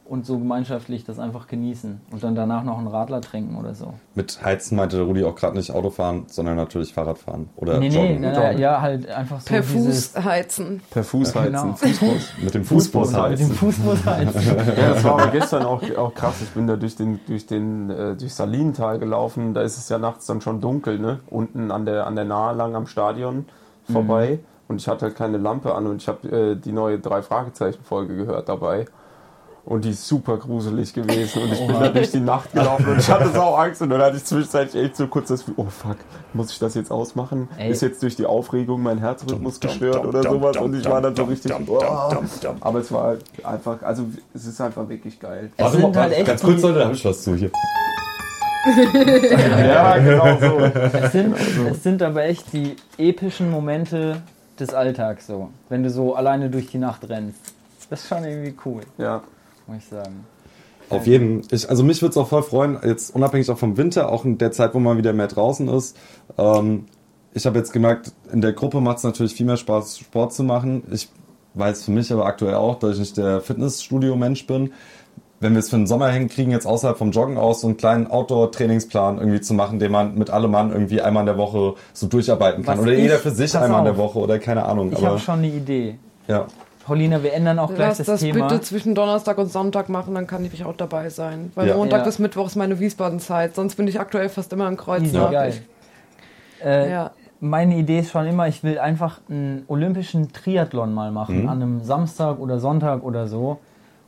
und 0.06 0.26
so 0.26 0.38
gemeinschaftlich 0.38 1.04
das 1.04 1.18
einfach 1.18 1.46
genießen 1.46 2.00
und 2.10 2.22
dann 2.22 2.34
danach 2.34 2.62
noch 2.62 2.78
einen 2.78 2.88
Radler 2.88 3.20
trinken 3.20 3.56
oder 3.56 3.74
so. 3.74 3.94
Mit 4.14 4.44
Heizen 4.44 4.76
meinte 4.76 4.96
der 4.96 5.06
Rudi 5.06 5.24
auch 5.24 5.34
gerade 5.34 5.56
nicht 5.56 5.70
Autofahren, 5.72 6.24
sondern 6.26 6.56
natürlich 6.56 6.92
Fahrradfahren 6.92 7.48
oder 7.56 7.78
nee, 7.78 7.88
nee, 7.88 7.94
Joggen. 7.94 8.20
na, 8.20 8.32
na, 8.32 8.52
ja, 8.52 8.80
halt 8.80 9.08
einfach 9.08 9.40
so 9.40 9.48
per 9.48 9.62
dieses 9.62 10.08
Fuß 10.08 10.24
heizen. 10.24 10.80
Per 10.90 11.04
Fuß 11.04 11.34
heizen. 11.34 11.52
Genau. 11.52 11.72
Fußbus. 11.76 12.32
Mit 12.42 12.54
dem 12.54 12.64
Fußbus 12.64 13.08
mit 13.08 13.16
dem 13.16 13.22
heizen. 13.22 13.52
Fußbus 13.52 14.06
heizen. 14.06 14.42
Ja, 14.74 14.94
das 14.94 15.04
war 15.04 15.20
aber 15.20 15.30
gestern 15.30 15.64
auch, 15.64 15.82
auch 15.96 16.14
krass. 16.14 16.40
Ich 16.42 16.50
bin 16.50 16.66
da 16.66 16.76
durch 16.76 16.96
den, 16.96 17.20
durch 17.26 17.46
den, 17.46 17.90
äh, 17.90 18.16
durch 18.16 18.34
Salintal 18.34 18.98
gelaufen. 18.98 19.54
Da 19.54 19.62
ist 19.62 19.78
es 19.78 19.88
ja 19.88 19.98
nachts 19.98 20.26
dann 20.26 20.40
schon 20.40 20.60
dunkel, 20.60 20.98
ne? 20.98 21.20
Unten 21.30 21.70
an 21.70 21.86
der, 21.86 22.06
an 22.06 22.16
der 22.16 22.24
Nahe 22.24 22.54
lang 22.54 22.74
am 22.74 22.86
Stadion 22.86 23.46
vorbei. 23.90 24.40
Und 24.68 24.80
ich 24.80 24.88
hatte 24.88 25.06
halt 25.06 25.16
keine 25.16 25.38
Lampe 25.38 25.74
an 25.74 25.86
und 25.86 26.02
ich 26.02 26.08
habe 26.08 26.28
äh, 26.28 26.56
die 26.56 26.72
neue 26.72 26.98
drei 26.98 27.22
Fragezeichen 27.22 27.84
Folge 27.84 28.16
gehört 28.16 28.48
dabei. 28.48 28.86
Und 29.66 29.87
die 29.87 29.90
ist 29.90 30.07
super 30.07 30.37
gruselig 30.37 30.92
gewesen. 30.92 31.42
Und 31.42 31.53
ich 31.53 31.66
bin 31.66 31.81
da 31.81 31.88
durch 31.88 32.11
die 32.11 32.20
Nacht 32.20 32.53
gelaufen 32.53 32.87
und 32.87 32.98
ich 32.98 33.09
hatte 33.09 33.31
sau 33.31 33.55
Angst. 33.57 33.81
Und 33.81 33.88
dann 33.88 34.03
hatte 34.03 34.18
ich 34.18 34.24
zwischenzeitlich 34.24 34.85
echt 34.85 34.96
so 34.96 35.07
kurz 35.07 35.29
das 35.29 35.40
Gefühl, 35.40 35.55
oh 35.57 35.70
fuck, 35.70 35.96
muss 36.35 36.50
ich 36.53 36.59
das 36.59 36.74
jetzt 36.74 36.90
ausmachen? 36.90 37.48
Ey. 37.57 37.70
Ist 37.70 37.81
jetzt 37.81 38.03
durch 38.03 38.14
die 38.14 38.27
Aufregung 38.27 38.83
mein 38.83 38.98
Herzrhythmus 38.98 39.61
gestört 39.61 40.05
oder 40.05 40.22
sowas? 40.22 40.59
Und 40.59 40.74
ich 40.79 40.85
war 40.85 41.00
dann 41.00 41.16
so 41.16 41.24
richtig, 41.24 41.50
oh. 41.66 41.81
Aber 42.61 42.79
es 42.79 42.92
war 42.92 43.16
einfach, 43.42 43.83
also 43.83 44.05
es 44.35 44.44
ist 44.46 44.61
einfach 44.61 44.87
wirklich 44.87 45.18
geil. 45.18 45.50
Es 45.57 45.64
Warte 45.64 45.79
sind 45.79 45.94
mal, 45.94 46.03
halt 46.03 46.12
echt 46.12 46.27
ganz 46.27 46.42
kurz, 46.42 46.61
Leute, 46.61 46.79
da 46.81 46.85
habe 46.85 46.94
ich 46.94 47.05
was 47.05 47.22
zu 47.22 47.35
hier. 47.35 47.50
Ja, 48.66 49.98
genau 49.98 50.38
so. 50.40 50.59
Es 50.59 51.12
sind, 51.12 51.35
es 51.70 51.83
sind 51.83 52.03
aber 52.03 52.24
echt 52.24 52.50
die 52.55 52.77
epischen 52.96 53.50
Momente 53.50 54.22
des 54.59 54.72
Alltags 54.72 55.27
so, 55.27 55.50
wenn 55.68 55.83
du 55.83 55.90
so 55.90 56.14
alleine 56.14 56.48
durch 56.48 56.68
die 56.68 56.79
Nacht 56.79 57.07
rennst. 57.09 57.40
Das 57.90 58.00
ist 58.03 58.09
schon 58.09 58.24
irgendwie 58.24 58.55
cool, 58.64 58.83
Ja. 58.96 59.22
Muss 59.66 59.79
ich 59.79 59.87
sagen. 59.87 60.24
Auf 60.90 61.07
jeden. 61.07 61.42
Ich, 61.50 61.68
also 61.70 61.83
mich 61.83 62.03
würde 62.03 62.11
es 62.11 62.16
auch 62.18 62.29
voll 62.29 62.42
freuen, 62.42 62.79
jetzt 62.85 63.14
unabhängig 63.14 63.50
auch 63.50 63.57
vom 63.59 63.77
Winter, 63.77 64.11
auch 64.12 64.24
in 64.24 64.37
der 64.38 64.53
Zeit, 64.53 64.74
wo 64.74 64.79
man 64.81 64.98
wieder 64.98 65.12
mehr 65.14 65.29
draußen 65.29 65.66
ist. 65.68 65.96
Ähm, 66.37 66.85
ich 67.33 67.46
habe 67.46 67.59
jetzt 67.59 67.72
gemerkt, 67.72 68.12
in 68.31 68.40
der 68.42 68.53
Gruppe 68.53 68.81
macht 68.81 68.98
es 68.98 69.03
natürlich 69.05 69.35
viel 69.35 69.46
mehr 69.46 69.57
Spaß, 69.57 69.98
Sport 69.98 70.35
zu 70.35 70.44
machen. 70.44 70.85
Ich 70.92 71.09
weiß 71.55 71.85
für 71.85 71.90
mich 71.90 72.12
aber 72.12 72.27
aktuell 72.27 72.55
auch, 72.55 72.79
dass 72.79 72.92
ich 72.94 72.98
nicht 73.00 73.16
der 73.16 73.40
Fitnessstudio-Mensch 73.40 74.46
bin. 74.46 74.72
Wenn 75.40 75.53
wir 75.55 75.59
es 75.59 75.68
für 75.70 75.77
den 75.77 75.87
Sommer 75.87 76.11
hinkriegen, 76.11 76.53
jetzt 76.53 76.66
außerhalb 76.66 76.96
vom 76.96 77.11
Joggen 77.11 77.38
aus 77.38 77.62
so 77.62 77.66
einen 77.66 77.77
kleinen 77.77 78.07
Outdoor-Trainingsplan 78.07 79.18
irgendwie 79.18 79.40
zu 79.40 79.53
machen, 79.55 79.79
den 79.79 79.90
man 79.90 80.14
mit 80.16 80.31
allem 80.31 80.50
Mann 80.50 80.70
irgendwie 80.72 81.00
einmal 81.00 81.22
in 81.22 81.27
der 81.27 81.38
Woche 81.38 81.74
so 81.92 82.07
durcharbeiten 82.07 82.62
kann. 82.64 82.79
Was 82.79 82.83
oder 82.85 82.92
ich- 82.92 83.00
jeder 83.00 83.18
für 83.18 83.31
sich 83.31 83.57
einmal 83.57 83.81
in 83.81 83.85
der 83.85 83.92
auf. 83.94 83.98
Woche 83.98 84.18
oder 84.20 84.38
keine 84.38 84.64
Ahnung. 84.64 84.92
Ich 84.92 85.05
habe 85.05 85.18
schon 85.18 85.38
eine 85.38 85.48
Idee. 85.48 85.98
ja. 86.29 86.46
Paulina, 86.85 87.23
wir 87.23 87.33
ändern 87.33 87.59
auch 87.59 87.68
gleich 87.75 87.88
Lass 87.88 87.99
das, 87.99 88.07
das 88.07 88.20
Thema. 88.20 88.47
bitte 88.49 88.61
zwischen 88.61 88.94
Donnerstag 88.94 89.38
und 89.38 89.51
Sonntag 89.51 89.88
machen, 89.88 90.14
dann 90.14 90.27
kann 90.27 90.44
ich 90.44 90.64
auch 90.64 90.77
dabei 90.77 91.09
sein. 91.09 91.51
Weil 91.55 91.68
Ja. 91.68 91.77
Montag 91.77 92.01
Ja. 92.01 92.05
bis 92.05 92.18
Mittwoch 92.18 92.47
ist 92.47 92.57
meine 92.57 92.79
Wiesbaden-Zeit, 92.79 93.55
sonst 93.55 93.77
bin 93.77 93.88
ich 93.88 93.99
aktuell 93.99 94.29
fast 94.29 94.53
immer 94.53 94.66
im 94.68 94.75
Easy, 94.75 94.83
Kreuznach. 94.85 95.31
geil. 95.31 95.55
Äh, 96.62 96.90
Ja. 96.90 97.11
Meine 97.40 97.77
Idee 97.77 97.99
ist 98.01 98.11
schon 98.11 98.27
immer, 98.27 98.49
ich 98.49 98.62
will 98.64 98.79
einfach 98.79 99.20
einen 99.29 99.64
olympischen 99.68 100.33
Triathlon 100.33 100.94
mal 100.94 101.11
machen, 101.11 101.42
Mhm. 101.42 101.49
an 101.49 101.62
einem 101.62 101.81
Samstag 101.85 102.38
oder 102.38 102.59
Sonntag 102.59 103.03
oder 103.03 103.27
so. 103.29 103.59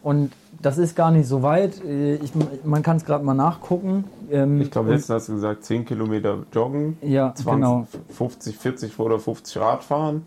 Und 0.03 0.33
das 0.63 0.79
ist 0.79 0.95
gar 0.97 1.11
nicht 1.11 1.27
so 1.27 1.43
weit. 1.43 1.83
Äh, 1.85 2.15
Ich, 2.17 2.33
man 2.65 2.83
kann 2.83 2.97
es 2.99 3.05
gerade 3.05 3.25
mal 3.25 3.35
nachgucken. 3.35 4.05
Ähm, 4.31 4.61
Ich 4.61 4.71
glaube, 4.71 4.93
jetzt 4.93 5.11
hast 5.11 5.29
du 5.29 5.35
gesagt, 5.35 5.65
10 5.65 5.85
Kilometer 5.85 6.39
joggen, 6.53 6.97
Ja, 7.03 7.35
20, 7.35 7.45
genau. 7.55 7.87
50, 8.11 8.57
40 8.57 8.99
oder 8.99 9.19
50 9.19 9.61
Radfahren 9.61 10.27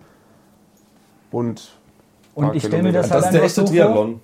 und 1.32 1.70
Und 2.47 2.56
ich 2.56 2.65
stelle 2.65 2.84
mir 2.84 2.91
das, 2.91 3.10
Das 3.10 3.15
halt 3.15 3.25
ist 3.25 3.34
der 3.34 3.43
echte 3.43 3.62
so 3.62 3.67
vor. 3.67 3.75
Triathlon. 3.75 4.19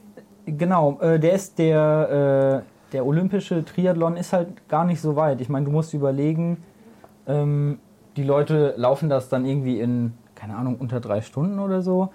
Genau, 0.46 1.00
äh, 1.02 1.20
der 1.20 1.34
ist 1.34 1.58
der, 1.58 2.64
äh, 2.64 2.92
der 2.94 3.06
olympische 3.06 3.66
Triathlon 3.66 4.16
ist 4.16 4.32
halt 4.34 4.68
gar 4.70 4.86
nicht 4.86 5.02
so 5.02 5.16
weit. 5.16 5.42
Ich 5.42 5.50
meine, 5.50 5.66
du 5.66 5.72
musst 5.72 5.94
überlegen, 5.94 6.64
ähm, 7.28 7.80
die 8.16 8.24
Leute 8.24 8.74
laufen 8.78 9.10
das 9.10 9.30
dann 9.30 9.46
irgendwie 9.46 9.80
in, 9.80 10.14
keine 10.36 10.56
Ahnung, 10.56 10.78
unter 10.80 11.00
drei 11.00 11.22
Stunden 11.22 11.60
oder 11.60 11.82
so. 11.82 12.10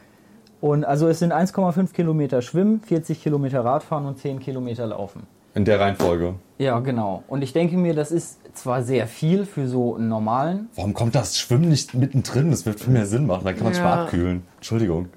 Und 0.61 0.85
also 0.85 1.09
es 1.09 1.19
sind 1.19 1.33
1,5 1.33 1.93
Kilometer 1.93 2.43
Schwimmen, 2.43 2.81
40 2.81 3.23
Kilometer 3.23 3.65
Radfahren 3.65 4.07
und 4.07 4.19
10 4.19 4.41
Kilometer 4.41 4.87
Laufen. 4.87 5.27
In 5.55 5.65
der 5.65 5.81
Reihenfolge. 5.81 6.35
Ja, 6.59 6.79
genau. 6.81 7.25
Und 7.27 7.43
ich 7.43 7.53
denke 7.53 7.77
mir, 7.77 7.95
das 7.95 8.13
ist 8.13 8.39
zwar 8.55 8.83
sehr 8.83 9.07
viel 9.07 9.47
für 9.47 9.67
so 9.67 9.95
einen 9.97 10.09
normalen, 10.09 10.69
Warum 10.77 10.93
kommt 10.95 11.15
das 11.15 11.39
Schwimmen 11.39 11.71
nicht 11.71 11.95
mittendrin? 11.95 12.51
Das 12.51 12.67
wird 12.67 12.81
viel 12.81 12.93
mehr 12.93 13.07
Sinn 13.07 13.27
machen. 13.27 13.45
Dann 13.45 13.55
kann 13.57 13.65
man 13.65 13.73
Ja. 13.75 13.83
mal 13.83 14.03
abkühlen. 14.05 14.43
Entschuldigung. 14.57 15.09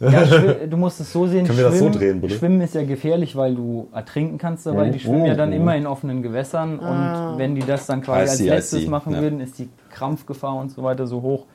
Ja, 0.00 0.24
du 0.66 0.76
musst 0.76 1.00
es 1.00 1.12
so 1.12 1.26
sehen. 1.26 1.46
Können 1.46 1.58
wir 1.58 1.64
das 1.66 1.74
so 1.78 1.84
Schwimmen, 1.84 1.98
drehen, 1.98 2.20
bitte? 2.20 2.34
Schwimmen 2.34 2.60
ist 2.60 2.74
ja 2.74 2.84
gefährlich, 2.84 3.36
weil 3.36 3.54
du 3.54 3.88
ertrinken 3.94 4.38
kannst 4.38 4.66
dabei. 4.66 4.88
Oh, 4.88 4.92
Die 4.92 4.98
schwimmen 4.98 5.24
ja 5.26 5.34
dann 5.34 5.50
oh, 5.50 5.52
oh. 5.52 5.56
immer 5.56 5.76
in 5.76 5.86
offenen 5.86 6.22
Gewässern 6.22 6.78
und 6.80 7.38
wenn 7.38 7.54
die 7.54 7.62
das 7.62 7.86
dann 7.86 8.02
quasi 8.02 8.20
als 8.20 8.36
see, 8.38 8.46
I 8.46 8.48
letztes 8.48 8.86
machen 8.88 9.14
Ja. 9.14 9.20
würden, 9.22 9.40
ist 9.40 9.58
die 9.58 9.68
Krampfgefahr 9.90 10.56
und 10.56 10.70
so 10.72 10.82
weiter 10.82 11.06
so 11.06 11.22
hoch, 11.22 11.46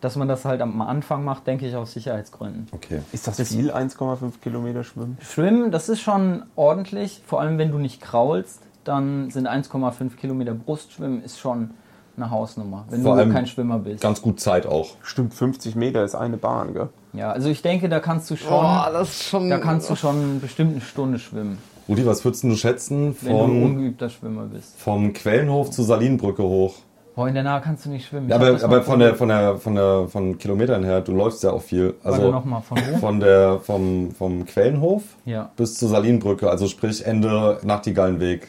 dass 0.00 0.16
man 0.16 0.28
das 0.28 0.44
halt 0.44 0.62
am 0.62 0.80
Anfang 0.80 1.24
macht, 1.24 1.46
denke 1.46 1.66
ich 1.66 1.76
aus 1.76 1.92
Sicherheitsgründen. 1.92 2.68
Okay. 2.72 3.00
ist 3.12 3.26
das 3.26 3.40
viel 3.40 3.70
1,5 3.70 4.40
Kilometer 4.42 4.84
schwimmen? 4.84 5.18
Schwimmen, 5.20 5.70
das 5.70 5.88
ist 5.88 6.00
schon 6.00 6.44
ordentlich, 6.56 7.22
vor 7.26 7.40
allem 7.40 7.58
wenn 7.58 7.70
du 7.70 7.78
nicht 7.78 8.00
kraulst, 8.00 8.60
dann 8.84 9.30
sind 9.30 9.46
1,5 9.46 10.16
Kilometer 10.16 10.54
Brustschwimmen 10.54 11.22
ist 11.22 11.38
schon 11.38 11.70
eine 12.16 12.30
Hausnummer, 12.30 12.86
wenn 12.90 13.02
Vor 13.02 13.16
du 13.16 13.32
kein 13.32 13.46
Schwimmer 13.46 13.78
bist. 13.78 14.02
Ganz 14.02 14.20
gut 14.20 14.40
Zeit 14.40 14.66
auch. 14.66 14.90
Stimmt, 15.02 15.34
50 15.34 15.74
Meter 15.74 16.04
ist 16.04 16.14
eine 16.14 16.36
Bahn, 16.36 16.74
gell? 16.74 16.88
Ja, 17.12 17.32
also 17.32 17.48
ich 17.48 17.62
denke, 17.62 17.88
da 17.88 18.00
kannst 18.00 18.30
du 18.30 18.36
schon, 18.36 18.64
ist 19.02 19.24
schon. 19.24 19.48
da 19.48 19.58
kannst 19.58 19.90
du 19.90 19.96
schon 19.96 20.40
bestimmt 20.40 20.72
eine 20.72 20.80
Stunde 20.80 21.18
schwimmen. 21.18 21.58
Rudi, 21.88 22.06
was 22.06 22.24
würdest 22.24 22.44
du 22.44 22.54
schätzen 22.54 23.16
Wenn 23.20 23.32
du 23.32 23.38
vom, 23.38 23.62
ungeübter 23.62 24.08
Schwimmer 24.10 24.44
bist. 24.44 24.78
vom 24.78 25.12
Quellenhof 25.12 25.70
zur 25.70 25.84
Salinbrücke 25.84 26.42
hoch? 26.42 26.74
Boah, 27.20 27.28
in 27.28 27.34
der 27.34 27.42
Nahe 27.42 27.60
kannst 27.60 27.84
du 27.84 27.90
nicht 27.90 28.06
schwimmen. 28.08 28.30
Ja, 28.30 28.36
aber, 28.36 28.64
aber 28.64 28.80
von 28.80 28.98
der, 28.98 29.14
von 29.14 29.28
der, 29.28 29.56
von 29.58 29.74
der, 29.74 30.08
von 30.08 30.38
Kilometern 30.38 30.82
her, 30.84 31.02
du 31.02 31.12
läufst 31.12 31.42
ja 31.42 31.50
auch 31.50 31.60
viel. 31.60 31.92
Also 32.02 32.30
nochmal, 32.30 32.62
von 32.62 32.78
wo? 32.78 32.96
von 32.96 33.20
der, 33.20 33.58
vom, 33.60 34.10
vom 34.12 34.46
Quellenhof 34.46 35.02
Ja. 35.26 35.50
bis 35.54 35.74
zur 35.74 35.90
Salinbrücke, 35.90 36.48
also 36.48 36.66
sprich 36.66 37.04
Ende 37.04 37.58
Nachtigallenweg. 37.62 38.48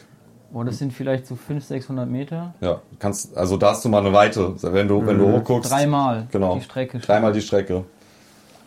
Boah, 0.50 0.64
das 0.64 0.78
sind 0.78 0.90
vielleicht 0.94 1.26
so 1.26 1.34
500, 1.36 1.64
600 1.64 2.08
Meter. 2.08 2.54
Ja, 2.62 2.80
kannst, 2.98 3.36
also 3.36 3.58
da 3.58 3.72
hast 3.72 3.84
du 3.84 3.90
mal 3.90 3.98
eine 3.98 4.14
Weite, 4.14 4.54
wenn 4.62 4.88
du, 4.88 5.06
wenn 5.06 5.18
du 5.18 5.30
hochguckst. 5.30 5.70
Dreimal 5.70 6.28
Genau. 6.32 6.54
die 6.54 6.62
Strecke. 6.62 6.98
Dreimal 6.98 7.34
die 7.34 7.42
Strecke. 7.42 7.84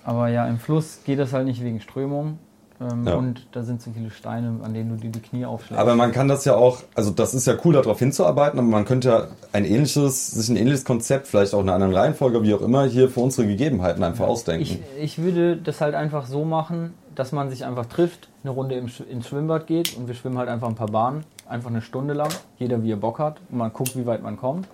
Aber 0.03 0.27
ja, 0.27 0.45
im 0.47 0.59
Fluss 0.59 0.99
geht 1.03 1.17
das 1.17 1.33
halt 1.33 1.47
nicht 1.47 1.63
wegen 1.63 1.81
Strömung. 1.81 2.37
Ähm, 2.81 3.07
Ja. 3.07 3.15
Und 3.15 3.47
da 3.53 3.63
sind 3.63 3.81
so 3.81 3.91
viele 3.91 4.11
Steine, 4.11 4.59
an 4.63 4.73
denen 4.73 4.89
du 4.89 4.95
dir 4.97 5.09
die 5.09 5.21
Knie 5.21 5.45
aufschlägst. 5.45 5.79
Aber 5.79 5.95
man 5.95 6.11
kann 6.11 6.27
das 6.27 6.45
ja 6.45 6.55
auch, 6.55 6.79
also 6.93 7.11
das 7.11 7.33
ist 7.33 7.47
ja 7.47 7.55
cool, 7.63 7.73
darauf 7.73 7.99
hinzuarbeiten, 7.99 8.59
aber 8.59 8.67
man 8.67 8.85
könnte 8.85 9.09
ja 9.09 9.27
ein 9.53 9.65
ähnliches, 9.65 10.31
sich 10.31 10.49
ein 10.49 10.57
ähnliches 10.57 10.83
Konzept, 10.85 11.27
vielleicht 11.27 11.53
auch 11.53 11.61
in 11.61 11.69
einer 11.69 11.75
anderen 11.75 11.93
Reihenfolge, 11.95 12.43
wie 12.43 12.53
auch 12.53 12.61
immer, 12.61 12.85
hier 12.85 13.09
für 13.09 13.21
unsere 13.21 13.47
Gegebenheiten 13.47 14.03
einfach 14.03 14.27
ausdenken. 14.27 14.83
Ich, 14.97 15.03
ich 15.03 15.23
würde 15.23 15.57
das 15.57 15.79
halt 15.81 15.95
einfach 15.95 16.25
so 16.27 16.43
machen, 16.43 16.93
dass 17.15 17.31
man 17.31 17.49
sich 17.49 17.65
einfach 17.65 17.85
trifft, 17.85 18.29
eine 18.43 18.51
Runde 18.51 18.75
im, 18.75 18.89
ins 19.09 19.27
Schwimmbad 19.27 19.67
geht 19.67 19.95
und 19.97 20.07
wir 20.07 20.15
schwimmen 20.15 20.37
halt 20.37 20.49
einfach 20.49 20.67
ein 20.67 20.75
paar 20.75 20.87
Bahnen, 20.91 21.23
einfach 21.47 21.69
eine 21.69 21.81
Stunde 21.81 22.13
lang, 22.13 22.29
jeder 22.57 22.83
wie 22.83 22.91
er 22.91 22.97
Bock 22.97 23.19
hat 23.19 23.37
und 23.49 23.57
man 23.57 23.71
guckt, 23.71 23.95
wie 23.95 24.05
weit 24.05 24.21
man 24.21 24.37
kommt. 24.37 24.67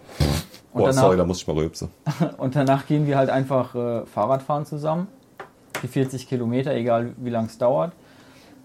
Und, 0.73 0.79
Boah, 0.79 0.87
danach, 0.87 1.03
sorry, 1.03 1.17
da 1.17 1.25
muss 1.25 1.37
ich 1.41 1.47
mal 1.47 1.57
rülpsen. 1.57 1.89
und 2.37 2.55
danach 2.55 2.87
gehen 2.87 3.05
wir 3.05 3.17
halt 3.17 3.29
einfach 3.29 3.75
äh, 3.75 4.05
Fahrrad 4.05 4.41
fahren 4.41 4.65
zusammen, 4.65 5.07
die 5.81 5.87
40 5.87 6.27
Kilometer, 6.27 6.73
egal 6.73 7.11
wie 7.17 7.29
lang 7.29 7.45
es 7.45 7.57
dauert. 7.57 7.93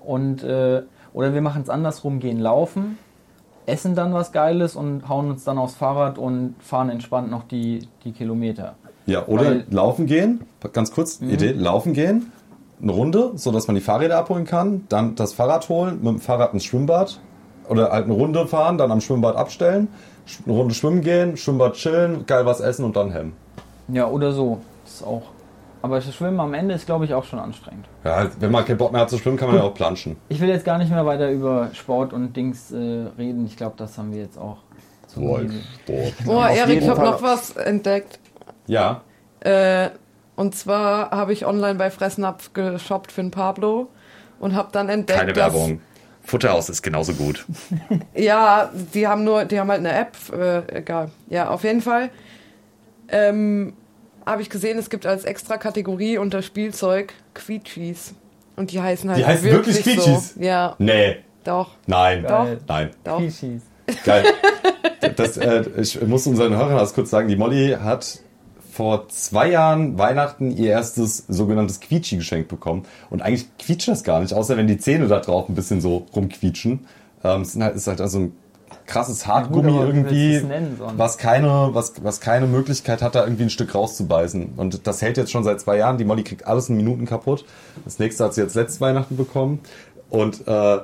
Und, 0.04 0.42
äh, 0.42 0.82
oder 1.12 1.34
wir 1.34 1.42
machen 1.42 1.62
es 1.62 1.68
andersrum, 1.68 2.20
gehen 2.20 2.38
laufen, 2.38 2.98
essen 3.66 3.94
dann 3.94 4.14
was 4.14 4.32
Geiles 4.32 4.76
und 4.76 5.08
hauen 5.08 5.30
uns 5.30 5.44
dann 5.44 5.58
aufs 5.58 5.74
Fahrrad 5.74 6.18
und 6.18 6.54
fahren 6.60 6.90
entspannt 6.90 7.30
noch 7.30 7.44
die, 7.44 7.88
die 8.04 8.12
Kilometer. 8.12 8.74
Ja, 9.06 9.26
oder 9.26 9.46
Weil- 9.46 9.66
laufen 9.70 10.06
gehen, 10.06 10.42
ganz 10.72 10.92
kurz, 10.92 11.20
Idee, 11.20 11.52
laufen 11.52 11.92
gehen, 11.92 12.32
eine 12.80 12.92
Runde, 12.92 13.32
so 13.36 13.52
dass 13.52 13.66
man 13.66 13.76
die 13.76 13.82
Fahrräder 13.82 14.18
abholen 14.18 14.44
kann, 14.44 14.84
dann 14.88 15.14
das 15.14 15.32
Fahrrad 15.32 15.68
holen, 15.68 15.96
mit 16.02 16.06
dem 16.06 16.18
Fahrrad 16.20 16.52
ins 16.54 16.64
Schwimmbad 16.64 17.20
oder 17.68 17.90
halt 17.90 18.04
eine 18.04 18.14
Runde 18.14 18.46
fahren, 18.46 18.78
dann 18.78 18.92
am 18.92 19.00
Schwimmbad 19.00 19.36
abstellen, 19.36 19.88
eine 20.44 20.54
Runde 20.54 20.74
schwimmen 20.74 21.00
gehen, 21.00 21.36
Schwimmbad 21.36 21.74
chillen, 21.74 22.26
geil 22.26 22.46
was 22.46 22.60
essen 22.60 22.84
und 22.84 22.96
dann 22.96 23.10
hemmen. 23.12 23.32
Ja, 23.88 24.08
oder 24.08 24.32
so. 24.32 24.58
Das 24.84 24.94
ist 24.94 25.02
auch. 25.04 25.22
Aber 25.87 26.01
das 26.01 26.12
Schwimmen 26.14 26.41
am 26.41 26.53
Ende 26.53 26.74
ist, 26.74 26.84
glaube 26.87 27.05
ich, 27.05 27.14
auch 27.14 27.22
schon 27.22 27.39
anstrengend. 27.39 27.87
Ja, 28.03 28.28
wenn 28.41 28.51
man 28.51 28.64
keinen 28.64 28.76
Bock 28.78 28.91
mehr 28.91 29.03
hat 29.03 29.11
zu 29.11 29.18
schwimmen, 29.18 29.37
kann 29.37 29.47
man 29.49 29.59
ja 29.59 29.62
auch 29.62 29.72
planschen. 29.74 30.16
Ich 30.28 30.41
will 30.41 30.49
jetzt 30.49 30.64
gar 30.64 30.78
nicht 30.78 30.91
mehr 30.91 31.07
weiter 31.07 31.30
über 31.30 31.70
Sport 31.74 32.12
und 32.12 32.37
Dings 32.37 32.72
äh, 32.72 32.76
reden. 33.16 33.47
Ich 33.47 33.57
glaube, 33.57 33.74
das 33.76 33.97
haben 33.97 34.12
wir 34.12 34.20
jetzt 34.20 34.37
auch 34.37 34.59
zu 35.07 35.20
Boah, 35.20 35.41
boah. 36.24 36.49
Erik, 36.49 36.82
ich 36.82 36.89
habe 36.89 37.03
noch 37.03 37.22
was 37.22 37.57
entdeckt. 37.57 38.18
Ja, 38.66 39.03
Äh, 39.41 39.91
und 40.34 40.57
zwar 40.57 41.12
habe 41.12 41.32
ich 41.32 41.47
online 41.47 41.76
bei 41.76 41.91
Fressnapf 41.91 42.53
geshoppt 42.53 43.12
für 43.12 43.22
den 43.22 43.30
Pablo 43.30 43.89
und 44.41 44.55
habe 44.57 44.70
dann 44.72 44.89
entdeckt, 44.89 45.20
keine 45.20 45.32
dass, 45.32 45.55
Werbung. 45.55 45.80
Futterhaus 46.22 46.68
ist 46.68 46.82
genauso 46.82 47.12
gut. 47.12 47.47
Ja, 48.14 48.70
die 48.93 49.07
haben 49.07 49.22
nur, 49.22 49.45
die 49.45 49.61
haben 49.61 49.70
halt 49.70 49.80
eine 49.80 49.93
App, 49.97 50.16
äh, 50.32 50.78
egal. 50.78 51.11
Ja, 51.28 51.51
auf 51.51 51.62
jeden 51.62 51.80
Fall. 51.80 52.11
Ähm, 53.09 53.74
habe 54.27 54.43
ich 54.43 54.51
gesehen, 54.51 54.79
es 54.79 54.91
gibt 54.91 55.07
als 55.07 55.24
extra 55.24 55.57
Kategorie 55.57 56.18
unter 56.18 56.43
Spielzeug 56.43 57.14
Quietschis. 57.35 58.14
Und 58.57 58.72
die 58.72 58.81
heißen 58.81 59.09
halt 59.09 59.20
Die 59.20 59.24
heißen 59.27 59.45
wirklich 59.51 59.83
Quietschis? 59.83 60.35
So. 60.35 60.41
Ja, 60.43 60.74
Nee, 60.79 61.18
doch, 61.45 61.70
nein, 61.87 62.24
Geil. 62.24 62.59
nein. 62.66 62.91
doch. 63.05 63.18
Pischis. 63.18 63.62
Geil. 64.05 64.24
Das, 65.14 65.37
äh, 65.37 65.62
ich 65.77 66.01
muss 66.03 66.27
unseren 66.27 66.57
Hörern 66.57 66.79
das 66.79 66.93
kurz 66.95 67.11
sagen. 67.11 67.29
Die 67.29 67.37
Molly 67.37 67.77
hat 67.81 68.18
vor 68.72 69.09
zwei 69.09 69.49
Jahren 69.51 69.99
Weihnachten 69.99 70.51
ihr 70.51 70.70
erstes 70.70 71.18
sogenanntes 71.29 71.79
Quietschi 71.81 72.16
geschenkt 72.16 72.49
bekommen. 72.49 72.85
Und 73.09 73.22
eigentlich 73.22 73.47
quietscht 73.59 73.87
das 73.89 74.03
gar 74.03 74.20
nicht, 74.20 74.35
außer 74.35 74.57
wenn 74.57 74.66
die 74.66 74.79
Zähne 74.79 75.07
da 75.07 75.20
drauf 75.20 75.49
ein 75.49 75.55
bisschen 75.55 75.81
so 75.81 76.07
rumquietschen. 76.14 76.87
Ähm, 77.22 77.43
es 77.43 77.53
sind 77.53 77.62
halt, 77.62 77.77
ist 77.77 77.87
halt 77.87 78.01
also 78.01 78.18
ein 78.18 78.33
krasses 78.87 79.26
Hartgummi 79.26 79.72
willst 79.72 79.87
irgendwie, 79.87 80.34
es 80.34 80.45
nennen 80.45 80.80
was 80.97 81.18
keine, 81.18 81.70
was, 81.72 81.93
was 82.03 82.20
keine 82.20 82.47
Möglichkeit 82.47 83.03
hat, 83.03 83.14
da 83.14 83.24
irgendwie 83.24 83.45
ein 83.45 83.51
Stück 83.51 83.74
rauszubeißen. 83.74 84.55
Und 84.57 84.87
das 84.87 85.03
hält 85.03 85.16
jetzt 85.16 85.30
schon 85.30 85.45
seit 85.45 85.61
zwei 85.61 85.76
Jahren. 85.78 85.99
Die 85.99 86.05
Molly 86.05 86.22
kriegt 86.22 86.47
alles 86.47 86.68
in 86.68 86.76
Minuten 86.76 87.05
kaputt. 87.07 87.45
Das 87.84 87.99
nächste 87.99 88.24
hat 88.24 88.34
sie 88.34 88.43
jetzt 88.43 88.55
letztes 88.55 88.80
Weihnachten 88.80 89.16
bekommen. 89.16 89.61
Und 90.11 90.47
äh, 90.47 90.78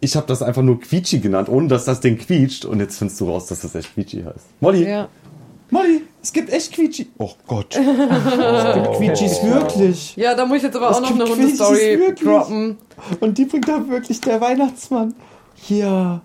ich 0.00 0.16
habe 0.16 0.26
das 0.26 0.42
einfach 0.42 0.62
nur 0.62 0.80
Quietschi 0.80 1.20
genannt, 1.20 1.48
ohne 1.48 1.68
dass 1.68 1.84
das 1.84 2.00
Ding 2.00 2.18
quietscht. 2.18 2.64
Und 2.64 2.80
jetzt 2.80 2.98
findest 2.98 3.20
du 3.20 3.28
raus, 3.30 3.46
dass 3.46 3.60
das 3.60 3.74
echt 3.74 3.94
Quietschi 3.94 4.22
heißt. 4.24 4.46
Molly, 4.60 4.88
Ja. 4.88 5.08
Molly, 5.70 6.02
es 6.22 6.30
gibt 6.34 6.52
echt 6.52 6.70
Quietschi. 6.74 7.08
Oh 7.16 7.30
Gott. 7.46 7.70
Quietschis 8.98 9.42
wirklich. 9.42 10.14
ja, 10.16 10.34
da 10.34 10.44
muss 10.44 10.58
ich 10.58 10.62
jetzt 10.64 10.76
aber 10.76 10.90
Es 10.90 10.96
auch 10.96 11.00
noch 11.00 11.08
gibt 11.08 11.20
eine 11.22 11.30
Quietschis 11.30 11.60
Hundestory 11.60 11.98
wirklich. 11.98 12.28
droppen. 12.28 12.76
Und 13.20 13.38
die 13.38 13.46
bringt 13.46 13.68
da 13.68 13.88
wirklich 13.88 14.20
der 14.20 14.40
Weihnachtsmann. 14.40 15.14
Hier. 15.54 16.20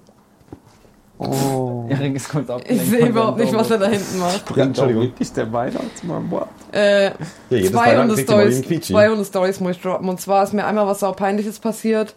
Oh. 1.20 1.86
Erik 1.90 2.16
ist 2.16 2.30
kurz 2.30 2.48
Ich 2.68 2.82
sehe 2.82 3.08
überhaupt 3.08 3.40
nicht, 3.40 3.54
was 3.54 3.72
er 3.72 3.80
da 3.80 3.88
hinten 3.88 4.20
macht. 4.20 4.56
Ja, 4.56 4.64
Entschuldigung. 4.64 5.04
Wirklich 5.04 5.34
der 5.34 5.52
Weihnachtsmann. 5.52 6.30
Boah. 6.30 6.48
Äh, 6.72 7.12
Ja, 7.50 7.72
zwei 7.72 7.98
Hunde-Stories 7.98 8.62
Quietschi. 8.62 8.94
zwei 8.94 9.10
Hunde-Stories 9.10 9.60
muss 9.60 9.72
ich 9.78 9.82
droppen. 9.82 10.08
Und 10.10 10.22
zwar 10.22 10.44
ist 10.44 10.54
mir 10.54 10.66
einmal 10.66 10.86
was 10.86 11.00
sau 11.00 11.12
peinliches 11.14 11.60
passiert. 11.60 12.14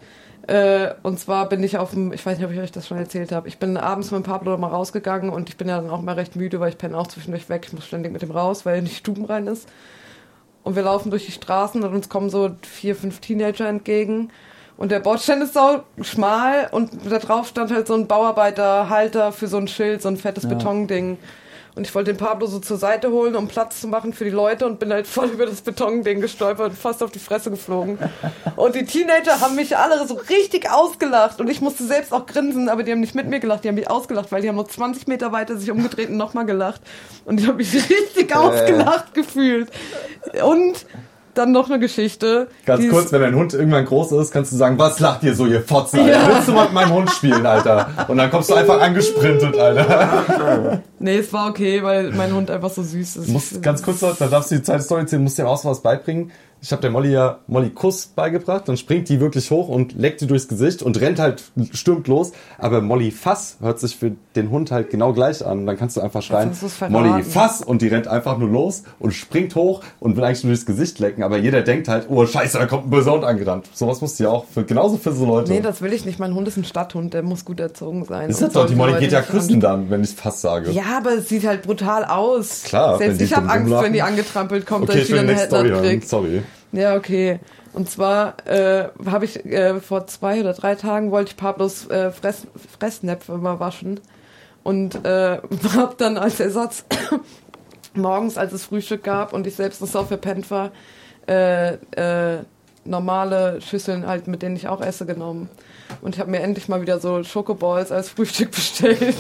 Äh, 0.46 0.94
und 1.03 1.18
zwar 1.18 1.48
bin 1.48 1.62
ich 1.62 1.78
auf 1.78 1.90
dem, 1.92 2.12
ich 2.12 2.24
weiß 2.24 2.38
nicht, 2.38 2.46
ob 2.46 2.53
ich 2.53 2.61
euch 2.61 2.72
das 2.72 2.88
schon 2.88 2.98
erzählt 2.98 3.32
habe. 3.32 3.48
Ich 3.48 3.59
bin 3.59 3.76
abends 3.76 4.11
mit 4.11 4.22
dem 4.22 4.24
Pablo 4.24 4.57
mal 4.59 4.68
rausgegangen 4.68 5.30
und 5.30 5.48
ich 5.48 5.57
bin 5.57 5.68
ja 5.68 5.80
dann 5.80 5.90
auch 5.90 6.03
mal 6.03 6.14
recht 6.16 6.34
müde, 6.36 6.61
weil 6.61 6.70
ich 6.70 6.78
penne 6.78 6.96
auch 6.98 7.07
zwischendurch 7.07 7.48
weg. 7.48 7.64
Ich 7.66 7.72
muss 7.72 7.86
ständig 7.86 8.12
mit 8.12 8.22
dem 8.22 8.30
raus, 8.30 8.66
weil 8.66 8.74
er 8.74 8.78
in 8.80 8.86
die 8.86 8.94
Stuben 8.94 9.24
rein 9.24 9.46
ist. 9.46 9.68
Und 10.62 10.76
wir 10.76 10.82
laufen 10.82 11.11
durch 11.11 11.24
die 11.26 11.32
Straßen 11.32 11.82
und 11.82 11.94
uns 11.94 12.09
kommen 12.09 12.28
so 12.30 12.51
vier, 12.62 12.94
fünf 12.96 13.20
Teenager 13.20 13.68
entgegen. 13.68 14.30
Und 14.81 14.91
der 14.91 15.01
Bordstein 15.01 15.43
ist 15.43 15.53
so 15.53 15.83
schmal 16.01 16.68
und 16.72 16.91
da 17.07 17.18
drauf 17.18 17.47
stand 17.47 17.70
halt 17.70 17.87
so 17.87 17.93
ein 17.93 18.07
Bauarbeiterhalter 18.07 19.31
für 19.31 19.47
so 19.47 19.59
ein 19.59 19.68
Schild, 19.68 20.01
so 20.01 20.09
ein 20.09 20.16
fettes 20.16 20.49
Betonding. 20.49 21.18
Und 21.74 21.87
ich 21.87 21.95
wollte 21.95 22.14
den 22.14 22.16
Pablo 22.16 22.47
so 22.47 22.61
zur 22.61 22.78
Seite 22.78 23.11
holen, 23.11 23.37
um 23.37 23.47
Platz 23.47 23.83
zu 23.83 23.89
machen 23.89 24.14
für 24.14 24.24
die 24.24 24.31
Leute 24.31 24.64
und 24.64 24.78
bin 24.78 24.91
halt 24.91 25.07
voll 25.07 25.28
über 25.28 25.45
das 25.45 25.61
Betonding 25.61 26.22
gestolpert 26.22 26.70
und 26.70 26.78
fast 26.78 27.03
auf 27.03 27.11
die 27.11 27.18
Fresse 27.18 27.51
geflogen. 27.51 27.99
Und 28.57 28.74
die 28.74 28.87
Teenager 28.87 29.43
haben 29.43 29.55
mich 29.55 29.76
alle 29.76 30.07
so 30.07 30.14
richtig 30.14 30.70
ausgelacht 30.70 31.41
und 31.41 31.51
ich 31.51 31.61
musste 31.61 31.85
selbst 31.85 32.14
auch 32.14 32.24
grinsen, 32.24 32.70
aber 32.70 32.83
die 32.83 32.93
haben 32.93 33.01
nicht 33.01 33.14
mit 33.14 33.28
mir 33.28 33.39
gelacht, 33.39 33.64
die 33.64 33.68
haben 33.68 33.74
mich 33.74 33.91
ausgelacht, 33.91 34.33
weil 34.33 34.41
die 34.41 34.49
haben 34.49 34.57
noch 34.57 34.68
20 34.68 35.09
Meter 35.09 35.31
weiter 35.31 35.59
sich 35.59 35.70
umgedreht 35.70 36.09
und 36.09 36.16
nochmal 36.16 36.47
gelacht. 36.47 36.81
Und 37.26 37.39
ich 37.39 37.47
habe 37.47 37.59
mich 37.59 37.74
richtig 37.91 38.35
ausgelacht 38.35 39.12
gefühlt. 39.12 39.68
Und 40.43 40.87
dann 41.35 41.53
noch 41.53 41.70
eine 41.70 41.78
Geschichte. 41.78 42.49
Ganz 42.66 42.89
kurz, 42.89 43.12
wenn 43.12 43.20
dein 43.20 43.35
Hund 43.35 43.55
irgendwann 43.55 43.85
groß 43.85 44.12
ist, 44.12 44.33
kannst 44.33 44.53
du 44.53 44.57
sagen, 44.57 44.78
was 44.78 45.01
lacht 45.01 45.22
ihr 45.22 45.35
so, 45.35 45.47
ihr 45.47 45.62
Fotze, 45.62 45.99
Alter? 45.99 46.12
Ja. 46.12 46.28
Willst 46.28 46.49
du 46.49 46.53
mal 46.53 46.64
mit 46.64 46.74
meinem 46.74 46.93
Hund 46.93 47.11
spielen, 47.11 47.47
Alter? 47.47 47.89
Und 48.09 48.16
dann 48.16 48.31
kommst 48.31 48.51
du 48.51 48.55
einfach 48.55 48.81
angesprintet, 48.81 49.57
Alter. 49.57 50.83
Nee, 50.99 51.18
es 51.18 51.33
war 51.33 51.49
okay, 51.49 51.83
weil 51.83 52.11
mein 52.12 52.35
Hund 52.35 52.51
einfach 52.51 52.70
so 52.70 52.83
süß 52.83 53.16
ist. 53.16 53.28
Du 53.28 53.33
musst 53.33 53.62
ganz 53.62 53.83
kurz, 53.83 54.01
da 54.01 54.26
darfst 54.26 54.51
du 54.51 54.57
die 54.57 54.62
zweite 54.62 54.83
Story 54.83 55.03
erzählen, 55.03 55.22
musst 55.22 55.39
dir 55.39 55.49
auch 55.49 55.64
was 55.64 55.81
beibringen. 55.81 56.31
Ich 56.62 56.72
habe 56.72 56.82
der 56.82 56.90
Molly 56.90 57.12
ja 57.12 57.38
Molly 57.46 57.70
Kuss 57.70 58.06
beigebracht, 58.08 58.68
dann 58.68 58.76
springt 58.76 59.08
die 59.08 59.18
wirklich 59.18 59.50
hoch 59.50 59.68
und 59.68 59.94
leckt 59.94 60.20
die 60.20 60.26
durchs 60.26 60.46
Gesicht 60.46 60.82
und 60.82 61.00
rennt 61.00 61.18
halt, 61.18 61.42
stürmt 61.72 62.06
los. 62.06 62.32
Aber 62.58 62.82
Molly 62.82 63.11
Fass 63.11 63.56
hört 63.61 63.80
sich 63.80 63.96
für 63.96 64.12
den 64.36 64.50
Hund 64.50 64.70
halt 64.70 64.90
genau 64.90 65.14
gleich 65.14 65.44
an. 65.44 65.61
Und 65.61 65.66
dann 65.66 65.78
kannst 65.78 65.96
du 65.96 66.02
einfach 66.02 66.20
schreien. 66.22 66.50
Molly 66.90 67.22
Fass 67.22 67.62
und 67.62 67.80
die 67.80 67.88
rennt 67.88 68.08
einfach 68.08 68.36
nur 68.36 68.50
los 68.50 68.82
und 68.98 69.12
springt 69.12 69.54
hoch 69.54 69.82
und 70.00 70.16
will 70.16 70.24
eigentlich 70.24 70.44
nur 70.44 70.50
durchs 70.52 70.66
Gesicht 70.66 70.98
lecken. 70.98 71.22
Aber 71.22 71.38
jeder 71.38 71.62
denkt 71.62 71.88
halt, 71.88 72.06
oh 72.11 72.26
scheiße, 72.26 72.58
da 72.58 72.66
kommt 72.66 72.86
ein 72.86 72.90
böser 72.90 73.12
Hund 73.12 73.24
angerannt. 73.24 73.66
Sowas 73.72 74.02
musst 74.02 74.20
du 74.20 74.24
ja 74.24 74.30
auch, 74.30 74.44
für, 74.44 74.62
genauso 74.64 74.98
für 74.98 75.12
so 75.12 75.24
Leute. 75.24 75.52
Nee, 75.52 75.61
das 75.62 75.80
will 75.80 75.94
ich 75.94 76.04
nicht. 76.04 76.18
Mein 76.18 76.34
Hund 76.34 76.46
ist 76.46 76.58
ein 76.58 76.64
Stadthund, 76.64 77.14
der 77.14 77.22
muss 77.22 77.46
gut 77.46 77.58
erzogen 77.58 78.04
sein. 78.04 78.28
ist 78.28 78.42
das 78.42 78.52
doch, 78.52 78.66
die 78.66 78.74
Molly 78.74 78.98
geht 79.00 79.12
ja 79.12 79.22
küssen 79.22 79.61
dann, 79.61 79.88
wenn 79.88 80.02
ich 80.04 80.11
Fass 80.11 80.42
sage. 80.42 80.70
Ja, 80.72 80.98
aber 80.98 81.14
es 81.14 81.28
sieht 81.30 81.46
halt 81.46 81.62
brutal 81.62 82.04
aus. 82.04 82.64
Klar, 82.64 82.98
Selbst 82.98 83.22
ich 83.22 83.34
habe 83.34 83.48
Angst, 83.48 83.72
wenn 83.72 83.94
die 83.94 84.02
angetrampelt 84.02 84.66
kommt, 84.66 84.84
Okay, 84.84 84.92
dass 84.98 85.02
ich 85.04 85.08
wieder 85.08 85.22
die 85.22 85.28
eine 85.28 85.32
nächste 85.32 85.48
Story 85.48 85.68
Headlock 85.68 85.82
krieg. 85.84 86.04
sorry. 86.04 86.42
Ja, 86.72 86.94
okay. 86.96 87.40
Und 87.72 87.90
zwar 87.90 88.46
äh, 88.46 88.88
habe 89.06 89.24
ich 89.24 89.44
äh, 89.44 89.80
vor 89.80 90.06
zwei 90.06 90.40
oder 90.40 90.52
drei 90.52 90.74
Tagen 90.74 91.10
wollte 91.10 91.30
ich 91.30 91.36
Pablos 91.36 91.88
äh, 91.88 92.10
Fress, 92.10 92.46
Fressnäpfe 92.78 93.36
mal 93.38 93.60
waschen 93.60 94.00
und 94.62 95.04
äh, 95.04 95.38
habe 95.74 95.94
dann 95.96 96.16
als 96.16 96.40
Ersatz 96.40 96.84
morgens, 97.94 98.36
als 98.36 98.52
es 98.52 98.64
Frühstück 98.64 99.02
gab 99.02 99.32
und 99.32 99.46
ich 99.46 99.56
selbst 99.56 99.80
noch 99.80 99.88
so 99.88 100.04
verpennt 100.04 100.50
war, 100.50 100.70
äh, 101.28 101.74
äh, 101.74 102.44
normale 102.84 103.60
Schüsseln 103.60 104.06
halt, 104.06 104.26
mit 104.26 104.42
denen 104.42 104.56
ich 104.56 104.68
auch 104.68 104.80
esse, 104.80 105.06
genommen. 105.06 105.48
Und 106.02 106.14
ich 106.14 106.20
habe 106.20 106.30
mir 106.30 106.40
endlich 106.40 106.68
mal 106.68 106.80
wieder 106.80 106.98
so 106.98 107.22
Schokoballs 107.24 107.92
als 107.92 108.08
Frühstück 108.08 108.50
bestellt. 108.52 109.16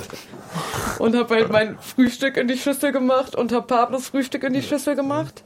Und 0.98 1.16
habe 1.16 1.34
halt 1.34 1.50
mein 1.50 1.78
Frühstück 1.78 2.36
in 2.36 2.48
die 2.48 2.58
Schüssel 2.58 2.92
gemacht 2.92 3.34
und 3.34 3.52
habe 3.52 3.66
Pablos 3.66 4.08
Frühstück 4.08 4.44
in 4.44 4.52
die 4.52 4.62
Schüssel 4.62 4.94
gemacht. 4.96 5.42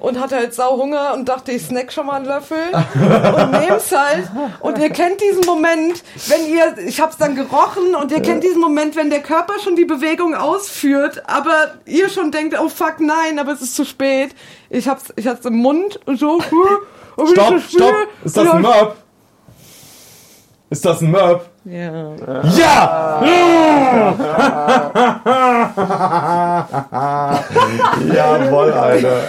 Und 0.00 0.18
hatte 0.18 0.36
halt 0.36 0.54
sau 0.54 0.78
Hunger 0.78 1.14
und 1.14 1.28
dachte, 1.28 1.52
ich 1.52 1.62
snack 1.62 1.92
schon 1.92 2.06
mal 2.06 2.16
einen 2.16 2.24
Löffel 2.24 2.58
und 2.72 3.50
nehm's 3.52 3.92
halt. 3.92 4.30
Und 4.60 4.78
ihr 4.78 4.90
kennt 4.90 5.20
diesen 5.20 5.44
Moment, 5.46 6.02
wenn 6.28 6.46
ihr, 6.46 6.78
ich 6.86 7.00
hab's 7.00 7.18
dann 7.18 7.36
gerochen 7.36 7.94
und 7.94 8.10
ihr 8.10 8.20
kennt 8.20 8.42
diesen 8.42 8.60
Moment, 8.60 8.96
wenn 8.96 9.10
der 9.10 9.20
Körper 9.20 9.54
schon 9.62 9.76
die 9.76 9.84
Bewegung 9.84 10.34
ausführt, 10.34 11.22
aber 11.26 11.74
ihr 11.84 12.08
schon 12.08 12.32
denkt, 12.32 12.58
oh 12.58 12.68
fuck, 12.68 13.00
nein, 13.00 13.38
aber 13.38 13.52
es 13.52 13.60
ist 13.60 13.76
zu 13.76 13.84
spät. 13.84 14.34
Ich 14.70 14.88
hab's, 14.88 15.12
ich 15.16 15.26
hab's 15.26 15.44
im 15.44 15.58
Mund 15.58 16.00
und 16.06 16.18
so. 16.18 16.40
und 17.16 17.28
ich 17.28 17.32
Stopp, 17.32 17.60
stopp! 17.68 17.94
Ist 18.24 18.36
das 18.36 18.50
ein 18.50 18.62
Mörb? 18.62 18.96
Ist 20.70 20.84
das 20.84 21.00
ein 21.00 21.10
Mörb? 21.10 21.46
Ja. 21.64 22.14
Ja! 22.56 23.22
Jawoll, 28.14 28.72
Alter. 28.72 29.22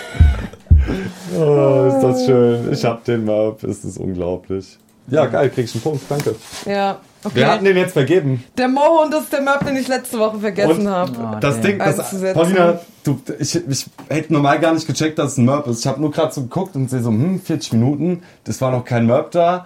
Oh, 1.37 1.87
ist 1.95 2.01
das 2.03 2.25
schön. 2.25 2.71
Ich 2.73 2.85
hab 2.85 3.03
den 3.05 3.25
Mörb. 3.25 3.63
Ist 3.63 3.85
das 3.85 3.97
unglaublich. 3.97 4.77
Ja, 5.07 5.25
geil, 5.25 5.49
krieg 5.49 5.65
ich 5.65 5.73
einen 5.75 5.81
Punkt. 5.81 6.03
Danke. 6.09 6.35
Ja. 6.65 6.97
Wir 7.33 7.47
hatten 7.47 7.59
Okay. 7.65 7.73
den 7.73 7.77
jetzt 7.77 7.93
vergeben. 7.93 8.43
Der 8.57 8.67
Mohund 8.67 9.13
ist 9.13 9.31
der 9.31 9.41
Möb, 9.41 9.63
den 9.65 9.75
ich 9.75 9.87
letzte 9.87 10.17
Woche 10.17 10.39
vergessen 10.39 10.87
habe. 10.89 11.11
Ah, 11.19 11.37
Das 11.39 11.55
damn. 11.55 11.63
Ding, 11.63 11.79
das, 11.79 11.99
Einzusetzen. 11.99 12.33
Paulina, 12.41 12.79
du, 13.03 13.19
ich, 13.37 13.55
ich 13.67 13.85
hätte 14.09 14.33
normal 14.33 14.59
gar 14.59 14.73
nicht 14.73 14.87
gecheckt, 14.87 15.19
dass 15.19 15.33
es 15.33 15.37
ein 15.37 15.45
Mörb 15.45 15.67
ist. 15.67 15.81
Ich 15.81 15.87
habe 15.87 16.01
nur 16.01 16.11
gerade 16.11 16.33
so 16.33 16.41
geguckt 16.41 16.75
und 16.75 16.89
sehe 16.89 17.01
so, 17.01 17.09
hm, 17.09 17.39
40 17.39 17.73
Minuten, 17.73 18.23
das 18.45 18.59
war 18.61 18.71
noch 18.71 18.85
kein 18.85 19.05
Mörb 19.05 19.31
da. 19.31 19.65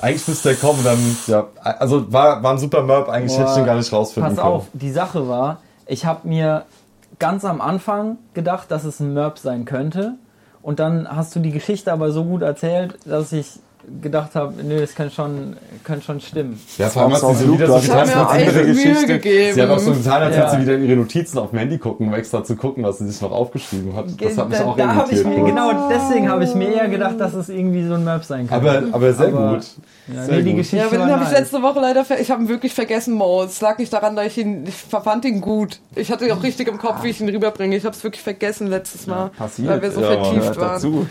Eigentlich 0.00 0.28
müsste 0.28 0.50
der 0.50 0.56
kommen, 0.58 0.78
dann, 0.84 0.98
ja, 1.26 1.46
also 1.62 2.10
war, 2.12 2.42
war 2.42 2.52
ein 2.52 2.58
super 2.58 2.82
Mörb, 2.84 3.08
eigentlich 3.08 3.36
hätte 3.36 3.50
ich 3.50 3.56
den 3.56 3.66
gar 3.66 3.74
nicht 3.76 3.92
rausfinden 3.92 4.36
Pass 4.36 4.42
können. 4.42 4.54
auf, 4.56 4.66
die 4.72 4.92
Sache 4.92 5.28
war, 5.28 5.58
ich 5.86 6.06
habe 6.06 6.26
mir 6.28 6.64
ganz 7.18 7.44
am 7.44 7.60
Anfang 7.60 8.16
gedacht, 8.32 8.70
dass 8.70 8.84
es 8.84 9.00
ein 9.00 9.12
Merp 9.12 9.38
sein 9.38 9.64
könnte. 9.64 10.14
Und 10.62 10.80
dann 10.80 11.08
hast 11.08 11.34
du 11.36 11.40
die 11.40 11.52
Geschichte 11.52 11.92
aber 11.92 12.10
so 12.10 12.24
gut 12.24 12.42
erzählt, 12.42 12.98
dass 13.04 13.32
ich 13.32 13.60
gedacht 14.02 14.34
habe, 14.34 14.54
nö, 14.62 14.80
das 14.80 14.94
könnte 14.94 15.14
schon, 15.14 15.56
könnte 15.84 16.04
schon 16.04 16.20
stimmen. 16.20 16.60
Ja, 16.76 16.88
vor 16.88 17.02
allem 17.02 17.12
hat 17.14 17.20
sie 17.20 17.44
so 17.46 17.52
wieder 17.54 17.66
du 17.66 17.72
so 17.72 17.80
getan, 17.80 18.08
als 18.10 18.54
Mühe 18.54 18.74
sie- 18.96 19.06
gegeben. 19.06 19.54
Sie 19.54 19.62
hat 19.62 19.70
auch 19.70 19.78
so 19.78 19.92
getan, 19.92 20.22
als 20.22 20.36
Ja. 20.36 20.42
hätte 20.42 20.56
sie 20.56 20.62
wieder 20.62 20.74
in 20.74 20.84
ihre 20.84 20.96
Notizen 20.96 21.38
auf 21.38 21.50
dem 21.50 21.58
Handy 21.58 21.78
gucken, 21.78 22.08
um 22.08 22.14
extra 22.14 22.44
zu 22.44 22.56
gucken, 22.56 22.84
was 22.84 22.98
sie 22.98 23.06
sich 23.08 23.20
noch 23.20 23.32
aufgeschrieben 23.32 23.94
hat. 23.96 24.06
Das 24.20 24.36
hat 24.38 24.48
mich 24.48 24.58
da 24.58 24.64
auch 24.66 24.76
da 24.76 24.94
irritiert. 24.94 25.26
mir, 25.26 25.44
genau 25.44 25.88
deswegen 25.90 26.28
habe 26.30 26.44
ich 26.44 26.54
mir 26.54 26.72
eher 26.74 26.88
gedacht, 26.88 27.18
dass 27.18 27.34
es 27.34 27.48
irgendwie 27.48 27.86
so 27.86 27.94
ein 27.94 28.04
Merp 28.04 28.24
sein 28.24 28.48
könnte. 28.48 28.54
aber, 28.70 28.82
aber 28.94 29.12
sehr 29.12 29.28
Aber- 29.28 29.54
gut. 29.54 29.66
ja, 30.14 30.24
sehr 30.24 30.36
nee, 30.36 30.42
die 30.42 30.50
gut. 30.50 30.58
Geschichte 30.58 30.76
Ja, 30.76 30.86
aber 30.86 30.96
den 30.98 31.10
habe 31.10 31.24
ich 31.24 31.30
letzte 31.30 31.62
Woche 31.62 31.80
leider, 31.80 32.04
ver 32.04 32.20
ich 32.20 32.30
habe 32.30 32.42
ihn 32.42 32.48
wirklich 32.48 32.74
vergessen, 32.74 33.14
Mo. 33.14 33.42
Es 33.44 33.60
lag 33.60 33.78
nicht 33.78 33.92
daran, 33.92 34.16
dass 34.16 34.26
ich 34.26 34.38
ihn, 34.38 34.64
ich 34.66 34.74
fand 34.74 35.24
ihn 35.24 35.40
gut. 35.40 35.80
Ich 35.94 36.10
hatte 36.12 36.32
auch 36.32 36.42
richtig 36.42 36.68
im 36.68 36.78
Kopf, 36.78 37.02
wie 37.02 37.08
ich 37.08 37.20
ihn 37.20 37.28
rüberbringe. 37.28 37.76
Ich 37.76 37.84
habe 37.84 37.94
es 37.96 38.02
wirklich 38.04 38.22
vergessen 38.22 38.68
letztes 38.68 39.06
Mal, 39.06 39.30
passiert. 39.30 39.68
weil 39.68 39.82
wir 39.82 39.90
so 39.90 40.00
Ja, 40.00 40.06
vertieft 40.08 40.56
waren. 40.58 40.68
dazu. 40.74 41.06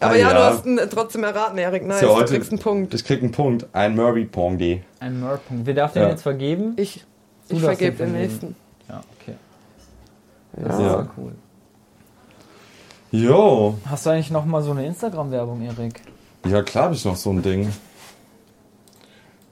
Aber 0.00 0.12
Ah, 0.12 0.16
ja, 0.16 0.28
du 0.30 0.34
ja. 0.36 0.44
hast 0.46 0.66
ihn 0.66 0.80
trotzdem 0.90 1.24
erraten, 1.24 1.58
Erik. 1.58 1.84
Nice, 1.86 1.96
Ist 1.96 2.02
ja 2.02 2.08
du 2.08 2.14
heute- 2.14 2.34
kriegst 2.34 2.50
einen 2.52 2.60
Punkt. 2.60 2.94
Ich 2.94 3.04
krieg 3.04 3.20
einen 3.22 3.32
Punkt. 3.32 3.66
Ein 3.72 3.96
Murray 3.96 4.24
Pondy. 4.24 4.82
Ein 5.00 5.20
Merp-Punkt. 5.20 5.66
Wer 5.66 5.74
darf 5.74 5.92
den 5.92 6.02
Ja. 6.02 6.08
jetzt 6.10 6.22
vergeben? 6.22 6.74
Ich, 6.76 7.04
Du 7.48 7.56
ich 7.56 7.62
vergebe 7.62 7.96
den 7.96 8.12
den 8.12 8.20
nächsten. 8.22 8.56
Ja, 8.88 9.00
okay. 9.20 9.34
Ja. 10.56 10.64
Das 10.68 10.74
ist 10.76 10.82
ja 10.82 11.08
cool. 11.16 11.32
Jo. 13.10 13.74
Hast 13.86 14.04
du 14.06 14.10
eigentlich 14.10 14.30
noch 14.30 14.44
mal 14.44 14.62
so 14.62 14.70
eine 14.72 14.84
Instagram-Werbung, 14.86 15.62
Erik? 15.62 16.00
Ja, 16.46 16.62
klar 16.62 16.84
habe 16.84 16.94
ich 16.94 17.04
noch 17.04 17.16
so 17.16 17.30
ein 17.30 17.42
Ding. 17.42 17.72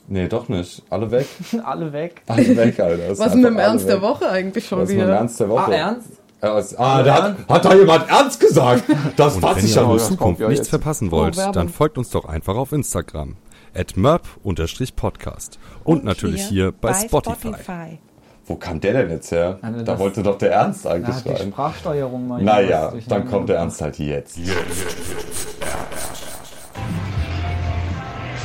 Nee, 0.09 0.29
doch 0.29 0.49
nicht. 0.49 0.83
Alle 0.91 1.11
weg. 1.11 1.27
Alle 1.65 1.93
weg. 1.93 2.23
Alle 2.27 2.57
weg, 2.57 2.79
Alter. 2.79 3.09
Ist 3.09 3.19
Was 3.19 3.29
ist 3.29 3.35
mit 3.37 3.47
dem 3.47 3.59
Ernst 3.59 3.89
der 3.89 3.97
weg. 3.97 4.03
Woche 4.03 4.29
eigentlich 4.31 4.67
schon 4.67 4.79
Was 4.81 4.91
ist 4.91 4.95
mit 4.95 5.03
dem 5.03 5.09
wieder? 5.09 5.17
Ernst 5.19 5.41
der 5.41 5.49
Woche? 5.49 5.65
Ah, 5.73 5.73
ernst? 5.75 6.09
Ja, 6.43 6.59
es- 6.59 6.77
Ah, 6.77 7.03
da 7.03 7.15
hat, 7.15 7.37
hat 7.49 7.65
da 7.65 7.75
jemand 7.75 8.09
ernst 8.09 8.41
gesagt. 8.41 8.85
Das 9.17 9.37
Und 9.37 9.41
fasse 9.41 9.57
wenn 9.57 9.65
ich 9.65 9.77
ihr 9.77 9.87
nicht. 9.87 10.05
Zukunft 10.07 10.41
nichts 10.41 10.57
jetzt. 10.59 10.69
verpassen 10.69 11.11
wollt, 11.11 11.37
Oh, 11.39 11.51
dann 11.53 11.69
folgt 11.69 11.97
uns 11.99 12.11
doch 12.11 12.25
einfach 12.27 12.57
auf 12.57 12.73
Instagram. 12.73 13.37
At 13.75 13.97
merp-podcast. 13.97 15.59
Und 15.85 16.05
natürlich 16.05 16.45
hier 16.47 16.73
bei, 16.73 16.95
Spotify. 16.95 17.99
Wo 18.47 18.55
kam 18.55 18.81
der 18.81 18.93
denn 18.93 19.11
jetzt 19.11 19.33
her? 19.33 19.59
Also 19.61 19.83
da 19.83 19.99
wollte 19.99 20.23
doch 20.23 20.39
der 20.39 20.53
Ernst 20.53 20.87
eigentlich 20.87 21.17
die 21.25 21.31
rein. 21.31 21.49
Sprachsteuerung 21.53 22.29
mal 22.29 22.41
Naja, 22.43 22.93
dann 23.09 23.29
kommt 23.29 23.49
der. 23.49 23.57
Ernst 23.57 23.81
halt 23.81 23.99
jetzt. 23.99 24.39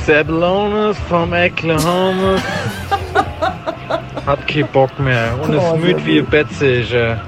Seblones 0.04 0.96
vom 1.08 1.32
Oklahoma 1.32 2.36
hat 4.26 4.48
keinen 4.48 4.68
Bock 4.72 4.98
mehr 4.98 5.38
und 5.40 5.54
ist 5.54 5.76
müde 5.76 6.04
wie 6.04 6.22
Bettsäge. 6.22 7.20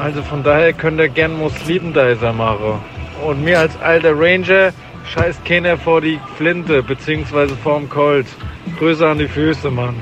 Also 0.00 0.22
von 0.22 0.42
daher 0.42 0.72
könnt 0.72 1.00
ihr 1.00 1.08
gern 1.08 1.38
Muslimdeiser 1.38 2.32
machen. 2.32 2.80
Und 3.26 3.42
mir 3.42 3.58
als 3.58 3.72
alter 3.80 4.12
Ranger 4.18 4.72
scheißt 5.12 5.44
keiner 5.44 5.76
vor 5.76 6.00
die 6.00 6.18
Flinte 6.36 6.82
beziehungsweise 6.82 7.56
vorm 7.56 7.88
Colt. 7.88 8.26
Grüße 8.78 9.06
an 9.06 9.18
die 9.18 9.28
Füße, 9.28 9.70
Mann. 9.70 9.94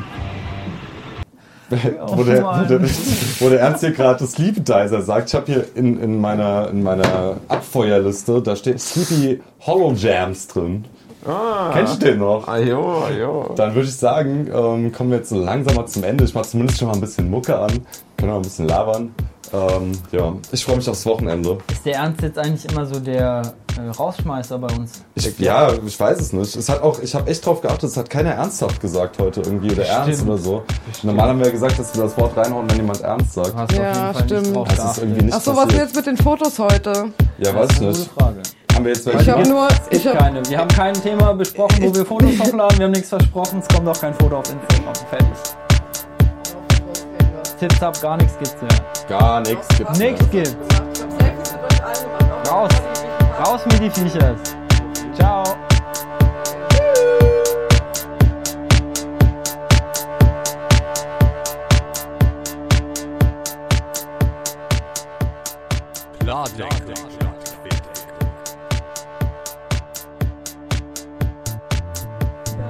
wo, 1.70 2.22
der, 2.22 2.45
wo, 2.45 2.64
der, 2.64 2.81
wo 3.41 3.49
der 3.49 3.61
Ernst 3.61 3.81
hier 3.81 3.91
gerade 3.91 4.24
Sleepitizer 4.24 5.03
sagt, 5.03 5.31
ich 5.31 5.35
habe 5.35 5.47
hier 5.47 5.64
in, 5.74 6.01
in, 6.01 6.20
meiner, 6.20 6.68
in 6.70 6.83
meiner 6.83 7.39
Abfeuerliste, 7.49 8.41
da 8.41 8.55
steht 8.55 8.81
Sleepy 8.81 9.41
Hollow 9.62 9.93
Jams 9.93 10.47
drin. 10.47 10.85
Ah, 11.27 11.70
Kennst 11.72 12.01
du 12.01 12.07
den 12.07 12.18
noch? 12.20 12.47
ajo, 12.47 13.05
ajo. 13.05 13.53
Dann 13.57 13.74
würde 13.74 13.89
ich 13.89 13.97
sagen, 13.97 14.49
ähm, 14.55 14.93
kommen 14.93 15.11
wir 15.11 15.18
jetzt 15.18 15.31
so 15.31 15.39
langsam 15.43 15.74
mal 15.74 15.87
zum 15.87 16.05
Ende. 16.05 16.22
Ich 16.22 16.35
mache 16.35 16.47
zumindest 16.47 16.79
schon 16.79 16.87
mal 16.87 16.95
ein 16.95 17.01
bisschen 17.01 17.29
Mucke 17.29 17.59
an. 17.59 17.72
Können 18.16 18.31
wir 18.31 18.37
ein 18.37 18.43
bisschen 18.43 18.68
labern. 18.68 19.12
Ähm, 19.57 19.93
ja, 20.13 20.35
ich 20.53 20.65
freue 20.65 20.77
mich 20.77 20.89
aufs 20.89 21.07
Wochenende. 21.07 21.57
Ist 21.71 21.87
der 21.87 21.95
Ernst 21.97 22.21
jetzt 22.23 22.39
eigentlich 22.39 22.71
immer 22.71 22.85
so 22.85 23.01
der 23.01 23.43
äh, 23.79 23.89
Rausschmeißer 23.91 24.59
bei 24.59 24.67
uns? 24.77 25.03
Ich, 25.15 25.39
ja, 25.39 25.71
ich 25.87 25.99
weiß 25.99 26.21
es 26.21 26.33
nicht. 26.33 26.55
Es 26.57 26.69
hat 26.69 26.83
auch, 26.83 27.01
ich 27.01 27.15
habe 27.15 27.31
echt 27.31 27.47
drauf 27.47 27.61
geachtet, 27.63 27.85
es 27.91 27.97
hat 27.97 28.11
keiner 28.11 28.31
ernsthaft 28.33 28.81
gesagt 28.81 29.19
heute 29.19 29.41
irgendwie 29.41 29.73
oder 29.73 29.87
ernst 29.87 30.15
Stimmt. 30.15 30.31
oder 30.31 30.39
so. 30.39 30.63
Normal 31.03 31.29
haben 31.31 31.39
wir 31.39 31.47
ja 31.47 31.53
gesagt, 31.53 31.79
dass 31.79 31.95
wir 31.97 32.03
das 32.05 32.17
Wort 32.19 32.37
reinhauen, 32.37 32.69
wenn 32.69 32.77
jemand 32.77 33.01
ernst 33.01 33.33
sagt. 33.35 33.55
Du 33.55 33.57
hast 33.57 33.73
Ja, 33.73 33.81
auf 33.81 33.95
jeden 33.97 34.15
Fall 34.15 34.25
stimmt. 34.25 34.43
nicht 34.43 34.57
drauf 34.57 34.69
Das 34.77 34.91
ist 34.93 34.99
irgendwie 34.99 35.25
nicht 35.25 35.35
Achso, 35.35 35.57
was 35.57 35.67
ist 35.69 35.79
jetzt 35.79 35.97
mit 35.97 36.07
den 36.07 36.17
Fotos 36.19 36.59
heute? 36.59 36.93
Ja, 37.39 37.53
Das 37.53 37.55
weiß 37.55 37.71
ist 37.71 37.75
ich 37.77 37.81
nicht. 37.81 38.11
Frage. 38.19 38.43
Haben 38.75 38.85
wir 38.85 38.93
jetzt 38.93 39.07
Ich 39.07 39.15
welche? 39.15 39.33
habe 39.33 39.49
nur, 39.49 39.69
ich 39.91 40.07
habe 40.07 40.19
keine. 40.19 40.49
Wir 40.51 40.59
haben 40.59 40.69
kein 40.69 40.93
Thema 40.95 41.33
besprochen, 41.33 41.77
wo 41.83 41.95
wir 41.95 42.05
Fotos 42.05 42.29
hochladen. 42.39 42.79
Wir 42.79 42.85
haben 42.85 42.93
nichts 42.93 43.09
versprochen. 43.09 43.61
Es 43.67 43.75
kommt 43.75 43.89
auch 43.89 43.99
kein 43.99 44.13
Foto 44.13 44.37
auf 44.39 44.45
Instagram. 44.53 44.95
Fertig. 45.09 45.29
Tipps 47.59 47.83
ab, 47.83 47.99
gar 48.03 48.19
nichts 48.19 48.37
gibt's 48.39 48.61
mehr. 48.61 48.71
Gar 49.09 49.41
nichts 49.41 49.67
gibt's. 49.79 49.99
Nichts 49.99 50.31
gibt's. 50.31 50.55
Raus. 52.51 52.71
Raus 53.43 53.61
mit 53.67 53.81
die 53.81 53.91
Viechers. 53.91 54.39
Ciao. 55.15 55.43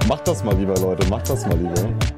Macht 0.07 0.29
das 0.29 0.45
mal 0.45 0.55
lieber, 0.55 0.77
Leute. 0.77 1.09
Macht 1.09 1.29
das 1.29 1.45
mal 1.47 1.59
lieber. 1.59 2.16